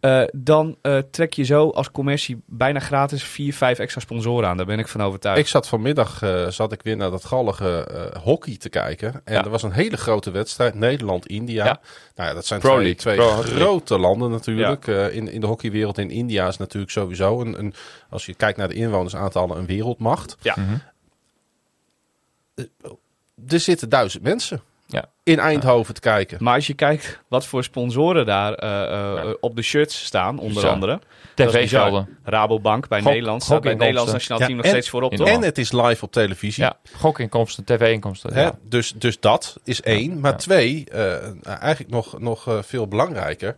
[0.00, 4.56] Eh, dan eh, trek je zo als commercie bijna gratis vier, vijf extra sponsoren aan.
[4.56, 5.38] Daar ben ik van overtuigd.
[5.40, 7.86] Ik zat vanmiddag zat ik weer naar dat gallige
[8.22, 9.20] hockey te kijken.
[9.24, 9.44] En Ja.
[9.44, 11.64] er was een hele grote wedstrijd, Nederland-India.
[11.64, 11.80] Ja.
[12.14, 14.86] Nou ja, dat zijn Pro twee, twee Pro grote landen natuurlijk.
[14.86, 17.74] In, in de hockeywereld in India is natuurlijk sowieso, een, een,
[18.10, 20.36] als je kijkt naar de inwonersaantallen, een wereldmacht.
[20.42, 20.54] Ja.
[20.58, 20.74] Mhm.
[23.48, 25.04] Er zitten duizend mensen Ja.
[25.22, 26.38] in Eindhoven te kijken.
[26.40, 29.34] Maar als je kijkt wat voor sponsoren daar eh, eh, Ja.
[29.40, 31.00] op de shirts staan, onder andere.
[31.36, 32.18] Is TV-gelden.
[32.24, 34.12] Rabobank bij Gok- Nederland staat bij het Nederlands.
[34.12, 35.28] Nationaal Ja, Team nog en- steeds voorop, toch?
[35.28, 36.62] En het is live op televisie.
[36.64, 38.58] Ja, gokinkomsten, tv-inkomsten.
[38.62, 40.20] Dus, dus dat is één.
[40.20, 40.36] Maar Ja.
[40.36, 43.56] twee, eh, eigenlijk nog, nog veel belangrijker,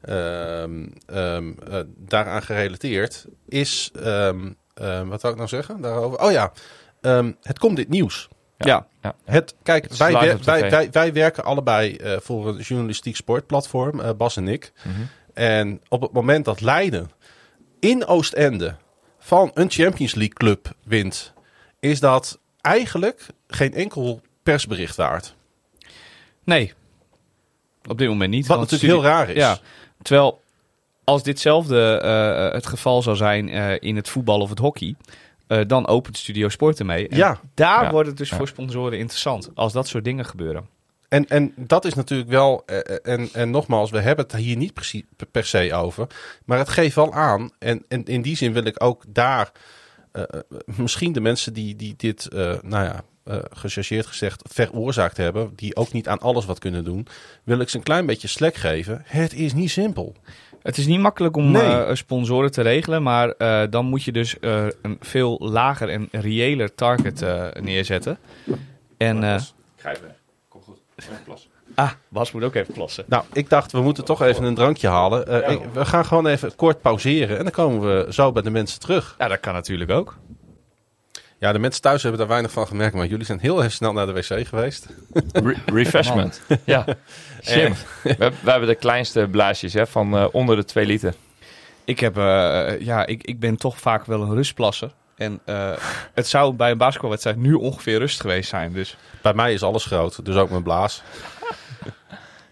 [0.00, 6.20] ehm, ehm, eh, daaraan gerelateerd, is, ehm, ehm, wat zou ik nou zeggen daarover?
[6.20, 6.52] Oh ja,
[7.00, 8.28] ehm, het komt dit nieuws.
[8.66, 8.86] Ja.
[9.02, 9.14] Ja.
[9.24, 14.10] Het, kijk, Het wij, wij, wij, wij werken allebei eh, voor een journalistiek sportplatform, eh,
[14.16, 14.72] Bas en ik.
[14.82, 14.94] Mhm.
[15.34, 17.10] En op het moment dat Leiden
[17.80, 18.74] in Oostende
[19.18, 21.32] van een Champions League club wint,
[21.80, 25.34] is dat eigenlijk geen enkel persbericht waard.
[26.44, 26.72] Nee.
[27.88, 28.46] Op dit moment niet.
[28.46, 29.36] Wat natuurlijk heel raar is.
[29.36, 29.58] Ja.
[30.02, 30.40] Terwijl,
[31.04, 33.48] als ditzelfde eh, het geval zou zijn
[33.80, 34.94] in het voetbal of het hockey,
[35.48, 37.08] eh, dan opent Studio Sport ermee.
[37.08, 37.40] En Ja.
[37.54, 37.90] Daar Ja.
[37.90, 38.36] wordt het dus Ja.
[38.36, 40.68] voor sponsoren interessant, als dat soort dingen gebeuren.
[41.08, 44.56] En, en dat is natuurlijk wel, eh, eh, en, en nogmaals, we hebben het hier
[44.56, 46.06] niet precies per- se over,
[46.44, 47.50] maar het geeft wel aan.
[47.58, 49.52] En, en in die zin wil ik ook daar
[50.64, 55.76] misschien de mensen die, die dit, eh, nou ja, eh gechargeerd gezegd, veroorzaakt hebben, die
[55.76, 57.06] ook niet aan alles wat kunnen doen,
[57.44, 59.02] wil ik ze een klein beetje slek geven.
[59.04, 60.14] Het is niet simpel.
[60.68, 61.62] Het is niet makkelijk om Nee.
[61.62, 66.08] eh, sponsoren te regelen, maar eh, dan moet je dus eh, een veel lager en
[66.10, 67.24] reëler target
[67.60, 68.18] neerzetten.
[68.96, 69.40] En, eh,
[69.82, 70.00] weg.
[70.48, 70.78] Kom goed.
[71.24, 71.48] Plas.
[71.74, 73.04] ah, Bas moet ook even plassen.
[73.06, 75.26] Nou, ik dacht, we moeten toch even een drankje halen.
[75.44, 78.50] Eh, ik- we gaan gewoon even kort pauzeren en dan komen we zo bij de
[78.50, 79.14] mensen terug.
[79.18, 80.16] Ja, dat kan natuurlijk ook.
[81.38, 83.92] Ja, de mensen thuis hebben daar weinig van gemerkt, maar jullie zijn heel erg snel
[83.92, 84.86] naar de wc geweest.
[85.32, 86.40] Re- refreshment.
[86.64, 86.84] ja,
[87.40, 87.74] slim.
[88.02, 91.14] We, we hebben de kleinste blaasjes hè, van eh, onder de 2 liter.
[91.84, 94.92] Ik, heb, eh, ja, ik, ik ben toch vaak wel een rustplasser.
[95.16, 95.72] En eh,
[96.14, 98.72] het zou bij een basketbalwedstrijd nu ongeveer rust geweest zijn.
[98.72, 101.02] Dus Bij mij is alles groot, dus ook mijn blaas.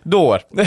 [0.03, 0.43] door.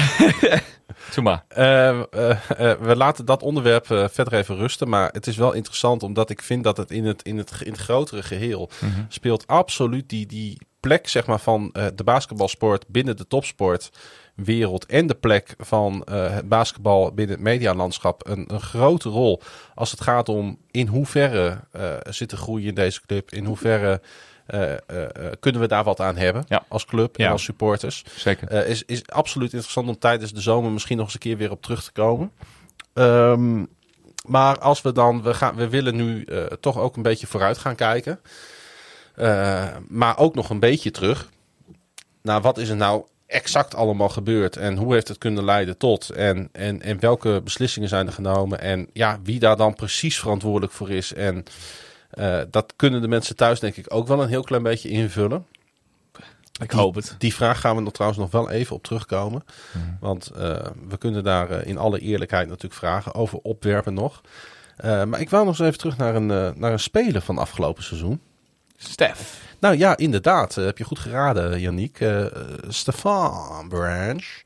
[1.14, 1.44] Doe maar.
[1.48, 4.90] Eh, eh, eh, we laten dat onderwerp verder even rusten.
[4.90, 7.72] Maar het is wel interessant, omdat ik vind dat het in het, in het, in
[7.72, 9.02] het grotere geheel Mhm.
[9.07, 14.86] speelt absoluut die, die plek zeg maar, van de basketbalsport binnen de topsportwereld.
[14.86, 19.41] En de plek van het basketbal binnen het medialandschap een, een grote rol.
[19.76, 21.60] Als het gaat om in hoeverre
[22.10, 23.31] zit er groei in deze club.
[23.31, 24.02] In hoeverre
[25.39, 26.63] kunnen we daar wat aan hebben Ja.
[26.67, 27.31] als club en Ja.
[27.31, 28.03] als supporters.
[28.15, 28.47] Zeker.
[28.47, 31.51] Eh, is, is absoluut interessant om tijdens de zomer misschien nog eens een keer weer
[31.51, 32.31] op terug te komen.
[32.93, 33.65] Ehm,
[34.26, 37.57] maar als we dan, we, gaan, we willen nu eh, toch ook een beetje vooruit
[37.57, 38.19] gaan kijken.
[39.15, 41.30] Eh, maar ook nog een beetje terug.
[42.21, 46.09] Nou, wat is er nou exact allemaal gebeurd en hoe heeft het kunnen leiden tot?
[46.09, 48.59] En, en, en welke beslissingen zijn er genomen?
[48.61, 51.13] En ja, wie daar dan precies verantwoordelijk voor is.
[51.13, 51.43] En
[52.10, 55.45] eh, dat kunnen de mensen thuis denk ik ook wel een heel klein beetje invullen.
[56.61, 57.15] Ik hoop het.
[57.18, 59.44] Die vraag gaan we nog trouwens nog wel even op terugkomen.
[59.99, 64.22] Want eh, we kunnen daar eh, in alle eerlijkheid natuurlijk vragen over opwerpen nog.
[64.84, 66.26] Maar ik wou nog eens even terug naar een,
[66.60, 68.22] naar een speler van afgelopen seizoen.
[68.77, 69.41] Stef.
[69.60, 70.56] Nou ja, inderdaad.
[70.56, 72.06] heb je goed geraden, Yannick.
[72.68, 74.41] Stefan Branch.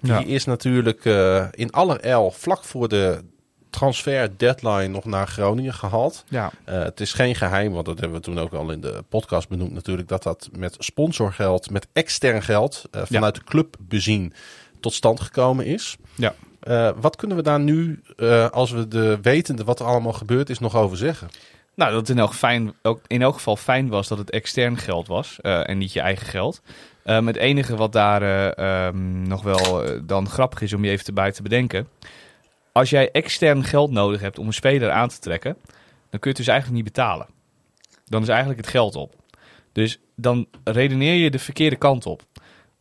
[0.00, 0.24] Die Ja.
[0.24, 1.04] is natuurlijk
[1.50, 3.24] in allerijl vlak voor de
[3.74, 6.24] transfer deadline nog naar Groningen gehaald.
[6.28, 6.50] Ja.
[6.64, 9.48] Eh, het is geen geheim, want dat hebben we toen ook al in de podcast
[9.48, 14.32] benoemd natuurlijk, dat dat met sponsorgeld, met extern geld, eh, vanuit de club bezien,
[14.80, 15.96] tot stand gekomen is.
[16.14, 16.34] Ja.
[16.60, 18.02] Eh, wat kunnen we daar nu,
[18.50, 21.28] als we de wetende wat er allemaal gebeurd is, nog over zeggen?
[21.74, 24.76] Nou, dat het in elk, fijn, ook, in elk geval fijn was dat het extern
[24.76, 26.60] geld was en niet je eigen geld.
[27.04, 31.06] Ehm, het enige wat daar eh, ehm, nog wel dan grappig is om je even
[31.06, 31.88] erbij te bedenken.
[32.74, 35.56] Als jij extern geld nodig hebt om een speler aan te trekken,
[36.10, 37.26] dan kun je het dus eigenlijk niet betalen.
[38.04, 39.14] Dan is eigenlijk het geld op.
[39.72, 42.22] Dus dan redeneer je de verkeerde kant op.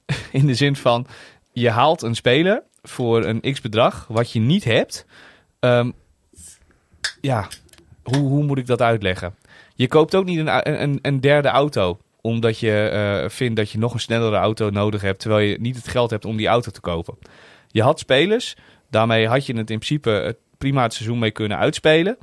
[0.32, 1.08] In de zin van,
[1.52, 5.06] je haalt een speler voor een x bedrag wat je niet hebt.
[5.60, 5.92] Ehm,
[7.22, 7.48] ja,
[8.04, 9.36] hoe, hoe moet ik dat uitleggen?
[9.76, 13.78] Je koopt ook niet een, een, een derde auto omdat je eh, vindt dat je
[13.78, 16.72] nog een snellere auto nodig hebt, terwijl je niet het geld hebt om die auto
[16.72, 17.18] te kopen.
[17.68, 18.56] Je had spelers,
[18.94, 22.18] daarmee had je het in principe het prima het seizoen mee kunnen uitspelen.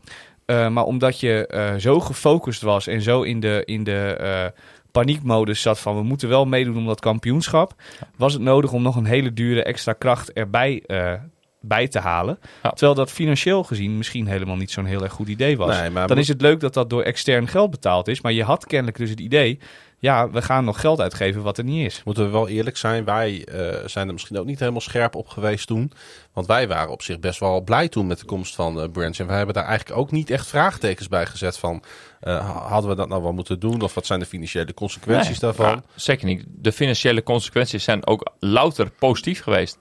[0.44, 4.47] Eh, maar omdat je eh, zo gefocust was en zo in de, in de eh,
[4.92, 7.74] paniekmodus zat van we moeten wel meedoen om dat kampioenschap,
[8.16, 11.12] was het nodig om nog een hele dure extra kracht erbij eh,
[11.60, 12.38] bij te halen.
[12.62, 12.70] Ja.
[12.70, 15.80] Terwijl dat financieel gezien misschien helemaal niet zo'n heel erg goed idee was.
[15.80, 18.42] Nee, maar Dan is het leuk dat dat door extern geld betaald is, maar je
[18.42, 19.59] had kennelijk dus het idee,
[20.01, 22.02] ja, we gaan nog geld uitgeven wat er niet is.
[22.05, 25.28] Moeten we wel eerlijk zijn, wij eh, zijn er misschien ook niet helemaal scherp op
[25.28, 25.93] geweest toen.
[26.32, 29.18] Want wij waren op zich best wel blij toen met de komst van eh Branch.
[29.18, 31.82] En wij hebben daar eigenlijk ook niet echt vraagtekens bij gezet van...
[32.20, 33.81] eh, hadden we dat nou wel moeten doen?
[33.81, 35.66] Of wat zijn de financiële consequenties Nee, daarvan?
[35.70, 36.44] ja, zeker niet.
[36.48, 39.78] De financiële consequenties zijn ook louter positief geweest.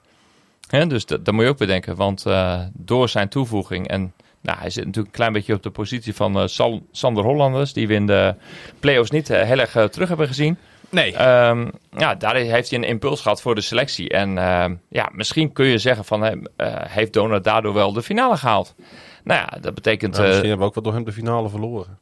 [0.68, 1.96] Hè, dus dat, dat moet je ook bedenken.
[1.96, 2.26] Want
[2.74, 6.40] door zijn toevoeging en nou, hij zit natuurlijk een klein beetje op de positie van
[6.40, 8.36] eh, Sal- Sander Hollanders, die we in de
[8.80, 10.58] play-offs niet eh, heel erg eh, terug hebben gezien.
[10.90, 11.16] Nee.
[11.16, 11.68] Ehm,
[11.98, 14.10] ja, daar heeft hij een impuls gehad voor de selectie.
[14.10, 18.38] En ehm, ja, misschien kun je zeggen van eh, heeft Donald daardoor wel de finale
[18.38, 18.76] gehaald.
[19.24, 20.12] Nou ja, dat betekent...
[20.12, 21.98] Nou, eh, misschien hebben we ook wel door hem de finale verloren.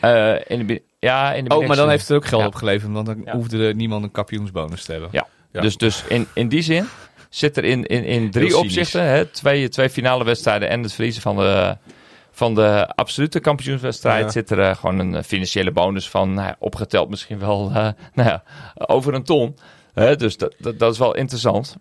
[0.00, 2.46] eh, in de, ja, in de oh, maar dan heeft het ook geld Ja.
[2.46, 3.32] opgeleverd, want dan Ja.
[3.32, 5.08] hoefde er niemand een kampioensbonus te hebben.
[5.12, 5.26] Ja.
[5.52, 5.60] Ja.
[5.60, 6.86] Dus, dus in, in die zin
[7.30, 11.22] zit er in, in, in drie opzichten, hè, twee, twee finale wedstrijden en het verliezen
[11.22, 11.76] van de,
[12.30, 14.30] van de absolute kampioenswedstrijd, Ja.
[14.30, 18.42] zit er eh, gewoon een financiële bonus van nou opgeteld misschien wel eh, nou ja,
[18.76, 19.56] over een ton.
[19.94, 21.76] Hè, dus dat, dat, dat is wel interessant.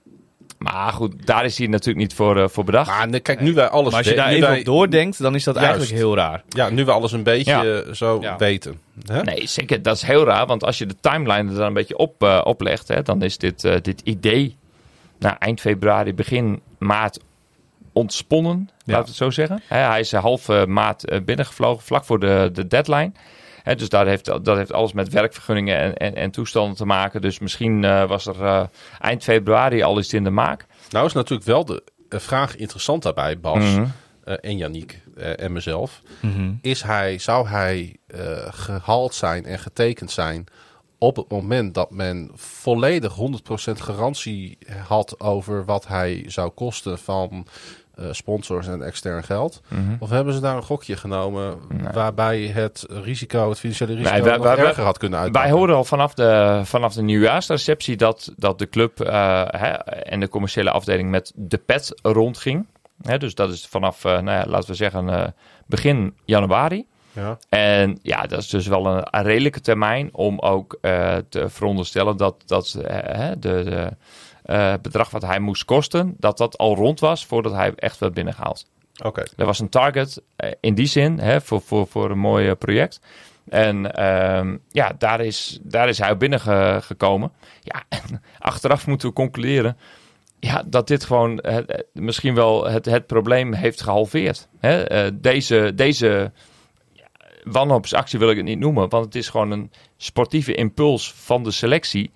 [0.57, 2.87] Maar goed, daar is hij natuurlijk niet voor, eh, voor bedacht.
[3.09, 5.35] Maar kijk, nu wij alles Maar als je daar nu even wij- op doordenkt, dan
[5.35, 5.69] is dat Juist.
[5.69, 6.43] eigenlijk heel raar.
[6.49, 7.93] Ja, nu we alles een beetje Ja.
[7.93, 8.37] zo Ja.
[8.37, 8.79] weten.
[9.05, 9.21] Hè?
[9.21, 9.81] Nee, zeker.
[9.81, 10.45] Dat is heel raar.
[10.45, 13.61] Want als je de timeline er dan een beetje op oplegt, hè, dan is dit,
[13.81, 14.57] dit idee
[15.19, 17.19] nou, eind februari, begin maart
[17.93, 18.69] ontsponnen.
[18.69, 18.75] Ja.
[18.85, 19.61] Laten we het zo zeggen.
[19.67, 23.11] Hè, hij is eh, half eh, maart eh, binnengevlogen, vlak voor de, de deadline.
[23.63, 27.21] Hè, dus daar heeft, dat heeft alles met werkvergunningen en, en, en toestanden te maken.
[27.21, 28.63] Dus misschien eh, was er eh,
[28.99, 30.65] eind februari al iets in de maak.
[30.89, 33.85] Nou is natuurlijk wel de vraag interessant daarbij, Bas Mhm.
[34.23, 36.01] en Yannick eh, en mezelf.
[36.61, 38.19] Is hij, zou hij eh,
[38.49, 40.45] gehaald zijn en getekend zijn
[40.99, 44.57] op het moment dat men volledig 100% garantie
[44.87, 47.45] had over wat hij zou kosten van
[47.95, 49.61] eh, sponsors en extern geld?
[49.67, 49.95] Mhm.
[49.99, 51.57] Of hebben ze daar een gokje genomen
[51.93, 55.51] waarbij het risico, het financiële risico Nee, wij- nog wij- wij- erger had kunnen uitpakken?
[55.51, 60.19] Wij horen al vanaf de, vanaf de nieuwjaarsreceptie dat, dat de club eh, hè, en
[60.19, 62.65] de commerciële afdeling met de pet rondging.
[63.01, 65.33] Hè, dus dat is vanaf, eh, nou ja, laten we zeggen,
[65.65, 66.85] begin januari.
[67.11, 67.37] Ja.
[67.49, 72.17] En ja, dat is dus wel een, een redelijke termijn om ook eh, te veronderstellen
[72.17, 73.91] dat, dat eh, de, de
[74.43, 78.13] eh, bedrag wat hij moest kosten, dat dat al rond was voordat hij echt werd
[78.13, 78.65] binnengehaald.
[79.03, 79.23] Oké.
[79.37, 80.21] Er was een target
[80.59, 83.01] in die zin hè, voor, voor, voor een mooi project.
[83.49, 87.31] En ehm, ja, daar is, daar is hij binnengekomen.
[87.61, 89.77] Ja, en achteraf moeten we concluderen
[90.39, 94.47] ja, dat dit gewoon eh, misschien wel het, het probleem heeft gehalveerd.
[94.59, 95.19] Hè?
[95.19, 96.31] Deze deze
[97.43, 101.51] wanhoopsactie wil ik het niet noemen, want het is gewoon een sportieve impuls van de
[101.51, 102.11] selectie.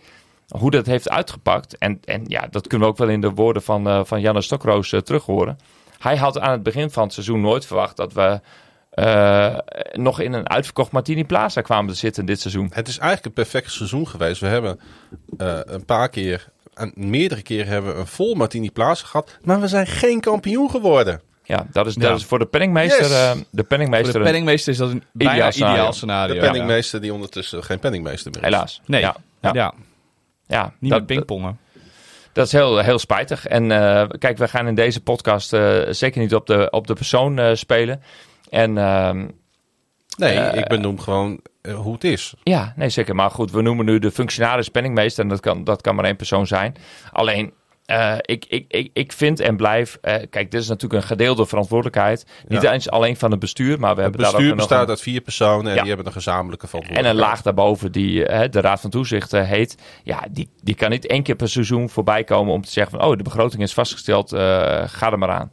[0.48, 1.78] Hoe dat heeft uitgepakt.
[1.78, 4.42] En, en ja, dat kunnen we ook wel in de woorden van, eh van Janne
[4.42, 5.58] Stokroos eh, terug horen.
[5.98, 8.42] Hij had aan het begin van het seizoen nooit verwacht dat we
[8.90, 9.58] eh,
[9.92, 12.70] nog in een uitverkocht Martini Plaza kwamen te zitten dit seizoen.
[12.74, 14.42] Het is eigenlijk een perfect seizoen geweest.
[14.42, 14.80] We hebben
[15.38, 19.38] een paar keer, en meerdere keren hebben we een vol Martini Plaza gehad.
[19.44, 21.22] Maar we zijn geen kampioen geworden.
[21.44, 22.02] Ja, dat is, Ja.
[22.02, 23.12] dat is voor de penningmeester, Yes.
[23.12, 25.92] eh, de Voor penningmeester de een- penningmeester is dat een bijna Ideaal ideaal scenario.
[25.92, 26.34] scenario.
[26.34, 26.46] De ja.
[26.52, 28.46] penningmeester die ondertussen geen penningmeester meer is.
[28.50, 28.82] helaas.
[28.86, 29.02] Nee.
[29.02, 29.74] Ja, ja, Ja,
[30.48, 30.74] ja.
[30.80, 31.60] niet dat, met pingpongen.
[32.34, 33.48] Dat is heel, heel spijtig.
[33.48, 36.94] En eh, kijk, we gaan in deze podcast eh, zeker niet op de, op de
[36.94, 38.02] persoon eh, spelen.
[38.50, 39.28] En ehm,
[40.18, 41.40] Nee, ik benoem gewoon
[41.76, 42.34] hoe het is.
[42.44, 43.16] ja, nee zeker.
[43.16, 45.24] Maar goed, we noemen nu de functionaris penningmeester.
[45.24, 46.76] En dat kan, dat kan maar één persoon zijn.
[47.12, 47.54] Alleen,
[47.86, 49.98] eh, ik, ik, ik, ik vind en blijf...
[50.02, 52.26] eh, kijk, dit is natuurlijk een gedeelde verantwoordelijkheid.
[52.48, 54.84] Niet eens alleen van het bestuur, maar we Het hebben daar ook bestuur nog bestaat
[54.84, 55.80] een- uit vier personen en Ja.
[55.80, 57.26] die hebben een gezamenlijke En verantwoordelijkheid.
[57.30, 59.78] een laag daarboven die eh, de Raad van Toezicht heet.
[60.04, 63.08] Ja, die, die kan niet één keer per seizoen voorbij komen om te zeggen van...
[63.10, 65.52] oh, de begroting is vastgesteld, ga er maar aan.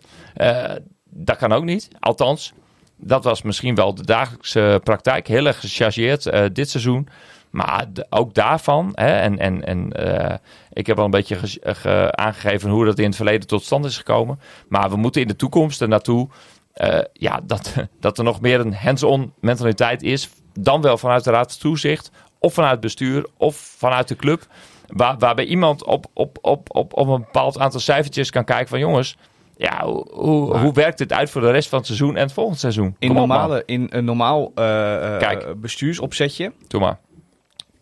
[1.10, 1.88] Dat kan ook niet.
[2.00, 2.52] Althans,
[2.96, 5.26] dat was misschien wel de dagelijkse praktijk.
[5.26, 7.08] Heel erg gechargeerd dit seizoen.
[7.50, 10.36] Maar de- ook daarvan, hè, en, en, en eh,
[10.72, 13.84] ik heb al een beetje ge- ge- aangegeven hoe dat in het verleden tot stand
[13.84, 14.40] is gekomen.
[14.68, 16.28] Maar we moeten in de toekomst er naartoe
[16.72, 20.30] eh, ja, dat, dat er nog meer een hands-on mentaliteit is.
[20.58, 24.46] Dan wel vanuit de Raad van Toezicht, of vanuit het bestuur, of vanuit de club.
[24.86, 28.78] Waar, waarbij iemand op, op, op, op, op een bepaald aantal cijfertjes kan kijken van
[28.78, 29.16] jongens,
[29.56, 32.32] ja, hoe, hoe, hoe werkt dit uit voor de rest van het seizoen en het
[32.32, 32.96] volgende seizoen?
[32.98, 35.60] In, op, normale, in een normaal eh, eh, Kijk.
[35.60, 36.98] bestuursopzetje Doe maar.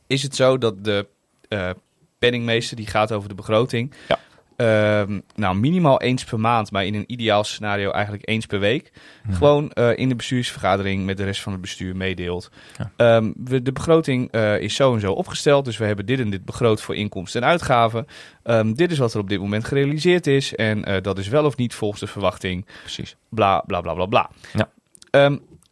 [0.09, 1.07] Is het zo dat de
[1.49, 1.71] eh,
[2.19, 4.19] penningmeester, die gaat over de begroting, Ja.
[4.57, 8.93] ehm, nou minimaal eens per maand, maar in een ideaal scenario eigenlijk eens per week,
[9.31, 12.51] gewoon eh, in de bestuursvergadering met de rest van het bestuur meedeelt.
[12.79, 12.91] Ja.
[12.97, 16.31] Ehm, we, de begroting eh, is zo en zo opgesteld, dus we hebben dit en
[16.31, 18.07] dit begroot voor inkomsten en uitgaven.
[18.43, 21.57] Ehm, dit is wat er op dit moment gerealiseerd is en dat is wel of
[21.57, 23.17] niet volgens de verwachting Precies.
[23.29, 24.31] bla bla bla bla bla.
[24.53, 24.69] Ja.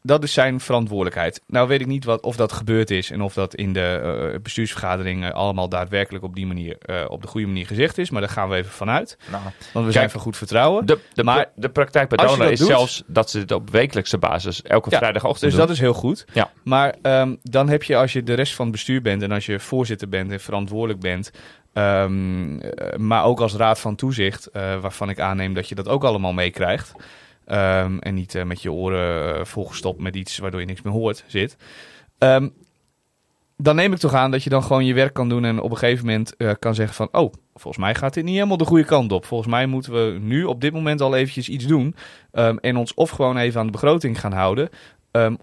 [0.07, 1.41] Dat is zijn verantwoordelijkheid.
[1.47, 3.81] Nou weet ik niet wat, of dat gebeurd is en of dat in de
[4.33, 8.11] eh, bestuursvergaderingen allemaal daadwerkelijk op die manier, eh, op de goede manier gezegd is.
[8.11, 9.19] Maar daar gaan we even vanuit.
[9.31, 9.43] Nou,
[9.73, 10.87] Want we zijn van goed vertrouwen.
[10.87, 14.19] de, de, Maar de praktijk bij Dona is doet- zelfs dat ze dit op wekelijkse
[14.19, 15.61] basis elke Ja, vrijdagochtend Dus doen.
[15.61, 16.25] dat is heel goed.
[16.33, 16.51] Ja.
[16.65, 19.47] Maar ehm, dan heb je als je de rest van het bestuur bent en als
[19.47, 21.31] je voorzitter bent en verantwoordelijk bent.
[21.73, 25.89] ehm, eh, maar ook als raad van toezicht, eh, waarvan ik aanneem dat je dat
[25.89, 26.93] ook allemaal meekrijgt.
[27.47, 30.93] Ehm, en niet eh, met je oren eh, volgestopt met iets waardoor je niks meer
[30.93, 31.57] hoort zit.
[32.19, 32.49] Ehm,
[33.57, 35.71] dan neem ik toch aan dat je dan gewoon je werk kan doen en op
[35.71, 37.09] een gegeven moment eh, kan zeggen van...
[37.13, 39.25] Oh, volgens mij gaat dit niet helemaal de goede kant op.
[39.25, 41.95] Volgens mij moeten we nu op dit moment al eventjes iets doen.
[42.33, 44.69] ehm, en ons of gewoon even aan de begroting gaan houden...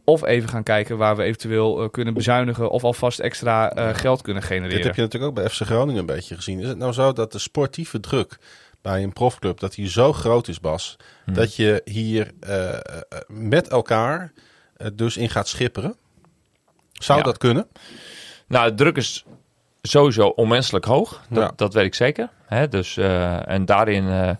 [0.03, 2.69] of even gaan kijken waar we eventueel kunnen bezuinigen...
[2.69, 4.75] of alvast extra geld kunnen genereren.
[4.75, 6.59] Dit heb je natuurlijk ook bij FC Groningen een beetje gezien.
[6.59, 8.37] Is het nou zo dat de sportieve druk
[8.83, 10.95] bij een profclub, dat die zo groot is, Bas,
[11.25, 12.79] dat je hier eh, eh,
[13.27, 14.31] met elkaar
[14.77, 15.95] eh, dus in gaat schipperen?
[16.93, 17.25] Zou Ja.
[17.25, 17.67] dat kunnen?
[18.47, 19.25] Nou, de druk is
[19.81, 21.21] sowieso onmenselijk hoog.
[21.29, 21.51] Dat, Ja.
[21.55, 22.29] dat weet ik zeker.
[22.45, 22.67] Hè?
[22.67, 24.31] Dus, en daarin, eh,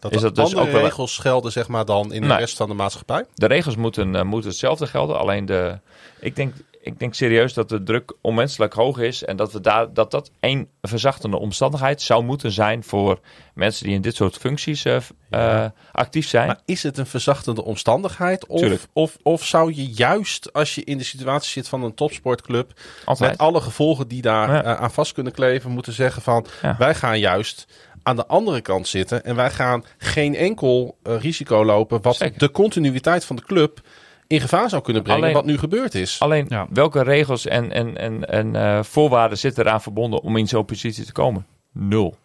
[0.00, 2.36] Dat Is dat dus ook wel- regels gelden, zeg maar, dan in de Nee.
[2.38, 3.24] rest van de maatschappij?
[3.34, 5.18] de regels moeten, moeten hetzelfde gelden.
[5.18, 5.78] Alleen de,
[6.20, 6.54] ik, denk,
[6.86, 9.24] ik denk serieus dat de druk onmenselijk hoog is.
[9.24, 13.20] En dat, we daar, dat dat één verzachtende omstandigheid zou moeten zijn voor
[13.54, 14.96] mensen die in dit soort functies eh,
[15.30, 16.46] eh, actief zijn.
[16.46, 18.46] Maar is het een verzachtende omstandigheid?
[18.48, 18.82] Tuurlijk.
[18.92, 22.72] Of, of, of zou je juist, als je in de situatie zit van een topsportclub,
[23.04, 23.30] Altijd.
[23.30, 24.62] met alle gevolgen die daar Ja.
[24.64, 26.76] eh, aan vast kunnen kleven, moeten zeggen van Ja.
[26.78, 27.66] wij gaan juist
[28.02, 32.38] aan de andere kant zitten en wij gaan geen enkel risico lopen wat Zeker.
[32.38, 33.80] de continuïteit van de club
[34.26, 36.20] in gevaar zou kunnen brengen, Alleen- wat nu gebeurd is.
[36.20, 36.66] Alleen Ja.
[36.70, 41.04] welke regels en, en, en, en eh, voorwaarden zitten eraan verbonden om in zo'n positie
[41.04, 41.46] te komen?
[41.72, 42.16] Nul.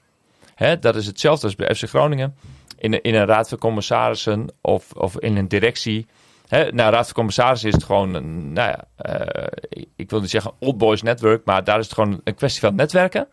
[0.56, 2.36] Hè, dat is hetzelfde als bij FC Groningen.
[2.78, 6.06] In, een- in een raad van commissarissen of, of in een directie.
[6.48, 9.48] Hè, nou, een raad van commissarissen is het gewoon, een, nou ja, eh,
[9.96, 12.76] ik wil niet zeggen old boys network, maar daar is het gewoon een kwestie van
[12.76, 13.28] netwerken.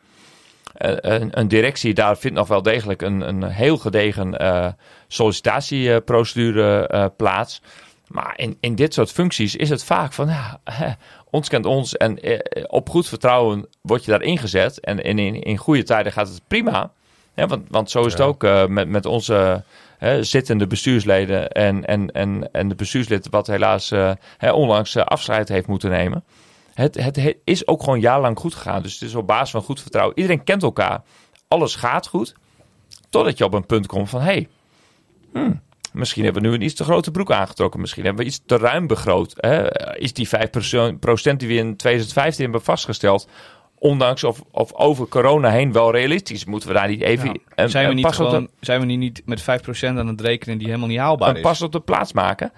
[0.74, 4.66] Eh, een, een directie, daar vindt nog wel degelijk een, een heel gedegen eh,
[5.09, 7.62] sollicitatieprocedure eh, plaats.
[8.09, 10.93] Maar in, in dit soort functies is het vaak van, ja, hè,
[11.30, 14.80] ons kent ons en eh, op goed vertrouwen word je daar ingezet.
[14.80, 16.90] En, en in, in goede tijden gaat het prima.
[17.35, 18.26] Hè, want, want zo is het Ja.
[18.26, 19.64] ook eh, met, met onze
[19.98, 25.05] hè, zittende bestuursleden en, en, en, en de bestuurslid wat helaas eh, hè, onlangs eh,
[25.05, 26.24] afscheid heeft moeten nemen.
[26.74, 28.82] Het, het, het is ook gewoon jarenlang goed gegaan.
[28.82, 30.16] Dus het is op basis van goed vertrouwen.
[30.16, 31.02] Iedereen kent elkaar.
[31.48, 32.35] Alles gaat goed.
[33.10, 34.20] Totdat je op een punt komt van...
[34.20, 34.48] Hey,
[35.32, 35.60] hmm,
[35.99, 37.81] misschien hebben we nu een iets te grote broek aangetrokken.
[37.81, 39.35] Misschien hebben we iets te ruim begroot.
[39.37, 39.79] Hè?
[39.99, 40.31] Is die 5%
[41.37, 43.29] die we in 2015 hebben vastgesteld...
[43.79, 46.45] ondanks of, of over corona heen wel realistisch?
[46.45, 47.27] Moeten we daar niet even...
[47.27, 47.35] Ja.
[47.55, 49.45] een- zijn, we een niet pas op de- gewoon, zijn we nu niet met 5%
[49.83, 51.43] aan het rekenen die helemaal niet haalbaar een is?
[51.43, 52.53] pas op de plaats maken.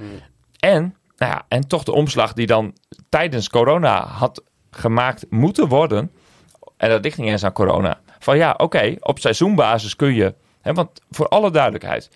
[0.59, 2.75] En, nou ja, en toch de omslag die dan
[3.09, 6.11] tijdens corona had gemaakt moeten worden.
[6.77, 8.01] En dat ligt niet eens aan corona.
[8.19, 10.35] Van ja, oké, op seizoenbasis kun je.
[10.61, 12.11] Hè, want voor alle duidelijkheid.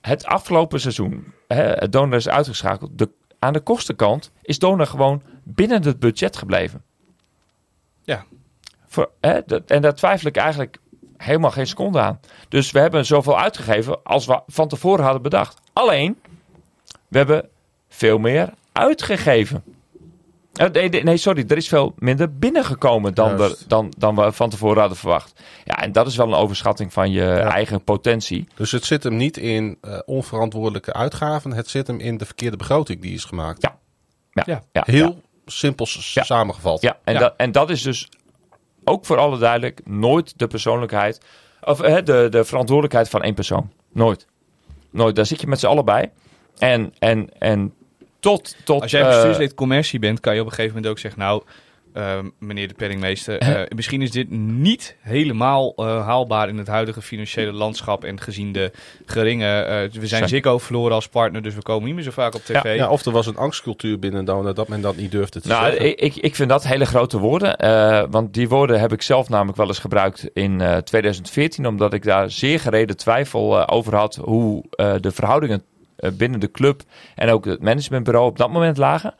[0.00, 2.98] Het afgelopen seizoen, hè, is uitgeschakeld.
[2.98, 6.82] De, aan de kostenkant is Donor gewoon binnen het budget gebleven.
[8.02, 8.24] Ja.
[8.86, 10.78] Voor, hè, dat, en daar twijfel ik eigenlijk
[11.16, 12.20] helemaal geen seconde aan.
[12.48, 15.60] Dus we hebben zoveel uitgegeven als we van tevoren hadden bedacht.
[15.72, 16.20] Alleen,
[17.08, 17.48] we hebben
[17.88, 19.64] veel meer uitgegeven.
[20.52, 24.78] Eh, nee, nee, sorry, er is veel minder binnengekomen dan, dan, dan we van tevoren
[24.78, 25.42] hadden verwacht.
[25.64, 28.48] Ja, en dat is wel een overschatting van je eigen potentie.
[28.54, 32.56] Dus het zit hem niet in eh, onverantwoordelijke uitgaven, het zit hem in de verkeerde
[32.56, 33.62] begroting die is gemaakt.
[33.62, 33.78] Ja.
[34.30, 34.62] Ja, Ja.
[34.72, 35.20] ja, Heel ja.
[35.46, 36.82] simpel samengevat.
[36.82, 37.18] Ja, en, Ja.
[37.18, 38.08] Dat, en dat is dus
[38.84, 41.20] ook voor alle duidelijk nooit de persoonlijkheid,
[41.60, 43.70] of hè, de, de verantwoordelijkheid van één persoon.
[43.92, 44.26] Nooit.
[44.90, 45.16] Nooit.
[45.16, 46.12] Daar zit je met z'n allen bij.
[46.58, 47.74] En, en, en
[48.22, 50.98] tot, tot Als jij eh, bestuurslid commercie bent, kan je op een gegeven moment ook
[50.98, 51.20] zeggen...
[51.20, 51.42] nou,
[51.92, 53.38] eh, meneer de penningmeester.
[53.38, 58.52] Eh, misschien is dit niet helemaal eh, haalbaar in het huidige financiële landschap en gezien
[58.52, 58.70] de
[59.06, 59.46] geringe...
[59.62, 62.44] eh, we zijn Ziggo verloren als partner, dus we komen niet meer zo vaak op
[62.44, 62.76] tv.
[62.76, 65.64] Ja, of er was een angstcultuur binnen Donut dat men dat niet durfde te Nou,
[65.70, 65.86] zeggen.
[65.88, 67.56] ik, ik, ik vind dat hele grote woorden.
[67.56, 71.66] eh, want die woorden heb ik zelf namelijk wel eens gebruikt in eh, 2014.
[71.66, 75.62] Omdat ik daar zeer gereden twijfel eh, over had hoe eh, de verhoudingen
[76.12, 76.82] binnen de club
[77.14, 79.14] en ook het managementbureau op dat moment lagen.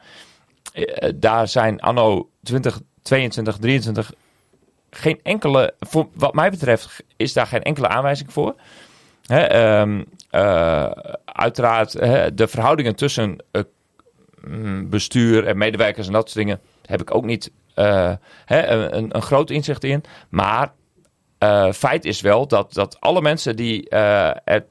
[0.72, 4.12] Eh, daar zijn anno 2022, 23
[4.90, 8.54] geen enkele, voor, wat mij betreft, is daar geen enkele aanwijzing voor.
[9.26, 10.90] Ehm, eh,
[11.24, 11.92] uiteraard,
[12.36, 13.62] de verhoudingen tussen eh,
[14.46, 18.12] mm, bestuur en medewerkers en dat soort dingen heb ik ook niet eh,
[18.46, 20.04] een, een groot inzicht in.
[20.28, 20.72] Maar
[21.38, 24.64] eh, feit is wel dat, dat alle mensen die eh, er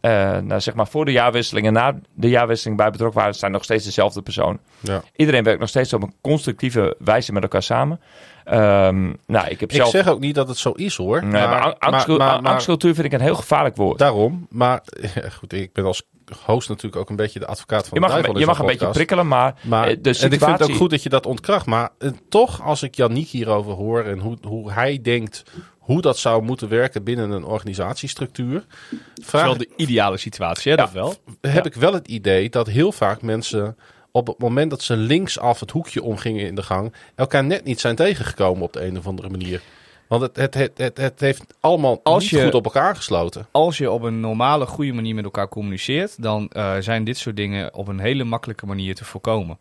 [0.00, 3.52] eh, nou, zeg maar voor de jaarwisseling en na de jaarwisseling bij betrokken waren, zijn
[3.52, 4.58] nog steeds dezelfde persoon.
[4.80, 5.02] Ja.
[5.16, 8.00] Iedereen werkt nog steeds op een constructieve wijze met elkaar samen.
[8.44, 9.90] Ehm, nou, ik heb Ik zelf.
[9.90, 11.22] zeg ook niet dat het zo is hoor.
[11.24, 13.98] Nee, maar, ang- angstcul- maar- maar- angstcultuur vind ik een heel gevaarlijk woord.
[13.98, 14.82] Daarom, maar
[15.38, 16.02] goed, ik ben als
[16.44, 18.58] host natuurlijk ook een beetje de advocaat van Je de mag, een, duivel je mag
[18.58, 20.72] een beetje prikkelen, maar, Maar, eh, de En ik vind het situatie...
[20.72, 21.66] ook goed dat je dat ontkracht.
[21.66, 25.42] Maar eh, toch, als ik Yannick hierover hoor en hoe, hoe hij denkt
[25.88, 30.72] hoe dat zou moeten werken binnen een organisatiestructuur, Dat is vraag, wel de ideale situatie,
[30.72, 30.84] hè, Ja.
[30.84, 31.14] dat wel.
[31.40, 33.76] heb ik wel het idee dat heel vaak mensen
[34.12, 37.80] op het moment dat ze linksaf het hoekje omgingen in de gang, elkaar net niet
[37.80, 39.60] zijn tegengekomen op de een of andere manier.
[40.08, 43.46] Want het, het, het, het, het heeft allemaal Als niet je- goed op elkaar gesloten.
[43.50, 47.36] Als je op een normale, goede manier met elkaar communiceert, dan eh, zijn dit soort
[47.36, 49.58] dingen op een hele makkelijke manier te voorkomen.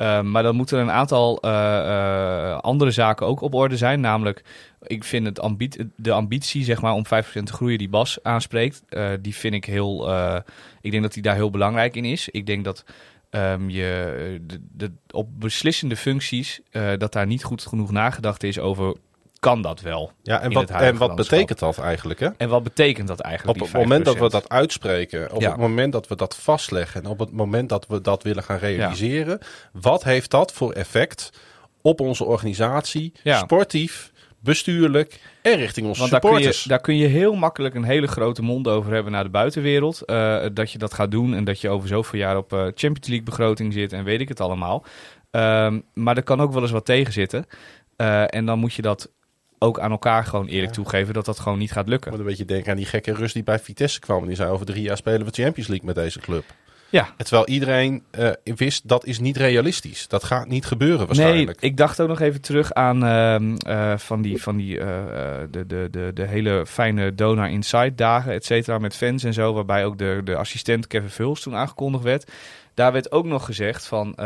[0.00, 4.00] Eh, maar dan moeten er een aantal eh, eh, andere zaken ook op orde zijn.
[4.00, 4.42] Namelijk,
[4.82, 7.08] ik vind het de ambitie zeg maar, om 5%
[7.46, 10.12] te groeien die Bas aanspreekt, eh, die vind ik heel.
[10.80, 12.28] ik denk dat die daar heel belangrijk in is.
[12.28, 12.84] Ik denk dat
[13.30, 14.40] ehm, je
[14.72, 16.60] de, op beslissende functies,
[16.98, 18.96] dat daar niet goed genoeg nagedacht is over.
[19.40, 20.12] Kan dat wel?
[20.22, 22.20] Ja, en wat, en wat betekent dat eigenlijk?
[22.20, 22.28] Hè?
[22.36, 23.58] En wat betekent dat eigenlijk?
[23.60, 24.32] Op het moment dat we 5%?
[24.32, 25.48] dat uitspreken, op Ja.
[25.48, 28.58] het moment dat we dat vastleggen en op het moment dat we dat willen gaan
[28.58, 29.38] realiseren,
[29.72, 31.30] wat heeft dat voor effect
[31.82, 33.38] op onze organisatie, Ja.
[33.38, 36.64] sportief, bestuurlijk en richting onze Want daar kun, je, supporters?
[36.64, 40.00] daar kun je heel makkelijk een hele grote mond over hebben naar de buitenwereld.
[40.04, 43.06] eh, dat je dat gaat doen en dat je over zoveel jaar op eh, Champions
[43.06, 44.84] League begroting zit en weet ik het allemaal.
[45.30, 47.46] Ehm, maar er kan ook wel eens wat tegen zitten.
[47.96, 49.10] Eh, en dan moet je dat
[49.62, 52.10] ook aan elkaar gewoon eerlijk toegeven dat dat gewoon niet gaat Ik lukken.
[52.10, 54.20] moet een beetje denken aan die gekke Rus die bij Vitesse kwam.
[54.20, 56.44] En die zei over drie jaar spelen we Champions League met deze club.
[56.90, 57.08] Ja.
[57.16, 60.08] En Terwijl iedereen eh, wist dat is niet realistisch.
[60.08, 61.60] Dat gaat niet gebeuren Nee, waarschijnlijk.
[61.60, 64.86] ik dacht ook nog even terug aan ehm, eh, van die, van die eh,
[65.50, 69.52] de, de, de, de hele fijne Donar Inside dagen, et cetera, met fans en zo,
[69.52, 72.30] waarbij ook de, de assistent Kevin Vuls toen aangekondigd werd.
[72.74, 74.18] Daar werd ook nog gezegd van,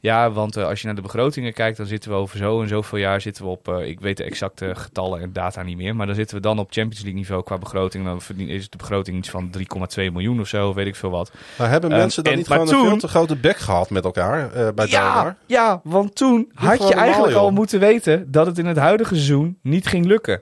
[0.00, 2.68] ja, want eh, als je naar de begrotingen kijkt, dan zitten we over zo en
[2.68, 5.96] zoveel jaar zitten we op, eh, ik weet de exacte getallen en data niet meer,
[5.96, 8.04] maar dan zitten we dan op Champions League niveau qua begroting.
[8.04, 11.32] Dan verdien- is de begroting iets van 3,2 miljoen of zo, weet ik veel wat.
[11.58, 14.04] Maar hebben Ehm, mensen dan en- niet gewoon een veel te grote bek gehad met
[14.04, 17.42] elkaar eh, bij Ja, ja, want toen had je normaal, eigenlijk joh.
[17.42, 20.40] al moeten weten dat het in het huidige seizoen niet ging lukken.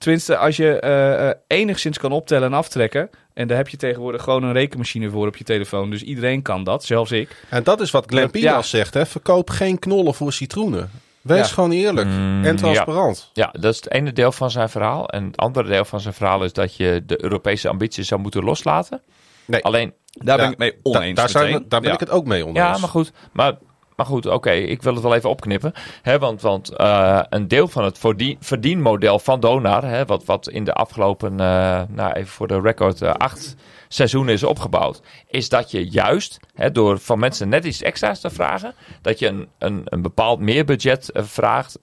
[0.00, 3.10] Tenminste, als je eh, eh, enigszins kan optellen en aftrekken.
[3.34, 5.90] En daar heb je tegenwoordig gewoon een rekenmachine voor op je telefoon.
[5.90, 7.44] Dus iedereen kan dat, zelfs ik.
[7.48, 8.30] En dat is wat Glenn Ja.
[8.30, 8.94] Pinas zegt.
[8.94, 9.06] Hè?
[9.06, 10.90] Verkoop geen knollen voor citroenen.
[11.20, 11.54] Wees Ja.
[11.54, 13.30] gewoon eerlijk Mm, en transparant.
[13.32, 15.08] Ja, dat is het ene deel van zijn verhaal.
[15.08, 18.44] En het andere deel van zijn verhaal is dat je de Europese ambities zou moeten
[18.44, 19.00] loslaten.
[19.44, 19.64] Nee.
[19.64, 21.16] Alleen, Daar Ja, ben ik mee Da- oneens.
[21.16, 21.94] daar, zijn daar ben Ja.
[21.94, 22.56] ik het ook mee oneens.
[22.58, 23.12] ja, maar goed.
[23.32, 23.54] Maar,
[24.00, 25.72] maar goed, oké, ik wil het wel even opknippen.
[26.02, 30.48] Hè, want want eh, een deel van het verdien, verdienmodel van Donar, hè, wat, wat
[30.48, 33.56] in de afgelopen, eh, nou even voor de record, eh, acht
[33.88, 38.30] seizoenen is opgebouwd, is dat je juist hè, door van mensen net iets extra's te
[38.30, 41.78] vragen, dat je een, een, een bepaald meerbudget vraagt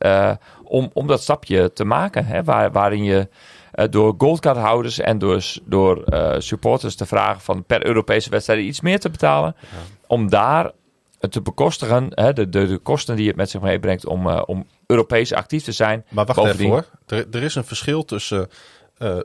[0.64, 2.26] om, om dat stapje te maken.
[2.26, 3.28] Hè, waar, waarin je
[3.90, 6.04] door goldcardhouders en door, door
[6.38, 9.56] supporters te vragen van per Europese wedstrijd iets meer te betalen.
[10.08, 10.72] Om daar
[11.30, 14.68] te bekostigen, hè, de, de, de kosten die het met zich meebrengt om, eh, om
[14.86, 16.06] Europees actief te zijn.
[16.10, 17.18] Maar wacht Bovendien- even hoor.
[17.20, 18.48] Er, er is een verschil tussen
[18.98, 19.18] eh,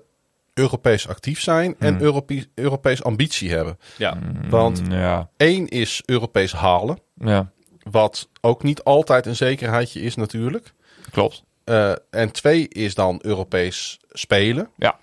[0.55, 2.03] Europees actief zijn en Hmm.
[2.03, 3.79] Europe- Europees ambitie hebben.
[3.97, 4.19] Ja.
[4.49, 6.99] Want Mm, ja, één is Europees halen.
[7.15, 7.51] ja,
[7.91, 10.73] Wat ook niet altijd een zekerheidje is natuurlijk.
[11.11, 11.43] klopt.
[11.65, 14.69] Eh, en twee is dan Europees spelen.
[14.77, 14.99] Ja.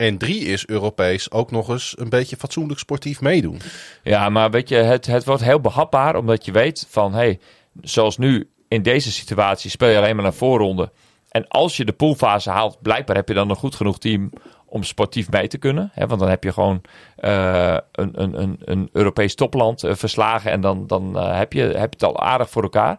[0.00, 3.60] En drie is Europees ook nog eens een beetje fatsoenlijk sportief meedoen.
[4.02, 7.38] Ja, maar weet je, het, het wordt heel behapbaar omdat je weet van, hey,
[7.82, 10.92] zoals nu in deze situatie speel je alleen maar een voorronde.
[11.28, 14.30] En als je de poolfase haalt, blijkbaar heb je dan een goed genoeg team
[14.66, 15.90] om sportief mee te kunnen.
[15.94, 16.06] Hè?
[16.06, 16.80] Want dan heb je gewoon
[17.16, 21.62] eh, een, een, een, een Europees topland eh, verslagen en dan, dan eh, heb, je,
[21.62, 22.98] heb je het al aardig voor elkaar.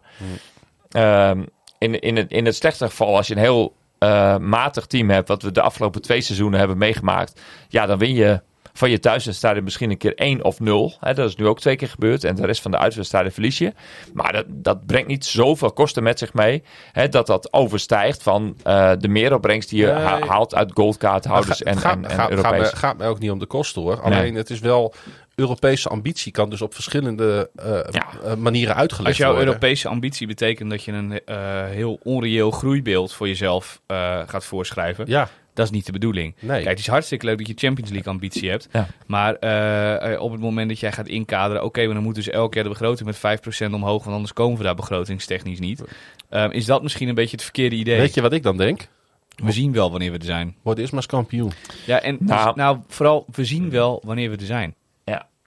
[0.90, 1.44] Ehm,
[1.78, 3.80] in, in, het, in het slechte geval, als je een heel
[4.40, 8.42] matig team hebt, wat we de afgelopen twee seizoenen hebben meegemaakt, ja, dan win je
[8.82, 10.94] van je thuiswedstrijden misschien een keer 1 of 0.
[11.00, 12.24] Hè, dat is nu ook twee keer gebeurd.
[12.24, 13.74] En de rest van de uitwedstrijden verlies je.
[14.14, 16.64] Maar dat, dat brengt niet zoveel kosten met zich mee.
[16.92, 19.96] Hè, dat dat overstijgt van eh, de meeropbrengst die je Nee.
[19.96, 22.72] ha- haalt uit goldcardhouders Het en, gaat, en, en gaat, gaat, Europees.
[22.72, 24.02] me, gaat me ook niet om de kosten hoor.
[24.02, 24.94] Alleen het is wel...
[25.36, 28.06] Europese ambitie kan dus op verschillende eh, Ja.
[28.24, 29.48] eh, manieren uitgelegd Als jouw worden.
[29.48, 31.36] Europese ambitie betekent dat je een eh,
[31.66, 36.36] heel onreëel groeibeeld voor jezelf eh, gaat voorschrijven, Ja, dat is niet de bedoeling.
[36.40, 36.58] nee.
[36.58, 38.68] Kijk, het is hartstikke leuk dat je Champions League ambitie hebt.
[38.72, 38.88] Ja.
[39.08, 42.30] Maar eh, eh, op het moment dat jij gaat inkaderen, oké, maar dan moet dus
[42.30, 45.84] elk jaar de begroting met 5% omhoog, want anders komen we daar begrotingstechnisch niet.
[46.30, 47.98] Ehm, is dat misschien een beetje het verkeerde idee?
[48.00, 48.88] Weet je wat ik dan denk?
[49.36, 50.56] We zien wel wanneer we er zijn.
[50.62, 51.52] Word eerst maar eens kampioen.
[51.86, 52.46] Ja, en Nou.
[52.46, 54.76] dus- nou, vooral, we zien wel wanneer we er zijn.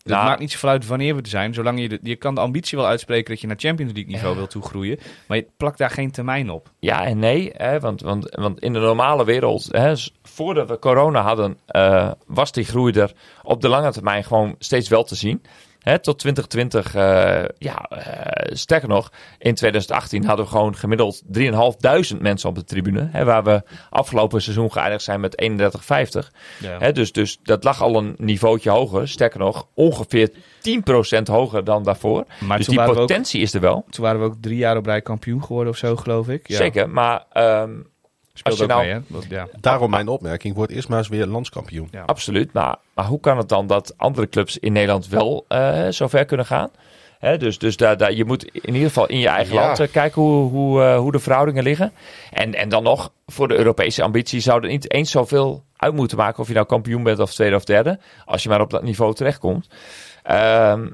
[0.05, 0.11] Ja.
[0.11, 1.55] Het Nou, maakt niet zoveel uit wanneer we er zijn.
[1.55, 4.37] Zolang je, de, je kan de ambitie wel uitspreken dat je naar Champions League niveau
[4.37, 4.99] wilt toegroeien.
[5.27, 6.71] Maar je plakt daar geen termijn op.
[6.79, 11.23] Ja en nee, hè, want, want, want in de normale wereld, hè, voordat we corona
[11.23, 13.13] hadden, eh, was die groei er
[13.43, 15.43] op de lange termijn gewoon steeds wel te zien.
[15.85, 22.21] Hè, tot 2020, eh, ja, eh, sterker nog, in 2018 hadden we gewoon gemiddeld 3.500
[22.21, 23.09] mensen op de tribune.
[23.13, 26.31] Hè, waar we afgelopen seizoen geëindigd zijn met 31,50.
[26.61, 26.79] Ja.
[26.79, 29.09] Hè, dus, dus dat lag al een niveautje hoger.
[29.09, 30.31] Sterker nog, ongeveer
[30.61, 32.25] 10% hoger dan daarvoor.
[32.41, 33.85] Maar dus die ook, potentie is er wel.
[33.91, 36.49] toen waren we ook drie jaar op rij kampioen geworden of zo, geloof ik.
[36.49, 36.57] Ja.
[36.57, 37.71] Zeker, maar ehm,
[38.37, 39.01] Speelt Als je ook nou- mee, hè?
[39.07, 39.49] Dat- ja.
[39.61, 40.55] Daarom mijn opmerking.
[40.55, 41.89] Word eerst maar eens weer landskampioen.
[41.91, 42.03] Ja.
[42.07, 46.25] Absoluut, maar, maar hoe kan het dan dat andere clubs in Nederland wel eh zover
[46.25, 46.71] kunnen gaan?
[47.19, 49.65] Hè, dus dus daar, daar, je moet in ieder geval in je eigen Ja.
[49.65, 51.93] land eh, kijken hoe, hoe, eh, hoe de verhoudingen liggen.
[52.33, 56.17] En, en dan nog, voor de Europese ambitie zou er niet eens zoveel uit moeten
[56.17, 57.99] maken of je nou kampioen bent of tweede of derde.
[58.25, 59.69] Als je maar op dat niveau terechtkomt.
[60.23, 60.89] Ehm,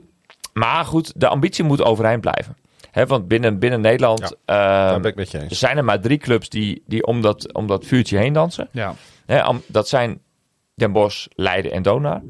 [0.52, 2.56] maar goed, de ambitie moet overeind blijven.
[2.90, 7.06] Hè, want binnen, binnen Nederland ehm, met je zijn er maar drie clubs die, die
[7.06, 8.68] om, dat, om dat vuurtje heen dansen.
[8.72, 8.94] Ja.
[9.26, 10.20] Hè, dat zijn
[10.74, 12.22] Den Bosch, Leiden en Donar.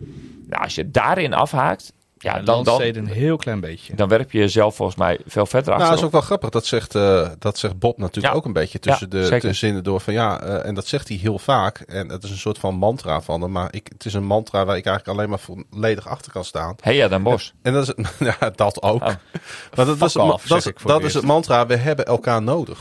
[0.46, 1.92] Nou, als je daarin afhaakt,
[2.22, 3.94] ja, Ja, dan, dan, een heel klein beetje.
[3.94, 5.88] dan werp je jezelf volgens mij veel verder Nou, achter.
[5.90, 6.50] dat is ook wel grappig.
[6.50, 8.38] Dat zegt, eh, dat zegt Bob natuurlijk Ja.
[8.38, 10.00] ook een beetje tussen Ja, de, de zinnen door.
[10.00, 11.78] Van ja, eh, en dat zegt hij heel vaak.
[11.78, 13.50] En het is een soort van mantra van hem.
[13.52, 15.38] Maar ik, het is een mantra waar ik eigenlijk alleen maar
[15.70, 16.76] volledig achter kan staan.
[16.80, 17.50] Hey, ja, Den Bosch.
[17.62, 18.04] En dat is,
[18.40, 19.02] ja, dat ook.
[19.02, 19.08] Oh.
[19.76, 21.66] Maar dat, dat, is, off, dat, dat is het mantra.
[21.66, 22.78] We hebben elkaar nodig.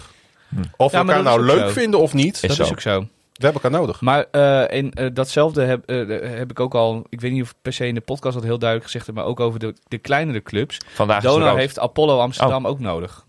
[0.78, 1.70] Of we Ja, elkaar dat nou leuk zo.
[1.70, 2.42] vinden of niet.
[2.42, 2.64] dat zo.
[2.64, 3.08] is ook zo.
[3.40, 4.02] We hebben elkaar nodig.
[4.02, 5.98] Maar eh, in, eh, datzelfde heb, eh,
[6.38, 8.60] heb ik ook al, ik weet niet of per se in de podcast dat heel
[8.60, 10.78] duidelijk gezegd heb, maar ook over de, de kleinere clubs.
[10.94, 11.58] Vandaag Donar rood.
[11.58, 13.26] heeft Apollo Amsterdam ook nodig.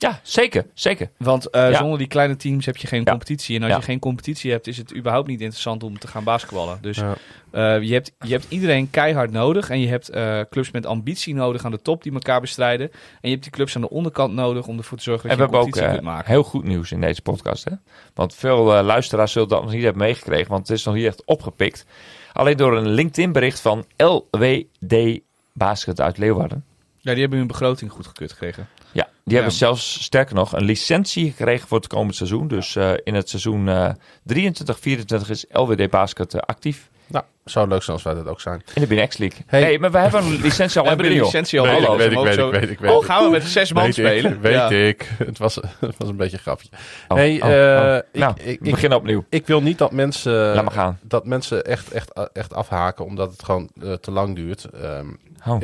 [0.00, 1.10] Ja, zeker, zeker.
[1.16, 1.78] Want eh, Ja.
[1.78, 3.10] zonder die kleine teams heb je geen Ja.
[3.10, 3.56] competitie.
[3.56, 3.76] En als Ja.
[3.78, 6.78] je geen competitie hebt, is het überhaupt niet interessant om te gaan basketballen.
[6.80, 7.14] Dus Ja.
[7.50, 9.70] eh, je, hebt, je hebt iedereen keihard nodig.
[9.70, 12.90] En je hebt eh, clubs met ambitie nodig aan de top die elkaar bestrijden.
[12.92, 15.44] En je hebt die clubs aan de onderkant nodig om ervoor te zorgen dat En
[15.44, 16.32] we je een hebben ook competitie kunt maken.
[16.32, 17.64] heel goed nieuws in deze podcast.
[17.64, 17.72] Hè?
[18.14, 21.24] Want veel luisteraars zullen dat nog niet hebben meegekregen, want het is nog niet echt
[21.24, 21.84] opgepikt.
[22.32, 25.20] Alleen door een LinkedIn-bericht van LWD
[25.52, 26.64] Basket uit Leeuwarden.
[26.98, 28.68] Ja, die hebben hun begroting goedgekeurd gekregen.
[28.92, 32.48] Ja, die hebben zelfs sterker nog een licentie gekregen voor het komend seizoen.
[32.48, 33.90] Dus eh, in het seizoen eh
[34.24, 38.40] 23, 24 is LWD Basket eh, actief Nou, zou leuk zijn als wij dat ook
[38.40, 38.62] zijn.
[38.74, 39.38] in de BNX League.
[39.46, 39.60] Hey.
[39.62, 39.78] Hey.
[39.78, 41.24] maar we hebben een licentie al We hebben joh.
[41.24, 41.66] licentie al.
[41.66, 43.72] Weet ik, weet ik, weet zo- ik, weet ik, weet Oh, gaan we met zes
[43.72, 44.32] man spelen?
[44.32, 44.70] ik, weet Ja.
[44.70, 45.08] ik.
[45.18, 46.68] Het was, het was een beetje een grapje.
[47.08, 47.96] Oh, hey, oh, eh, oh.
[48.12, 49.24] ik, nou, ik, beginnen opnieuw.
[49.28, 50.98] ik wil niet dat mensen, Laat maar gaan.
[51.02, 54.64] dat mensen echt, echt, echt afhaken omdat het gewoon eh, te lang duurt.
[54.64, 55.06] Ehm,
[55.46, 55.60] Oh.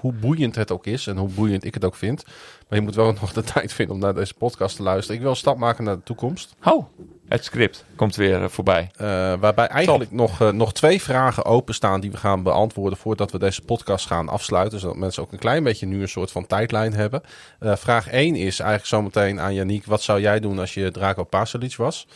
[0.00, 2.24] hoe boeiend het ook is en hoe boeiend ik het ook vind.
[2.68, 5.16] Maar je moet wel nog de tijd vinden om naar deze podcast te luisteren.
[5.16, 6.54] Ik wil een stap maken naar de toekomst.
[6.64, 6.86] Oh,
[7.28, 8.90] het script komt weer eh, voorbij.
[8.96, 9.06] Eh,
[9.40, 13.62] waarbij eigenlijk nog, eh, nog twee vragen openstaan die we gaan beantwoorden voordat we deze
[13.62, 14.80] podcast gaan afsluiten.
[14.80, 17.22] Zodat mensen ook een klein beetje nu een soort van tijdlijn hebben.
[17.60, 19.84] Vraag 1 is eigenlijk zometeen aan Yannick.
[19.84, 22.06] Wat zou jij doen als je Draco Pasalic was?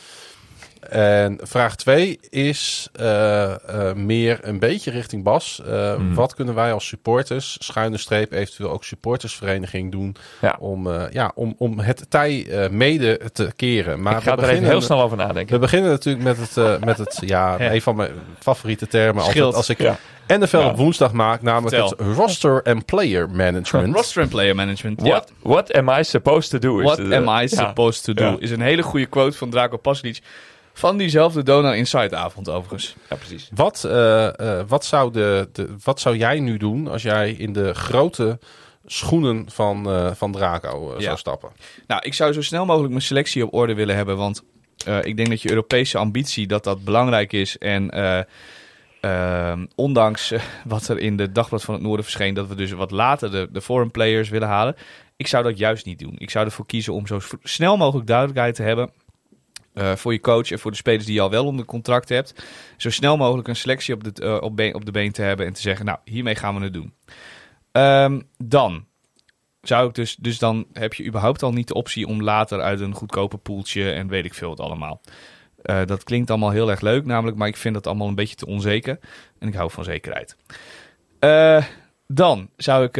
[0.88, 3.42] En vraag 2 is eh,
[3.88, 5.62] eh, meer een beetje richting Bas.
[5.66, 6.14] Eh, Hmm.
[6.14, 10.56] Wat kunnen wij als supporters, schuine streep, eventueel ook supportersvereniging doen Ja.
[10.60, 14.02] om, ja, om, om het tij mede te keren?
[14.02, 15.54] Maar ik we ga er even heel snel over nadenken.
[15.54, 17.72] we beginnen natuurlijk met het, met het ja, Ja.
[17.72, 19.22] een van mijn favoriete termen.
[19.24, 19.96] Altijd als ik Ja.
[20.26, 20.68] NFL Ja.
[20.68, 22.06] op woensdag maak, namelijk Vertel.
[22.06, 23.94] het roster en player management.
[23.96, 25.00] Roster and player management.
[25.00, 26.82] What, what am I supposed to do?
[26.82, 28.36] What am I supposed to do?
[28.38, 30.20] Is een hele goede quote van Draco Paslic.
[30.72, 32.94] Van diezelfde Donor Inside avond overigens.
[33.08, 33.50] Ja, precies.
[33.54, 37.52] Wat, eh, eh, wat, zou de, de, wat zou jij nu doen als jij in
[37.52, 38.38] de grote
[38.86, 41.00] schoenen van, eh, van Draco Ja.
[41.02, 41.50] zou stappen?
[41.86, 44.16] Nou, ik zou zo snel mogelijk mijn selectie op orde willen hebben.
[44.16, 44.42] Want
[44.86, 47.58] eh, ik denk dat je Europese ambitie, dat dat belangrijk is.
[47.58, 48.20] En eh,
[49.00, 50.32] Ehm, ondanks
[50.64, 53.48] wat er in de Dagblad van het Noorden verscheen, dat we dus wat later de,
[53.52, 54.76] de foreign players willen halen.
[55.16, 56.14] Ik zou dat juist niet doen.
[56.18, 58.90] Ik zou ervoor kiezen om zo snel mogelijk duidelijkheid te hebben
[59.74, 62.44] eh, voor je coach en voor de spelers die je al wel onder contract hebt.
[62.76, 65.52] Zo snel mogelijk een selectie op de, eh, op, been- de been te hebben en
[65.52, 66.94] te zeggen, nou, hiermee gaan we het doen.
[67.72, 68.84] Ehm, dan
[69.62, 72.80] zou ik dus, dus dan heb je überhaupt al niet de optie om later uit
[72.80, 75.00] een goedkope poeltje en weet ik veel het allemaal.
[75.62, 78.36] Eh, dat klinkt allemaal heel erg leuk, namelijk, maar ik vind dat allemaal een beetje
[78.36, 78.98] te onzeker.
[79.38, 80.36] En ik hou van zekerheid.
[82.06, 82.98] Dan zou ik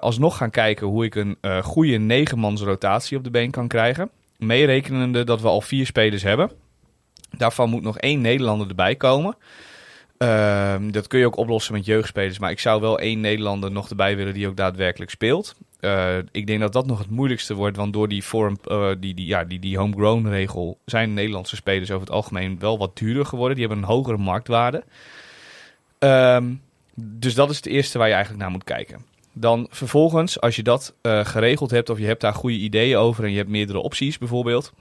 [0.00, 4.10] alsnog gaan kijken hoe ik een goede negenmans rotatie op de been kan krijgen.
[4.38, 6.50] Meerekenende dat we al vier spelers hebben.
[7.30, 9.36] Daarvan moet nog één Nederlander erbij komen.
[10.18, 12.38] Ehm, dat kun je ook oplossen met jeugdspelers.
[12.38, 15.54] Maar ik zou wel één Nederlander nog erbij willen die ook daadwerkelijk speelt.
[15.80, 17.76] Eh, ik denk dat dat nog het moeilijkste wordt.
[17.76, 21.90] Want door die, vorm, eh, die, die, ja, die, die homegrown regel zijn Nederlandse spelers
[21.90, 23.56] over het algemeen wel wat duurder geworden.
[23.56, 24.84] Die hebben een hogere marktwaarde.
[25.98, 26.54] Ehm,
[26.94, 29.04] dus dat is het eerste waar je eigenlijk naar moet kijken.
[29.40, 33.24] Dan vervolgens, als je dat eh, geregeld hebt of je hebt daar goede ideeën over
[33.24, 34.72] en je hebt meerdere opties bijvoorbeeld,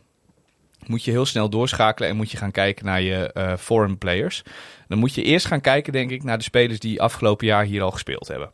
[0.85, 4.43] moet je heel snel doorschakelen en moet je gaan kijken naar je foreign players.
[4.87, 7.81] Dan moet je eerst gaan kijken, denk ik, naar de spelers die afgelopen jaar hier
[7.81, 8.51] al gespeeld hebben.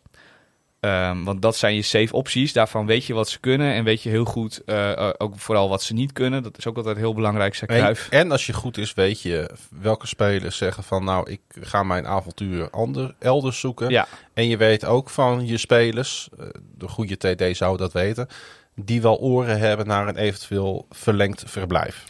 [0.84, 2.54] Ehm, want dat zijn je safe opties.
[2.54, 5.70] Daarvan weet je wat ze kunnen en weet je heel goed eh, eh, ook vooral
[5.70, 6.44] wat ze niet kunnen.
[6.44, 9.50] Dat is ook altijd heel belangrijk, zei En, en als je goed is, weet je
[9.82, 11.04] welke spelers zeggen van...
[11.04, 13.90] nou, ik ga mijn avontuur ander, elders zoeken.
[13.90, 16.46] Ja, En je weet ook van je spelers, eh,
[16.78, 18.28] de goede TD zou dat weten...
[18.76, 22.06] die wel oren hebben naar een eventueel verlengd verblijf.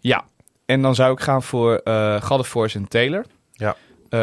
[0.00, 0.24] Ja,
[0.64, 1.80] en dan zou ik gaan voor
[2.20, 3.24] Gaddefors en Taylor.
[3.52, 3.76] Ja.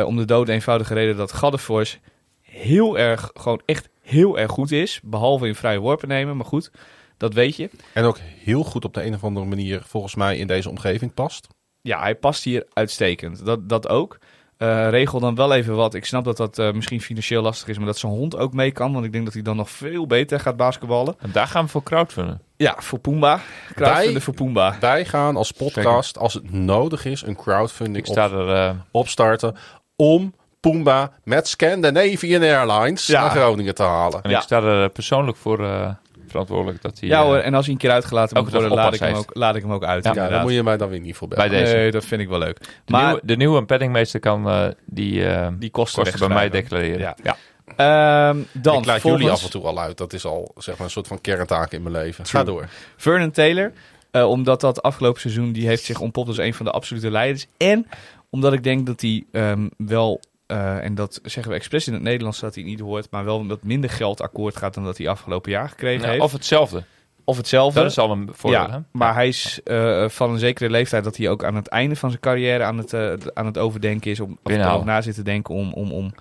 [0.06, 2.00] Om de dood eenvoudige reden dat Gaddefors
[2.42, 5.00] heel erg, gewoon echt heel erg goed is.
[5.04, 6.72] Behalve in vrije worpen nemen, maar goed,
[7.18, 7.70] dat weet je.
[7.94, 11.14] En ook heel goed op de een of andere manier volgens mij in deze omgeving
[11.14, 11.48] past.
[11.82, 13.46] Ja, hij past hier uitstekend.
[13.46, 14.18] Dat, dat ook.
[14.58, 15.94] Eh, regel dan wel even wat.
[15.94, 18.72] Ik snap dat dat eh, misschien financieel lastig is, maar dat zijn hond ook mee
[18.72, 18.94] kan.
[18.94, 21.16] Want ik denk dat hij dan nog veel beter gaat basketballen.
[21.20, 22.42] En daar gaan we voor crowdfunden.
[22.58, 23.40] Ja, voor Pumba.
[23.76, 24.78] Crowdfunden voor Pumba.
[24.80, 28.50] Wij gaan als podcast, als het nodig is, een crowdfunding Ik sta op, er...
[28.50, 29.56] eh, opstarten
[29.96, 30.34] om
[30.72, 33.22] Pumba met Scandinavian Airlines Ja.
[33.22, 34.22] naar Groningen te halen.
[34.22, 34.38] en Ja.
[34.38, 35.90] ik sta er eh, persoonlijk voor eh,
[36.28, 37.10] verantwoordelijk dat hij...
[37.10, 39.30] Ja eh, hoor, en als hij een keer uitgelaten moet worden, laat ik, hem ook,
[39.34, 40.04] laat ik hem ook uit.
[40.04, 40.32] Ja, Ja, inderdaad.
[40.32, 41.50] daar moet je mij dan weer niet voor bellen.
[41.50, 41.76] Bij deze.
[41.76, 42.60] Nee, dat vind ik wel leuk.
[42.60, 46.50] de, Maar nieuwe, de nieuwe penningmeester kan eh, die, eh die kosten, kosten bij mij
[46.50, 47.16] declareren.
[47.24, 47.36] Ja.
[47.76, 49.98] Ehm, dan ik laat volgens jullie af en toe al uit.
[49.98, 52.26] Dat is al zeg maar, een soort van kerntaak in mijn leven.
[52.26, 52.68] Ga door.
[52.98, 53.72] Vernon Taylor.
[54.12, 57.46] eh, omdat dat afgelopen seizoen, die heeft zich ontpopt als een van de absolute leiders.
[57.58, 57.88] En
[58.30, 62.02] omdat ik denk dat hij ehm, wel, eh, en dat zeggen we expres in het
[62.02, 65.08] Nederlands dat hij niet hoort, maar wel wat minder geld akkoord gaat dan dat hij
[65.08, 66.24] afgelopen jaar gekregen Nou, heeft.
[66.24, 66.84] of hetzelfde.
[67.26, 67.82] Of hetzelfde.
[67.82, 68.60] Dat is al een voordeel.
[68.60, 71.96] ja, maar hij is eh, van een zekere leeftijd dat hij ook aan het einde
[71.96, 74.20] van zijn carrière aan het, eh, aan het overdenken is.
[74.20, 74.82] Om, of er Binnenhouden.
[74.84, 76.14] over na zit te denken om, om, om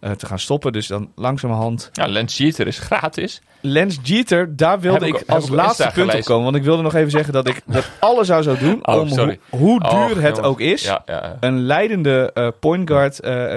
[0.00, 0.72] eh, te gaan stoppen.
[0.72, 3.40] Dus dan langzamerhand Ja, Lens Jeter is gratis.
[3.60, 6.44] Lens Jeter, daar wilde ik als laatste punt op komen.
[6.44, 9.08] Want ik wilde nog even zeggen dat ik dat alles zou zo doen Oh, om
[9.50, 11.36] hoe, duur Oh, het ook is, Ja, ja, ja.
[11.40, 13.16] een leidende point guard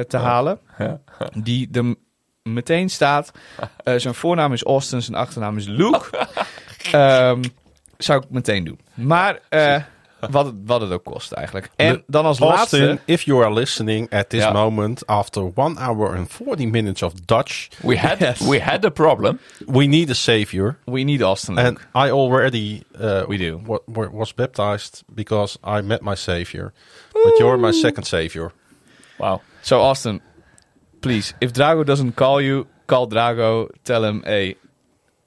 [0.10, 0.60] te halen.
[0.78, 1.00] Ja.
[1.34, 1.96] Die er
[2.44, 3.32] meteen staat.
[3.96, 6.02] Zijn voornaam is Austin, zijn achternaam is Luke.
[7.02, 7.44] Ehm,
[7.98, 8.80] zou ik meteen doen.
[8.94, 9.82] Maar eh,
[10.30, 11.70] wat, het, wat het ook kost eigenlijk.
[11.76, 13.00] En dan als Austin, laatste...
[13.06, 14.52] if you are listening at this Ja.
[14.52, 18.40] moment, after one hour and 40 minutes of Dutch, We had, Yes.
[18.48, 19.40] we had a problem.
[19.66, 20.78] we need a savior.
[20.86, 21.58] We need Austin.
[21.58, 23.62] And I already uh, We do.
[23.66, 26.74] wa- wa- was baptized because I met my savior.
[27.24, 28.52] But you're my second savior.
[29.20, 29.42] Wow.
[29.62, 30.22] So Austin,
[31.00, 33.68] please, if Drago doesn't call you, call Drago.
[33.84, 34.56] Tell him, hey,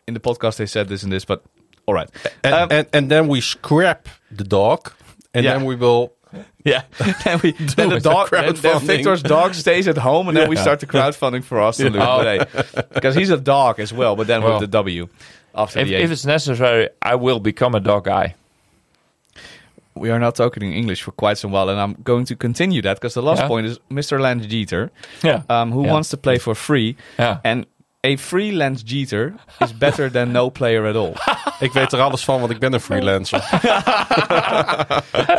[0.06, 1.42] in the podcast they said this and this, but
[1.90, 2.10] all right.
[2.44, 4.92] And, Um, and, and then we scrap the dog.
[5.34, 5.54] And Yeah.
[5.58, 6.12] then we will...
[6.64, 6.82] Yeah,
[7.24, 8.80] then we then the dog, then, then.
[8.80, 11.58] Victor's dog stays at home, and then we start the crowdfunding for.
[11.58, 11.72] Oh.
[11.72, 14.52] But hey, because he's a dog as well, but then Well.
[14.52, 15.08] with the W
[15.54, 18.34] after If, the if it's necessary, I will become a dog guy.
[19.94, 22.82] we are not talking in English for quite some while, and I'm going to continue
[22.82, 23.48] that because the last Yeah.
[23.48, 24.20] point is Mr.
[24.20, 24.90] Lance Jeter,
[25.22, 25.42] Ja.
[25.48, 25.92] um, who Yeah.
[25.92, 26.94] wants to play for free,
[27.44, 27.66] and
[28.06, 31.12] a free Lance Jeter is better than no player at all.
[31.66, 33.42] Ik weet er alles van, want ik ben een freelancer.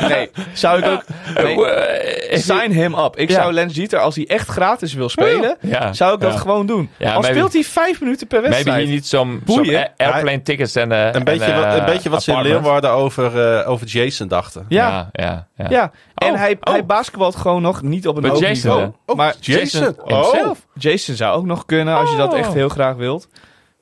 [0.10, 1.04] Nee, zou ik ook.
[1.44, 3.18] Nee, Eh, sign him up.
[3.18, 3.36] Ik Ja.
[3.42, 5.94] zou Lance Jeter, als hij echt gratis wil spelen, Ja.
[5.94, 6.40] zou ik dat Ja.
[6.40, 6.90] gewoon doen.
[6.98, 8.86] Ja, Al maybe- speelt hij vijf minuten per Maybe wedstrijd.
[8.86, 9.04] Boeien.
[9.04, 12.32] some a- airplane tickets en eh, Een beetje, en, wat, eh, een beetje wat ze
[12.32, 12.42] in.
[12.42, 14.66] Leeuwarden over, over Jason dachten.
[14.70, 15.70] Ja, Ja, ja, ja.
[15.70, 15.92] ja.
[16.16, 16.74] En Oh, hij, oh.
[16.74, 18.92] hij basketbalt gewoon nog niet op een hoog Jason, niveau.
[19.06, 19.80] Oh, maar Jason.
[19.80, 20.56] Jason Oh.
[20.74, 22.40] Jason zou ook nog kunnen als je dat Oh.
[22.52, 23.28] Echt heel graag wilt.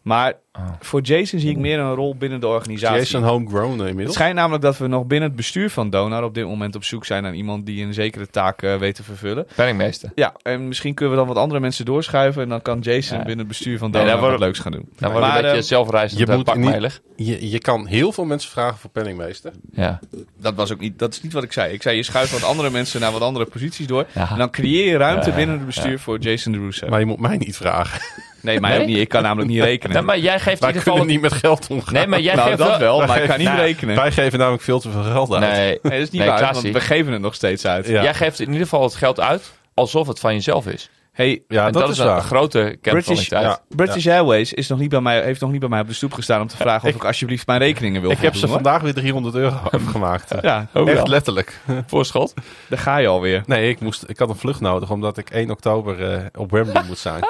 [0.01, 0.65] Maar Oh.
[0.79, 2.97] voor Jason zie ik meer een rol binnen de organisatie.
[2.97, 4.15] Jason homegrown eh, Het inmiddels.
[4.15, 7.05] schijnt namelijk dat we nog binnen het bestuur van Donar op dit moment op zoek
[7.05, 9.47] zijn naar iemand die een zekere taak eh, weet te vervullen.
[9.55, 10.11] Penningmeester.
[10.15, 13.23] Ja, en misschien kunnen we dan wat andere mensen doorschuiven en dan kan Jason Ja.
[13.23, 14.89] binnen het bestuur van Donar wat leuks gaan doen.
[14.97, 17.01] Dan wordt Maar, een beetje eh, zelfreizend je uh, moet pakmeilig.
[17.15, 19.51] Je, je kan heel veel mensen vragen voor penningmeester.
[19.71, 19.99] Ja.
[20.41, 21.73] Dat was ook niet, dat is niet wat ik zei.
[21.73, 24.05] Ik zei je schuift wat andere mensen naar wat andere posities door.
[24.13, 24.29] Ja.
[24.31, 26.87] En dan creëer je ruimte Ja, binnen het bestuur voor Jason de Russo.
[26.89, 28.01] Maar je moet mij niet vragen.
[28.41, 28.79] nee, mij Nee?
[28.81, 28.97] ook niet.
[28.97, 30.05] Ik kan namelijk niet rekenen.
[30.05, 31.15] Maar jij geeft in Wij ieder kunnen geval...
[31.15, 31.93] niet met geld omgaan.
[31.93, 33.95] Nee, maar jij nou, geeft dat wel, maar Wij ik kan niet Nou, rekenen.
[33.95, 35.41] Wij geven namelijk veel te veel geld uit.
[35.41, 37.87] Nee, Nee, dat is niet Nee, waar, want we geven het nog steeds uit.
[37.87, 38.01] Ja.
[38.03, 40.89] jij geeft in ieder geval het geld uit alsof het van jezelf is.
[41.19, 43.59] Hey, Ja, en dat, dat, is een grote ja.
[43.67, 46.13] British Airways is nog niet bij mij, heeft nog niet bij mij op de stoep
[46.13, 48.53] gestaan om te vragen of ik- ik alsjeblieft mijn rekeningen wil Ik heb ze hoor.
[48.55, 50.33] vandaag weer 300 euro afgemaakt.
[50.41, 51.07] Ja, Oh, Echt wel.
[51.07, 51.59] letterlijk.
[51.87, 52.33] Voorschot.
[52.69, 53.43] daar ga je alweer.
[53.45, 56.83] Nee, ik, moest, ik had een vlucht nodig omdat ik 1 oktober eh, op Wembley
[56.87, 57.21] moet zijn.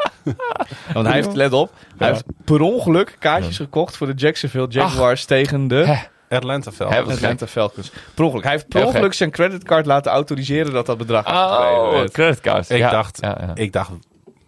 [0.94, 5.26] Want hij heeft, let op, hij heeft per ongeluk kaartjes gekocht voor de Jacksonville Jaguars
[5.26, 5.96] tegen de Hè.
[6.30, 7.14] Atlanta Falcons.
[7.16, 7.92] Atlanta Falcons.
[8.14, 8.44] Per ongeluk.
[8.44, 12.70] Hij heeft per ongeluk zijn creditcard laten autoriseren dat dat bedrag Oh, creditcard.
[12.70, 12.90] Ik ja.
[12.92, 13.52] dacht- Ja, ja.
[13.54, 13.92] Ik dacht,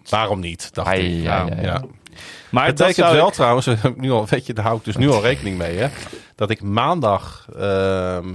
[0.10, 0.74] waarom niet?
[0.74, 1.24] Dacht Ai, ik.
[1.24, 1.62] ja, ja, ja.
[1.62, 1.82] Ja.
[2.49, 4.95] Maar Het dat betekent wel ik- trouwens, nu al, weet je, daar hou ik dus
[4.98, 5.88] nu al rekening mee, hè,
[6.36, 8.30] dat ik maandag ehm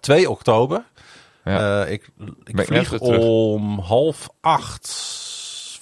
[0.00, 0.82] 2 oktober,
[1.44, 1.82] Ja.
[1.84, 4.86] eh, ik, Ben ik vlieg om half acht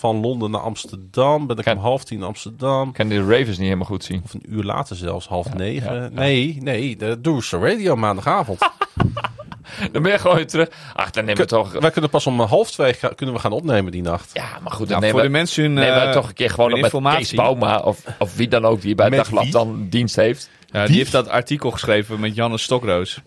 [0.05, 2.93] van Londen naar Amsterdam, ben ik Kan- om half tien in Amsterdam.
[2.93, 4.21] Kan de Ravens niet helemaal goed zien.
[4.25, 5.95] Of een uur later zelfs, half negen.
[5.95, 6.09] ja, ja.
[6.13, 8.59] Nee, nee, de Doerse Radio maandagavond.
[9.93, 10.69] Dan ben je gewoon weer terug.
[10.95, 11.73] Ach, dan nemen we toch...
[11.73, 14.31] Wij kunnen pas om half twee ga- kunnen we gaan opnemen die nacht.
[14.33, 15.27] Ja, maar goed, dan nemen voor we...
[15.27, 17.19] de mensen hun, nemen we eh, toch een keer gewoon op met informatie.
[17.27, 19.53] Kees Bouma of, of wie dan ook die bij Dagblad wie?
[19.53, 20.51] dan dienst heeft.
[20.67, 23.21] Ja, die heeft dat artikel geschreven met Janne Stokroos.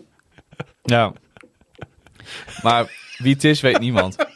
[0.82, 1.12] Ja.
[2.62, 4.16] Maar wie het is, weet niemand.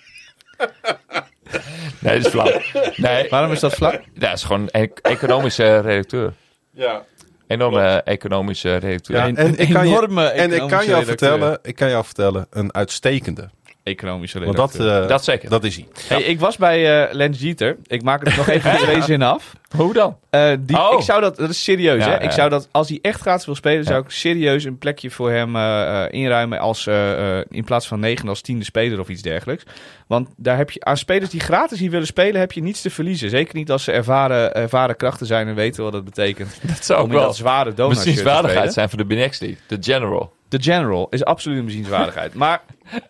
[2.01, 2.61] Nee, dat is flauw.
[2.97, 4.01] Nee, Waarom is dat vlak?
[4.15, 6.33] dat is gewoon een e- economische redacteur.
[6.71, 7.03] Ja.
[7.47, 9.17] Enorme economische redacteur.
[9.17, 11.07] Ja, en, ik kan je, en ik kan economische jou redacteur.
[11.07, 13.51] vertellen, ik kan jou vertellen, een uitstekende.
[13.83, 15.03] Economische Want dat, redacteur.
[15.03, 15.51] eh, Dat zeker.
[15.51, 15.87] dat is hij.
[16.09, 17.77] Hey, ik was bij eh Lance Jeter.
[17.87, 19.53] Ik maak het nog even in twee zinnen af.
[19.77, 20.17] Hoe dan?
[20.31, 20.93] Eh, die, Oh.
[20.99, 22.15] Ik zou dat, dat is serieus Ja, hè.
[22.15, 22.21] ja.
[22.21, 25.31] Ik zou dat, als hij echt gratis wil spelen, zou ik serieus een plekje voor
[25.31, 29.09] hem eh, eh, inruimen als, eh, eh, in plaats van negen als tiende speler of
[29.09, 29.63] iets dergelijks.
[30.07, 32.91] Want daar heb je, aan spelers die gratis hier willen spelen, heb je niets te
[32.91, 33.31] verliezen.
[33.31, 36.59] Zeker niet als ze ervaren, ervaren krachten zijn en weten wat dat betekent.
[36.67, 38.73] Dat zou ook wel dat zware spelen.
[38.73, 39.57] zijn voor de League.
[39.67, 40.33] De General.
[40.49, 42.35] De General is absoluut een bezienswaardigheid.
[42.35, 42.63] Maar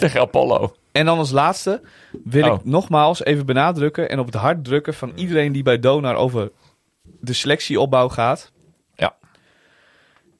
[0.00, 0.74] Tegen Apollo.
[0.92, 1.80] En dan als laatste
[2.24, 2.54] wil Oh.
[2.54, 6.50] ik nogmaals even benadrukken en op het hart drukken van iedereen die bij Donar over
[7.02, 8.52] de selectieopbouw gaat.
[8.94, 9.16] Ja.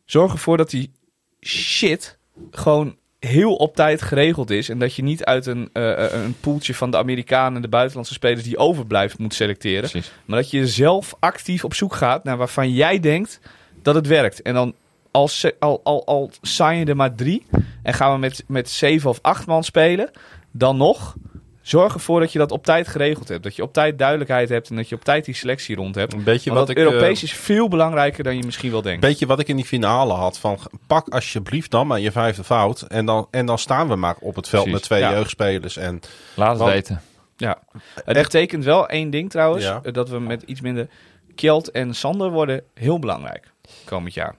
[0.05, 0.93] Zorg ervoor dat die
[1.41, 2.19] shit
[2.51, 4.69] gewoon heel op tijd geregeld is.
[4.69, 7.69] En dat je niet uit een, eh, eh, een poeltje van de Amerikanen en de
[7.69, 9.91] buitenlandse spelers die overblijft moet selecteren.
[9.91, 10.13] Precies.
[10.25, 13.41] Maar dat je zelf actief op zoek gaat naar waarvan jij denkt
[13.83, 14.43] dat het werkt.
[14.43, 14.75] En dan
[15.11, 15.29] al,
[15.59, 17.47] al, al, al sign je er maar drie
[17.83, 20.11] en gaan we met, met zeven of acht man spelen,
[20.51, 21.15] dan nog
[21.63, 23.43] zorg ervoor dat je dat op tijd geregeld hebt.
[23.43, 26.13] Dat je op tijd duidelijkheid hebt en dat je op tijd die selectie rond hebt.
[26.13, 29.01] Een beetje Want wat ik, Europees eh, is veel belangrijker dan je misschien wel denkt.
[29.01, 30.39] beetje wat ik in die finale had.
[30.39, 32.81] Van pak alsjeblieft dan maar je vijfde fout.
[32.83, 35.11] En dan, en dan staan we maar op het veld Precies, met twee ja.
[35.13, 35.77] jeugdspelers.
[35.77, 36.01] En
[36.35, 37.01] Laat het Want- weten.
[37.37, 37.59] Ja.
[37.95, 39.81] Het Echt- betekent wel één ding trouwens, Ja.
[39.83, 40.89] eh, dat we met iets minder
[41.35, 43.53] Kjeld en Sander worden heel belangrijk
[43.85, 44.35] komend jaar.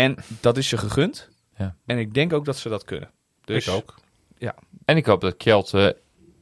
[0.00, 0.06] Ja.
[0.08, 0.14] ja.
[0.16, 1.28] En dat is ze gegund.
[1.56, 1.74] Ja.
[1.86, 3.10] En ik denk ook dat ze dat kunnen.
[3.44, 3.94] Dus ik ook.
[4.84, 5.94] En ik hoop dat Kjeld eh, in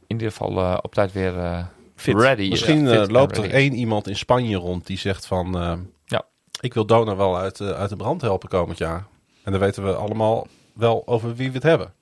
[0.07, 1.65] ieder geval eh, op tijd weer eh,
[1.97, 2.15] Fit.
[2.21, 2.49] ready is.
[2.49, 5.59] Misschien Ja, fit loopt er één iemand in Spanje rond die zegt van...
[5.61, 6.25] eh, Ja.
[6.61, 9.07] Ik wil Dona wel uit, uit de brand helpen komend jaar.
[9.43, 11.93] En dan weten we allemaal wel over wie we het hebben.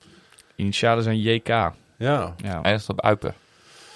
[0.57, 1.49] Initialen zijn JK.
[1.49, 1.75] Ja.
[1.97, 2.35] Ja.
[2.63, 3.35] Eindigt op Uiper.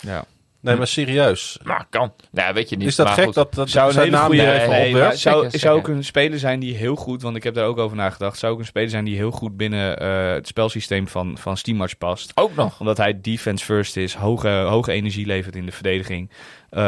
[0.00, 0.24] ja.
[0.60, 1.58] Nee, maar serieus.
[1.62, 2.12] Maar kan.
[2.30, 2.86] Nou, weet je niet.
[2.86, 3.34] Is dat maar gek goed.
[3.34, 4.42] dat, dat Zou een hele naam goede.
[4.42, 7.66] nee, zou, Zeker, zou ook een speler zijn die heel goed, want ik heb daar
[7.66, 8.38] ook over nagedacht.
[8.38, 11.98] Zou ook een speler zijn die heel goed binnen eh, het spelsysteem van, van Steammatch
[11.98, 12.32] past.
[12.34, 12.80] Ook nog.
[12.80, 16.30] Omdat hij defense first is, hoge, hoge energie levert in de verdediging.
[16.70, 16.82] Eh,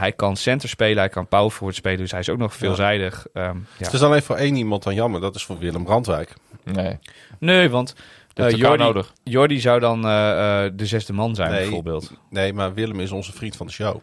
[0.00, 3.26] hij kan center spelen, hij kan power forward spelen, dus hij is ook nog veelzijdig.
[3.32, 3.84] Ehm, ja.
[3.84, 5.20] Het is alleen voor één iemand dan jammer.
[5.20, 6.34] Dat is voor Willem Brandwijk.
[6.64, 6.98] Nee.
[7.38, 7.94] Nee, want
[8.38, 9.12] Dat eh, is elkaar Jordi, nodig.
[9.24, 11.60] Jordi zou dan eh, eh, de zesde man zijn, Nee.
[11.60, 12.12] bijvoorbeeld.
[12.30, 13.96] Nee, maar Willem is onze vriend van de show.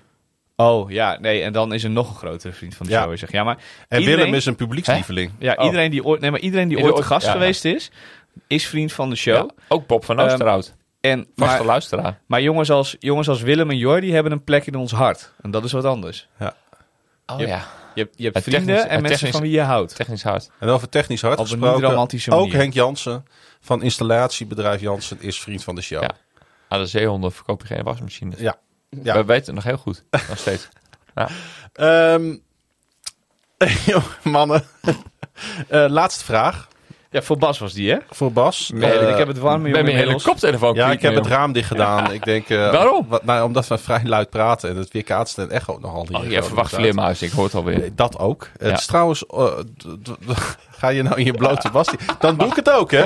[0.56, 3.03] Oh ja, nee, en dan is er nog een grotere vriend van de Ja.
[3.03, 3.18] show.
[3.18, 3.32] Zeg.
[3.32, 3.57] Ja, maar
[3.88, 5.32] En Iedereen- Willem is een publiekslieveling.
[5.40, 5.66] Ja, Oh.
[5.66, 7.91] iedereen die ooit, nee, maar iedereen die ooit gast ja, geweest is,
[8.48, 9.36] is vriend van de show.
[9.36, 10.74] Ja, ook Bob van Ehm, Oosterhout.
[11.02, 12.20] En, Vaste maar luisteraar.
[12.28, 15.32] maar jongens, als, jongens als Willem en Jordi hebben een plek in ons hart.
[15.41, 16.28] En dat is wat anders.
[17.26, 17.66] Oh je- ja.
[17.95, 19.95] Je hebt, je hebt vrienden en mensen van wie je houdt.
[19.95, 20.49] Technisch hard.
[20.60, 22.52] En over technisch hard Op een gesproken, ook.
[22.52, 23.26] Henk Jansen
[23.66, 26.02] van installatiebedrijf Jansen is vriend van de show.
[26.02, 26.10] Ja.
[26.68, 28.40] Aan de zeehonden verkoop je geen wasmachines.
[28.40, 28.56] Ja.
[29.04, 29.14] Ja.
[29.16, 30.04] We weten het nog heel goed.
[30.12, 30.68] Nog steeds.
[31.16, 31.30] Ja.
[31.74, 32.36] Ehm,
[34.24, 34.64] mannen.
[35.68, 36.68] Eh, laatste vraag
[37.10, 37.98] Ja, voor Bas was die, hè?
[38.10, 38.70] voor Bas.
[38.74, 40.24] Nee, Eh, ik heb het warm Met mijn hele inmiddels.
[40.24, 40.76] koptelefoon.
[40.76, 42.12] ja, ik heb het raam dicht gedaan.
[42.12, 43.06] Ik denk, eh, Waarom?
[43.08, 46.18] Wat, nou, omdat we vrij luid praten en het weerkaatst en echo nogal hier.
[46.18, 47.78] Oh, gewoon verwacht vleermuis, ik hoor het alweer.
[47.78, 48.50] Nee, Dat ook.
[48.58, 49.58] Het is trouwens, eh,
[50.86, 51.95] ga je nou in je blote Basti?
[52.20, 53.06] Dan doe ik het ook, hè?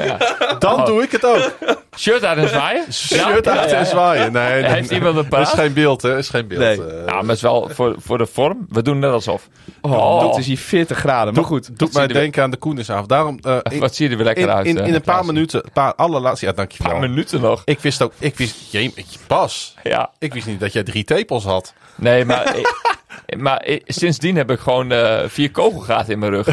[0.60, 0.86] Dan Oh.
[0.86, 1.52] doe ik het ook.
[1.98, 2.94] Shirt uit en zwaaien?
[2.94, 4.32] Shirt uit en zwaaien.
[4.32, 6.12] Nee, nee, Heeft iemand een Er is geen beeld, hè?
[6.12, 6.60] Er is geen beeld.
[6.62, 6.76] Nee.
[6.88, 6.94] eh.
[6.94, 8.66] Nou, maar het is wel voor, voor de vorm.
[8.70, 9.48] We doen net alsof.
[9.82, 11.78] Oh, Het is hier 40 graden, maar goed.
[11.80, 13.10] Doet mij je denken aan de Koenisavond.
[13.10, 14.66] Daarom, eh, in, Wat zie je er weer lekker in, uit.
[14.66, 16.46] in, in een paar minuten, een paar allerlaatste...
[16.46, 16.92] Ja, Een dankjewel.
[16.92, 17.62] paar minuten nog.
[17.66, 18.94] Ik wist ook, ik wist, jee,
[19.28, 20.10] Bas, Ja.
[20.20, 21.74] ik wist niet dat jij drie tepels had.
[21.96, 22.76] Nee, maar, ik-
[23.38, 26.48] maar ik- sindsdien heb ik gewoon eh, vier kogelgaten in mijn rug.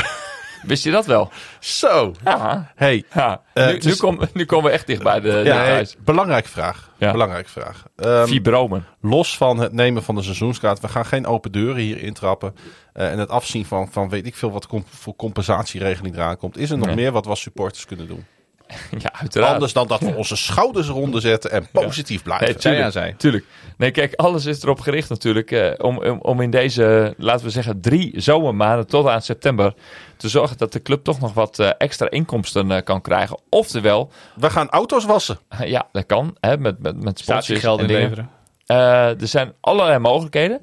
[0.66, 1.30] Wist je dat wel?
[1.60, 2.12] Zo.
[2.24, 2.72] Ja.
[2.74, 3.42] Hey, ja.
[3.52, 5.88] Eh, nu, nu, is- kom- nu komen we echt dicht bij de, de ja, hey,
[6.04, 6.90] belangrijke vraag.
[6.98, 7.12] Ja.
[7.12, 7.84] Belangrijke vraag.
[8.28, 8.84] Fibromen.
[9.00, 12.54] los van het nemen van de seizoenskaart, we gaan geen open deuren hier intrappen.
[12.92, 16.58] eh, en het afzien van, van weet ik veel wat com- voor compensatieregeling eraan komt.
[16.58, 16.94] Is er nog Nee.
[16.96, 18.24] meer wat we als supporters kunnen doen?
[18.98, 19.52] Ja, uiteraard.
[19.52, 22.46] Anders dan dat we onze schouders eronder zetten en positief blijven.
[22.46, 22.92] Nee, tuurlijk.
[22.92, 23.14] zij.
[23.16, 23.44] Tuurlijk.
[23.76, 27.50] Nee, kijk, alles is erop gericht natuurlijk eh, om, om, om in deze, laten we
[27.50, 29.74] zeggen, drie zomermaanden tot aan september
[30.16, 33.38] te zorgen dat de club toch nog wat eh, extra inkomsten eh, kan krijgen.
[33.48, 35.38] Oftewel, We gaan auto's wassen.
[35.64, 37.88] ja, dat kan, hè, met, met, met sponsors en dingen.
[37.88, 38.30] inleveren.
[38.66, 40.60] Eh, er zijn allerlei mogelijkheden.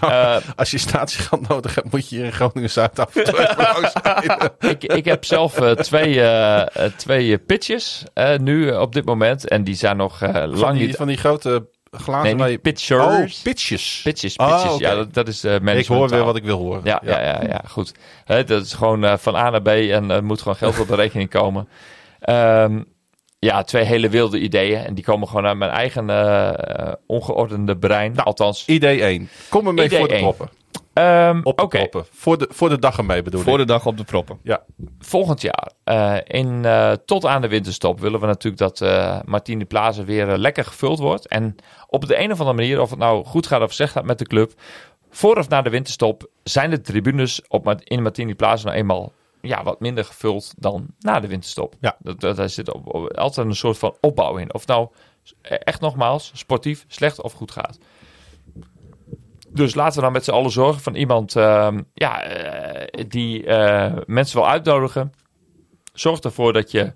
[0.00, 3.56] Eh, Als je statiegeld nodig hebt, moet je hier in Groningen-Zuid af en toe even
[3.72, 4.50] langs rijden.
[4.58, 8.04] ik, ik heb zelf eh, twee, eh, twee pitches
[8.40, 9.48] nu op dit moment.
[9.48, 10.96] En die zijn nog Van lang die, niet...
[10.96, 13.04] van die grote glazen Nee, pitchers.
[13.04, 14.00] Oh, pitches.
[14.02, 14.36] pitches, pitches.
[14.36, 14.84] oké.
[14.86, 16.80] Ja, dat, dat is Ik hoor weer wat ik wil horen.
[16.84, 17.20] Ja, ja.
[17.20, 17.92] Ja, ja, goed.
[18.26, 21.30] Dat is gewoon van A naar B en er moet gewoon geld op de rekening
[21.30, 21.68] komen.
[22.20, 22.80] Ehm,
[23.46, 24.78] ja, twee hele wilde ideeën.
[24.84, 28.12] En die komen gewoon uit mijn eigen eh, eh, ongeordende brein.
[28.12, 29.28] Nou, Althans, Idee 1.
[29.48, 30.48] Kom ermee voor de proppen.
[30.92, 31.76] ehm, Op de oké.
[31.78, 32.04] proppen.
[32.10, 33.58] Voor de, voor de dag ermee bedoel Voor ik.
[33.58, 34.38] de dag op de proppen.
[34.42, 34.62] Ja.
[34.98, 36.66] volgend jaar, eh, in,
[37.04, 41.28] tot aan de winterstop, willen we natuurlijk dat eh Martini Plaza weer lekker gevuld wordt.
[41.28, 41.56] En
[41.88, 44.18] op de een of andere manier, of het nou goed gaat of slecht gaat met
[44.18, 44.52] de club,
[45.10, 49.12] voor of na de winterstop zijn de tribunes op, in Martini Plaza nou eenmaal
[49.46, 51.74] ja, wat minder gevuld dan na de winterstop.
[51.80, 51.96] Ja.
[51.98, 54.54] Dat, dat, daar zit op, op- altijd een soort van opbouw in.
[54.54, 54.88] Of nou
[55.42, 57.78] echt nogmaals sportief slecht of goed gaat.
[59.48, 63.92] Dus laten we dan met z'n allen zorgen van iemand ehm, ja, eh, die eh,
[64.06, 65.12] mensen wil uitnodigen.
[65.92, 66.92] Zorg ervoor dat je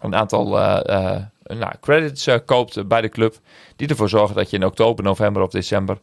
[0.00, 3.38] een aantal eh, nou, credits koopt bij de club.
[3.76, 5.98] Die ervoor zorgen dat je in oktober, november of december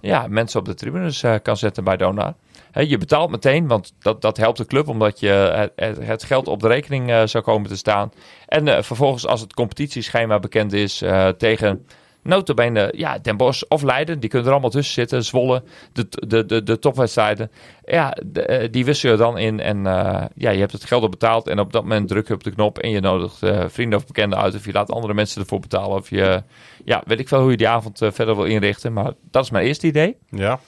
[0.00, 2.34] ja, mensen op de tribunes kan zetten bij Donar.
[2.80, 5.28] Je betaalt meteen, want dat, dat helpt de club omdat je
[5.76, 8.12] het, het- geld op de rekening eh, zou komen te staan.
[8.46, 11.86] En eh, vervolgens, als het competitieschema bekend is eh, tegen
[12.22, 15.24] notabene ja, Den Bosch of Leiden, die kunnen er allemaal tussen zitten.
[15.24, 15.62] Zwolle,
[15.92, 17.50] de, de, de, de topwedstrijden.
[17.84, 21.08] Ja, eh, die wissel je dan in en eh, ja, je hebt het geld al
[21.08, 21.46] betaald.
[21.48, 24.06] En op dat moment druk je op de knop en je nodigt eh, vrienden of
[24.06, 24.54] bekenden uit.
[24.54, 25.96] Of je laat andere mensen ervoor betalen.
[25.96, 26.42] Of je,
[26.84, 28.92] ja, weet ik veel hoe je die avond eh, verder wil inrichten.
[28.92, 30.16] Maar dat is mijn eerste idee.
[30.30, 30.60] Ja.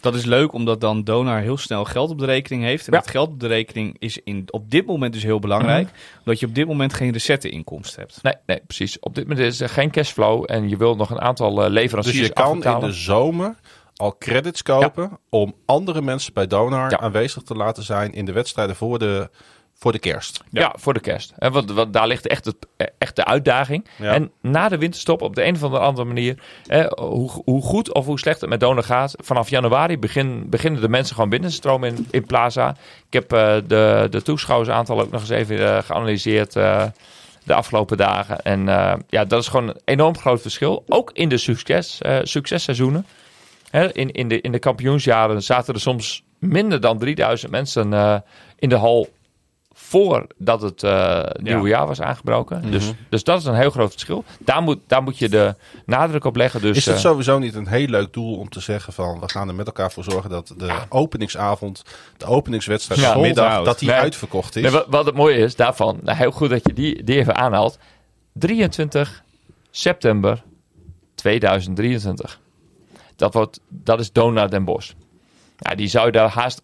[0.00, 2.86] Dat is leuk, omdat dan Donar heel snel geld op de rekening heeft.
[2.86, 2.98] En Ja.
[3.00, 5.88] dat geld op de rekening is in, op dit moment dus heel belangrijk.
[6.18, 8.22] Omdat je op dit moment geen recette-inkomsten hebt.
[8.22, 8.98] Nee, nee, precies.
[9.00, 12.18] Op dit moment is er geen cashflow en je wil nog een aantal eh, leveranciers
[12.18, 13.54] Dus je kan in de zomer
[13.96, 16.98] al credits kopen om andere mensen bij Donar Ja.
[16.98, 19.30] aanwezig te laten zijn in de wedstrijden voor de,
[19.78, 20.44] voor de kerst.
[20.50, 21.32] Ja, voor de kerst.
[21.38, 22.56] En want, want daar ligt echt, het,
[22.98, 23.86] echt de uitdaging.
[23.98, 24.12] Ja.
[24.12, 28.06] En na de winterstop, op de een of andere manier, eh, hoe, hoe goed of
[28.06, 31.56] hoe slecht het met Donor gaat, vanaf januari begin, beginnen de mensen gewoon binnen te
[31.56, 32.76] stromen in, in Plaza.
[33.06, 36.84] Ik heb eh, de, de toeschouwersaantal ook nog eens even eh, geanalyseerd eh,
[37.46, 38.42] de afgelopen dagen.
[38.42, 40.84] En eh, ja, dat is gewoon een enorm groot verschil.
[40.88, 43.06] Ook in de succes, eh, successeizoenen.
[43.70, 48.16] Hè, in, in, de, in de kampioensjaren zaten er soms minder dan 3000 mensen eh,
[48.58, 49.08] in de hal
[49.88, 52.70] voordat het eh, nieuwe jaar was aangebroken.
[52.70, 54.24] dus, dus dat is een heel groot verschil.
[54.38, 55.54] Daar moet, daar moet je de
[55.84, 56.60] nadruk op leggen.
[56.60, 59.28] Dus, Is het eh, sowieso niet een heel leuk doel om te zeggen van we
[59.28, 61.82] gaan er met elkaar voor zorgen dat de openingsavond,
[62.16, 63.64] de openingswedstrijd Ja, middag.
[63.64, 63.98] dat die Nee.
[63.98, 64.62] uitverkocht is?
[64.62, 67.36] nee, wat, wat het mooie is daarvan, nou, heel goed dat je die, die even
[67.36, 67.78] aanhaalt.
[68.32, 69.22] 23
[69.70, 70.42] september
[71.14, 72.40] 2023.
[73.16, 74.92] Dat, wordt, dat is Dona Den Bosch.
[75.58, 76.62] Ja, die zou je daar haast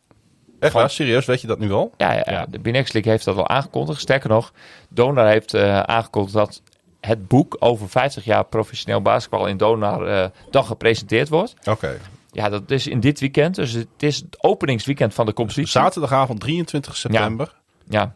[0.62, 0.90] Echt waar?
[0.90, 1.24] Serieus?
[1.24, 1.92] Weet je dat nu al?
[1.96, 2.46] Ja, ja, ja.
[2.48, 4.00] de Binex League heeft dat al aangekondigd.
[4.00, 4.52] Sterker nog,
[4.88, 6.62] Donar heeft eh, aangekondigd dat
[7.00, 11.54] het boek over 50 jaar professioneel basketbal in Donar eh, dan gepresenteerd wordt.
[11.64, 11.98] Oké.
[12.30, 13.54] Ja, dat is in dit weekend.
[13.54, 15.68] Dus het is het openingsweekend van de competitie.
[15.70, 17.54] Zaterdagavond 23 september.
[17.88, 18.14] Ja.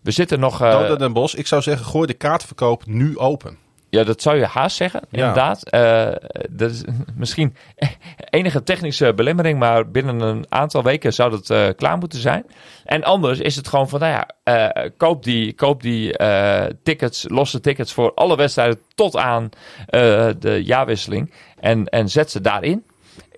[0.00, 0.62] We zitten nog...
[0.62, 1.34] eh, Donar Den Bosch.
[1.34, 3.58] Ik zou zeggen, gooi de kaartverkoop nu open.
[3.90, 5.18] Ja, dat zou je haast zeggen, Ja.
[5.18, 5.68] inderdaad.
[5.70, 6.08] Eh,
[6.50, 6.84] dat is
[7.16, 7.56] misschien
[8.30, 12.46] enige technische belemmering, maar binnen een aantal weken zou dat eh, klaar moeten zijn.
[12.84, 16.16] En anders is het gewoon van, nou ja, eh, koop die, koop die
[16.82, 19.48] tickets, losse tickets voor alle wedstrijden tot aan
[20.38, 22.84] de jaarwisseling en, en zet ze daarin.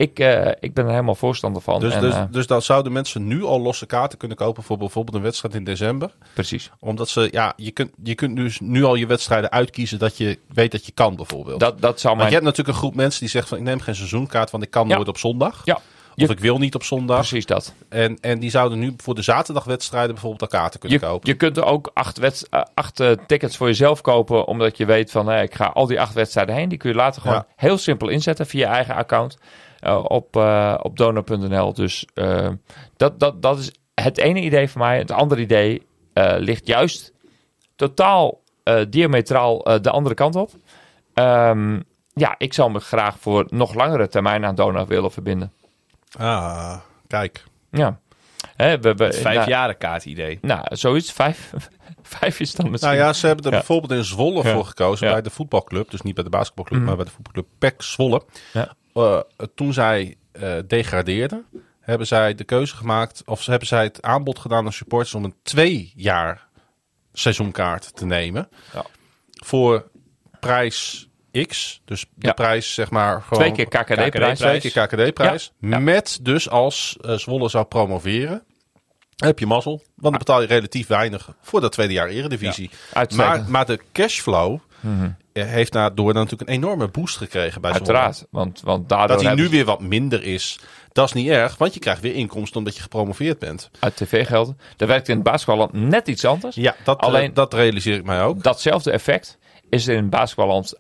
[0.03, 1.81] Ik, eh, ik ben er helemaal voorstander van.
[1.81, 4.79] Dus, en, dus, eh, dus dan zouden mensen nu al losse kaarten kunnen kopen voor
[4.79, 6.11] bijvoorbeeld een wedstrijd in december.
[6.35, 6.70] precies.
[6.81, 10.39] Omdat ze, ja, je kunt, je kunt dus nu al je wedstrijden uitkiezen dat je
[10.49, 11.61] weet dat je kan bijvoorbeeld.
[11.61, 12.29] Dat, dat zou Want mijn...
[12.29, 14.70] je hebt natuurlijk een groep mensen die zegt van ik neem geen seizoenkaart, want ik
[14.70, 14.95] kan Ja.
[14.97, 15.61] nooit op zondag.
[15.65, 15.81] Ja, Of
[16.15, 17.16] je- ik wil niet op zondag.
[17.16, 17.74] precies dat.
[17.89, 21.29] En, en die zouden nu voor de zaterdagwedstrijden bijvoorbeeld al kaarten kunnen Je, kopen.
[21.29, 25.33] je kunt er ook acht, eh, acht tickets voor jezelf kopen, omdat je weet van
[25.33, 26.69] ik ga al die acht wedstrijden heen.
[26.69, 27.47] Die kun je later gewoon Ja.
[27.57, 29.39] heel simpel inzetten via je eigen account
[29.91, 31.73] op, eh, op donor.nl.
[31.73, 32.49] Dus eh,
[32.97, 34.99] dat, dat, dat is het ene idee van mij.
[34.99, 35.83] Het andere idee
[36.13, 37.13] eh, ligt juist
[37.77, 40.51] totaal eh, diametraal eh, de andere kant op.
[41.15, 41.81] Ehm,
[42.15, 45.53] ja, ik zou me graag voor nog langere termijn aan donor willen verbinden.
[46.19, 46.77] Ah,
[47.07, 47.45] kijk.
[47.71, 48.01] Ja.
[48.57, 50.39] Hè, we, we, Het nou, vijfjaren kaart idee.
[50.43, 51.13] nou, zoiets.
[51.13, 51.53] Vijf,
[52.03, 52.93] vijf is dan misschien.
[52.93, 53.57] Nou ja, ze hebben er Ja.
[53.57, 54.53] bijvoorbeeld in Zwolle Ja.
[54.55, 55.13] voor gekozen Ja.
[55.13, 55.91] bij de voetbalclub.
[55.91, 56.87] Dus niet bij de basketbalclub, Mhm.
[56.89, 58.23] maar bij de voetbalclub PEC Zwolle.
[58.94, 59.20] Eh,
[59.55, 61.47] toen zij eh, degradeerden,
[61.81, 65.24] hebben zij de keuze gemaakt, of ze hebben zij het aanbod gedaan aan supporters om
[65.24, 66.47] een twee jaar
[67.12, 68.48] seizoenkaart te nemen.
[68.74, 68.85] Ja.
[69.44, 69.90] Voor
[70.40, 71.09] prijs
[71.47, 71.81] X.
[71.85, 72.32] Dus de Ja.
[72.32, 74.39] prijs, zeg maar, gewoon Twee keer KKD-prijs.
[74.39, 75.52] twee keer KKD-prijs.
[75.60, 75.78] Ja.
[75.78, 78.44] Met dus als eh, Zwolle zou promoveren.
[79.16, 82.70] Heb je mazzel, want dan betaal je relatief weinig voor dat tweede jaar Eredivisie.
[83.16, 84.90] Maar, maar de cashflow eh,
[85.33, 87.73] heeft daardoor dan natuurlijk een enorme boost gekregen bij.
[87.73, 88.27] Uiteraard.
[88.31, 90.59] Want, want daardoor Dat hij nu weer wat minder is,
[90.93, 93.71] dat is niet erg, want je krijgt weer inkomsten omdat je gepromoveerd bent.
[93.79, 94.59] uit tv-gelden.
[94.77, 96.57] Dat werkt in het basketballand net iets anders.
[96.57, 98.43] Ja, dat, Alleen- Alleen, dat realiseer ik mij ook.
[98.43, 99.39] Datzelfde effect
[99.69, 100.75] is in het basketballand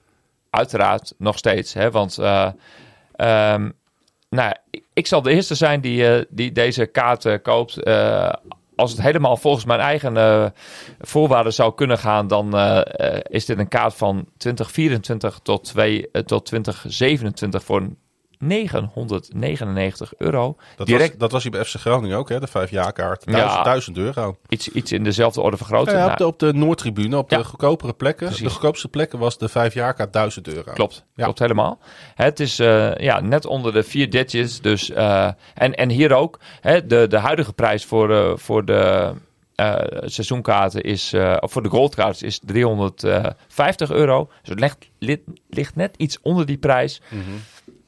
[0.50, 1.72] uiteraard nog steeds.
[1.72, 1.90] Hè?
[1.90, 2.48] Want eh,
[3.16, 3.70] ehm,
[4.30, 4.54] nou,
[4.92, 7.76] ik- zal de eerste zijn die, eh, die deze kaart eh, koopt.
[8.82, 10.46] Als het helemaal volgens mijn eigen eh,
[11.00, 15.72] voorwaarden zou kunnen gaan, dan eh, eh, is dit een kaart van 2024 tot,
[16.26, 17.88] tot 2027 voor
[18.42, 20.56] 999 euro.
[20.76, 23.22] Dat, Direct was, dat was hier bij FC Groningen ook, hè, de vijfjaarkaart.
[23.26, 23.32] Ja.
[23.32, 24.36] Duizend, duizend euro.
[24.48, 25.92] iets, iets in dezelfde orde van Ja, grootte.
[25.92, 27.36] ja, Nou, op, de, op de Noordtribune, op Ja.
[27.38, 28.26] de goedkopere plekken.
[28.26, 28.44] Precies.
[28.44, 30.72] De goedkoopste plekken was de vijfjaarkaart duizend euro.
[30.72, 31.24] Klopt, Ja.
[31.24, 31.78] klopt helemaal.
[32.14, 34.60] Het is eh, ja, net onder de vier digits.
[34.60, 39.12] Dus, eh, en, en hier ook, hè, de, de huidige prijs voor, eh, voor de
[40.04, 44.30] seizoenkaarten is, of voor de goldkaarten is 350 euro.
[44.40, 47.00] Dus het ligt, ligt, ligt net iets onder die prijs.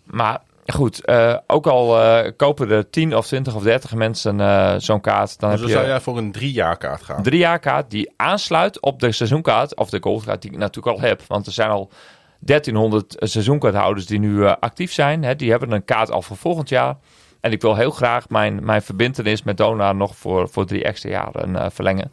[0.05, 4.74] Maar goed, eh, ook al eh, kopen er 10 of 20 of 30 mensen eh,
[4.78, 7.16] zo'n kaart, dan Dus dan heb zou je jij voor een driejaarkaart gaan.
[7.16, 10.97] een drie jaar kaart die aansluit op de seizoenkaart, of de goldkaart die ik natuurlijk
[10.97, 11.22] al heb.
[11.26, 11.90] Want er zijn al
[12.39, 15.22] 1300 seizoenkaarthouders die nu actief zijn.
[15.22, 16.97] Hè, die hebben een kaart al voor volgend jaar.
[17.40, 21.10] En ik wil heel graag mijn, mijn verbintenis met Donar nog voor, voor drie extra
[21.10, 22.12] jaren verlengen.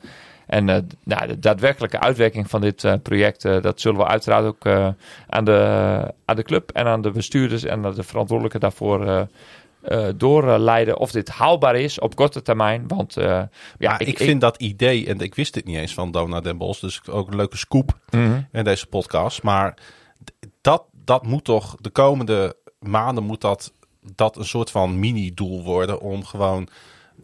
[0.51, 4.45] En eh, nou, de daadwerkelijke uitwerking van dit eh, project, eh, dat zullen we uiteraard
[4.45, 4.65] ook
[5.27, 9.27] aan, de, aan de club en aan de bestuurders en aan de verantwoordelijken daarvoor
[10.15, 10.97] doorleiden.
[10.97, 12.87] Of dit haalbaar is op korte termijn.
[12.87, 16.39] Want ja, Ja, ik, vind dat idee, en ik wist dit niet eens van Dona
[16.39, 18.41] Den Bos, dus ook een leuke scoop Mhm.
[18.51, 19.43] in deze podcast.
[19.43, 19.77] Maar
[20.61, 23.73] dat, dat moet toch, de komende maanden moet dat,
[24.15, 26.69] dat een soort van mini-doel worden om gewoon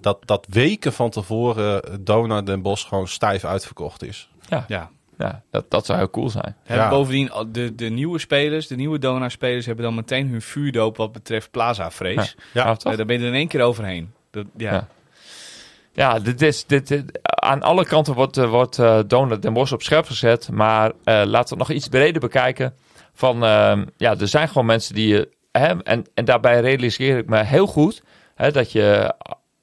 [0.01, 4.29] dat, dat weken van tevoren Dona Den Bos gewoon stijf uitverkocht is.
[4.67, 4.89] Ja.
[5.17, 6.55] Ja, dat, dat zou heel cool zijn.
[6.67, 6.89] Ja.
[6.89, 11.51] Bovendien, de, de nieuwe spelers, de nieuwe Donar-spelers hebben dan meteen hun vuurdoop wat betreft
[11.51, 12.35] Plaza-vrees.
[12.53, 12.75] Ja.
[12.75, 12.91] Toch?
[12.91, 14.13] Eh, daar ben je er in één keer overheen.
[14.31, 14.71] Dat, ja.
[14.73, 14.87] Ja.
[15.93, 19.73] Ja, dit is, dit, dit- aan alle kanten wordt, eh, wordt eh Donald Den Bosch
[19.73, 20.49] op scherp gezet.
[20.51, 22.73] Maar eh, laten we het nog iets breder bekijken.
[23.13, 25.19] Van, ehm, ja, er zijn gewoon mensen die...
[25.51, 28.03] eh, hè, en, en daarbij realiseer ik me heel goed...
[28.35, 29.13] Hè, dat je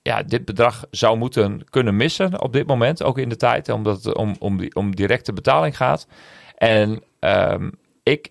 [0.05, 3.03] ja, dit bedrag zou moeten kunnen missen op dit moment.
[3.03, 6.07] Ook in de tijd, omdat het om, om, die, om directe betaling gaat.
[6.57, 7.71] En ehm,
[8.03, 8.31] ik,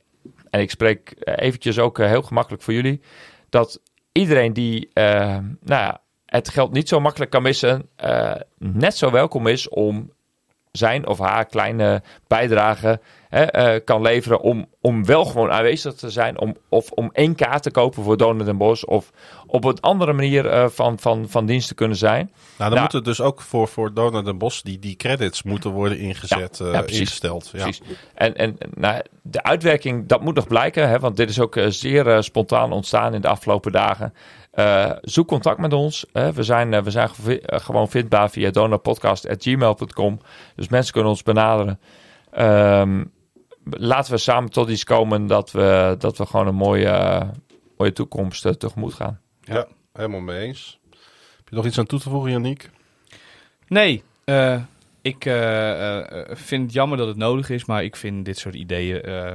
[0.50, 3.02] en ik spreek eventjes ook eh, heel gemakkelijk voor jullie...
[3.50, 3.82] dat
[4.12, 9.12] iedereen die eh, nou ja, het geld niet zo makkelijk kan missen, eh, net zo
[9.12, 10.12] welkom is om
[10.72, 13.00] zijn of haar kleine bijdrage
[13.34, 16.40] hè, eh, kan leveren om, om wel gewoon aanwezig te zijn.
[16.40, 18.86] Om, of om één kaart te kopen voor Donald Den Bos.
[18.86, 19.12] Of
[19.48, 22.26] op een andere manier eh, van, van, van dienst te kunnen zijn.
[22.34, 22.82] Nou, dan Nou.
[22.82, 26.66] moeten dus ook voor, voor Dona Den Bos die, die credits moeten worden ingezet, Ja,
[26.66, 27.00] eh, ja, precies.
[27.00, 27.50] ingesteld.
[27.54, 27.64] Ja.
[27.64, 27.82] Precies.
[28.14, 30.90] En, en nou, de uitwerking, dat moet nog blijken.
[30.90, 34.14] Hè, want dit is ook zeer spontaan ontstaan in de afgelopen dagen.
[35.02, 36.06] Zoek contact met ons.
[36.12, 36.34] hè.
[36.34, 37.10] we zijn, we zijn
[37.46, 40.20] gewoon vindbaar via donapodcast.gmail.com.
[40.56, 41.80] Dus mensen kunnen ons benaderen.
[42.32, 43.04] Ehm,
[43.70, 47.30] laten we samen tot iets komen dat we, dat we gewoon een mooie, eh,
[47.78, 49.20] mooie toekomst eh, tegemoet gaan.
[49.42, 50.80] Ja, helemaal mee eens.
[51.38, 52.70] Heb je nog iets aan toe te voegen, Janiek?
[53.68, 54.62] Nee, eh,
[55.04, 58.56] ik eh, eh, vind het jammer dat het nodig is, maar ik vind dit soort
[58.56, 59.34] ideeën eh,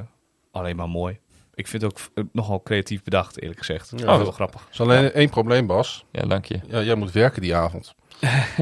[0.51, 1.19] alleen maar mooi.
[1.55, 3.93] Ik vind het ook nogal creatief bedacht, eerlijk gezegd.
[3.97, 4.13] Ja.
[4.15, 4.61] Oh, heel grappig.
[4.61, 6.05] Er is alleen één probleem, Bas.
[6.11, 6.61] Ja, dank je.
[6.67, 7.95] Ja, jij moet werken die avond.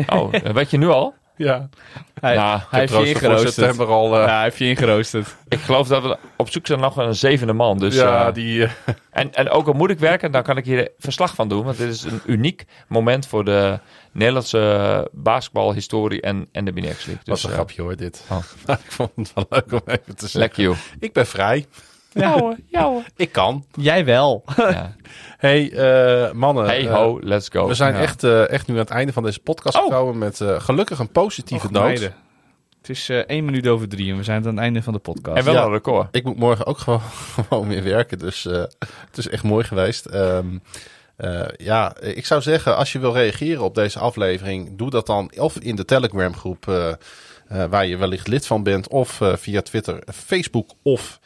[0.06, 1.14] Oh, weet je nu al?
[1.36, 1.68] Ja.
[2.20, 3.52] Hij, Nou, hij heeft je ingeroosterd.
[3.54, 4.14] september al...
[4.18, 5.36] eh, Ja, hij heeft je ingeroosterd.
[5.48, 7.78] Ik geloof dat we op zoek zijn naar nog een zevende man.
[7.78, 8.64] Dus, ja, eh, die...
[8.64, 8.70] eh,
[9.10, 11.64] en, en ook al moet ik werken, dan kan ik hier verslag van doen.
[11.64, 13.78] Want dit is een uniek moment voor de
[14.12, 17.22] Nederlandse basketbalhistorie en, en de Binex League.
[17.24, 18.24] was een eh, grapje hoor, dit.
[18.30, 18.38] Oh.
[18.84, 20.40] Ik vond het wel leuk om even te zeggen.
[20.40, 20.76] Lekker joh.
[21.00, 21.66] Ik ben vrij.
[22.16, 23.02] Ja hoor, ja hoor.
[23.16, 23.64] Ik kan.
[23.74, 24.44] Jij wel.
[24.56, 24.94] Ja.
[25.46, 26.64] hey, eh, mannen.
[26.64, 27.66] Hey eh, ho, let's go.
[27.66, 28.00] we zijn Ja.
[28.00, 29.82] echt, eh, echt nu aan het einde van deze podcast Oh.
[29.82, 31.82] gekomen met eh, gelukkig een positieve Och, noot.
[31.84, 32.14] meiden.
[32.80, 34.98] Het is eh één minuut over drie en we zijn aan het einde van de
[34.98, 35.36] podcast.
[35.38, 35.62] En wel Ja.
[35.64, 36.16] een record.
[36.16, 37.00] Ik moet morgen ook gewoon,
[37.48, 38.52] gewoon weer werken, dus eh,
[39.08, 40.06] het is echt mooi geweest.
[40.06, 40.58] Ehm,
[41.16, 45.32] eh, ja, ik zou zeggen, als je wil reageren op deze aflevering, doe dat dan
[45.38, 49.36] of in de Telegram groep eh, eh, waar je wellicht lid van bent, of eh,
[49.36, 51.20] via Twitter, Facebook of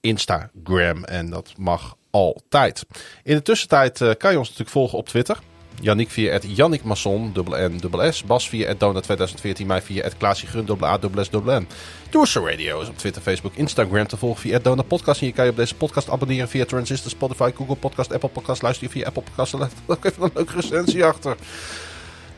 [0.00, 1.04] Instagram.
[1.04, 2.86] En dat mag altijd.
[3.22, 5.38] In de tussentijd eh, kan je ons natuurlijk volgen op Twitter.
[5.80, 8.24] Yannick via het Yannick Masson, N, dubbel S.
[8.24, 9.66] Bas via het Donut 2014.
[9.66, 10.46] Mij via het Klaasje
[10.82, 11.68] A, dubbel S, dubbel N.
[12.10, 15.20] Doerse Radio is op Twitter, Facebook, Instagram te volgen via het Podcast.
[15.20, 18.62] En je kan je op deze podcast abonneren via Transistor, Spotify, Google Podcast, Apple Podcast.
[18.62, 19.52] Luister je via Apple Podcast.
[19.52, 21.36] Laat ook even een leuke recensie achter.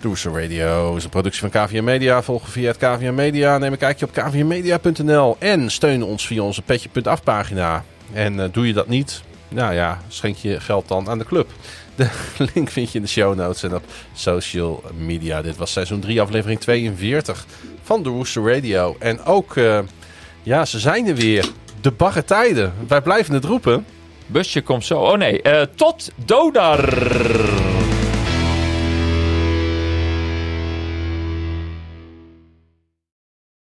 [0.03, 2.23] Doerse Radio is een productie van KVM Media.
[2.23, 3.59] Volg via het KVM Media.
[3.59, 5.37] Neem een kijkje op kvmmedia.nl.
[5.39, 7.85] En steun ons via onze petje.af pagina.
[8.13, 11.51] En eh, doe je dat niet, nou ja, schenk je geld dan aan de club.
[11.97, 12.09] De
[12.55, 13.83] link vind je in de show notes en op
[14.15, 15.43] social media.
[15.43, 17.47] Dit was seizoen 3, aflevering 42
[17.83, 18.97] van de Rooster Radio.
[18.99, 19.79] En ook, eh,
[20.43, 21.49] ja, ze zijn er weer.
[21.81, 22.73] De barre tijden.
[22.89, 23.87] Wij blijven het roepen.
[24.27, 24.99] Busje komt zo.
[24.99, 27.82] Oh nee, eh, tot Dodar.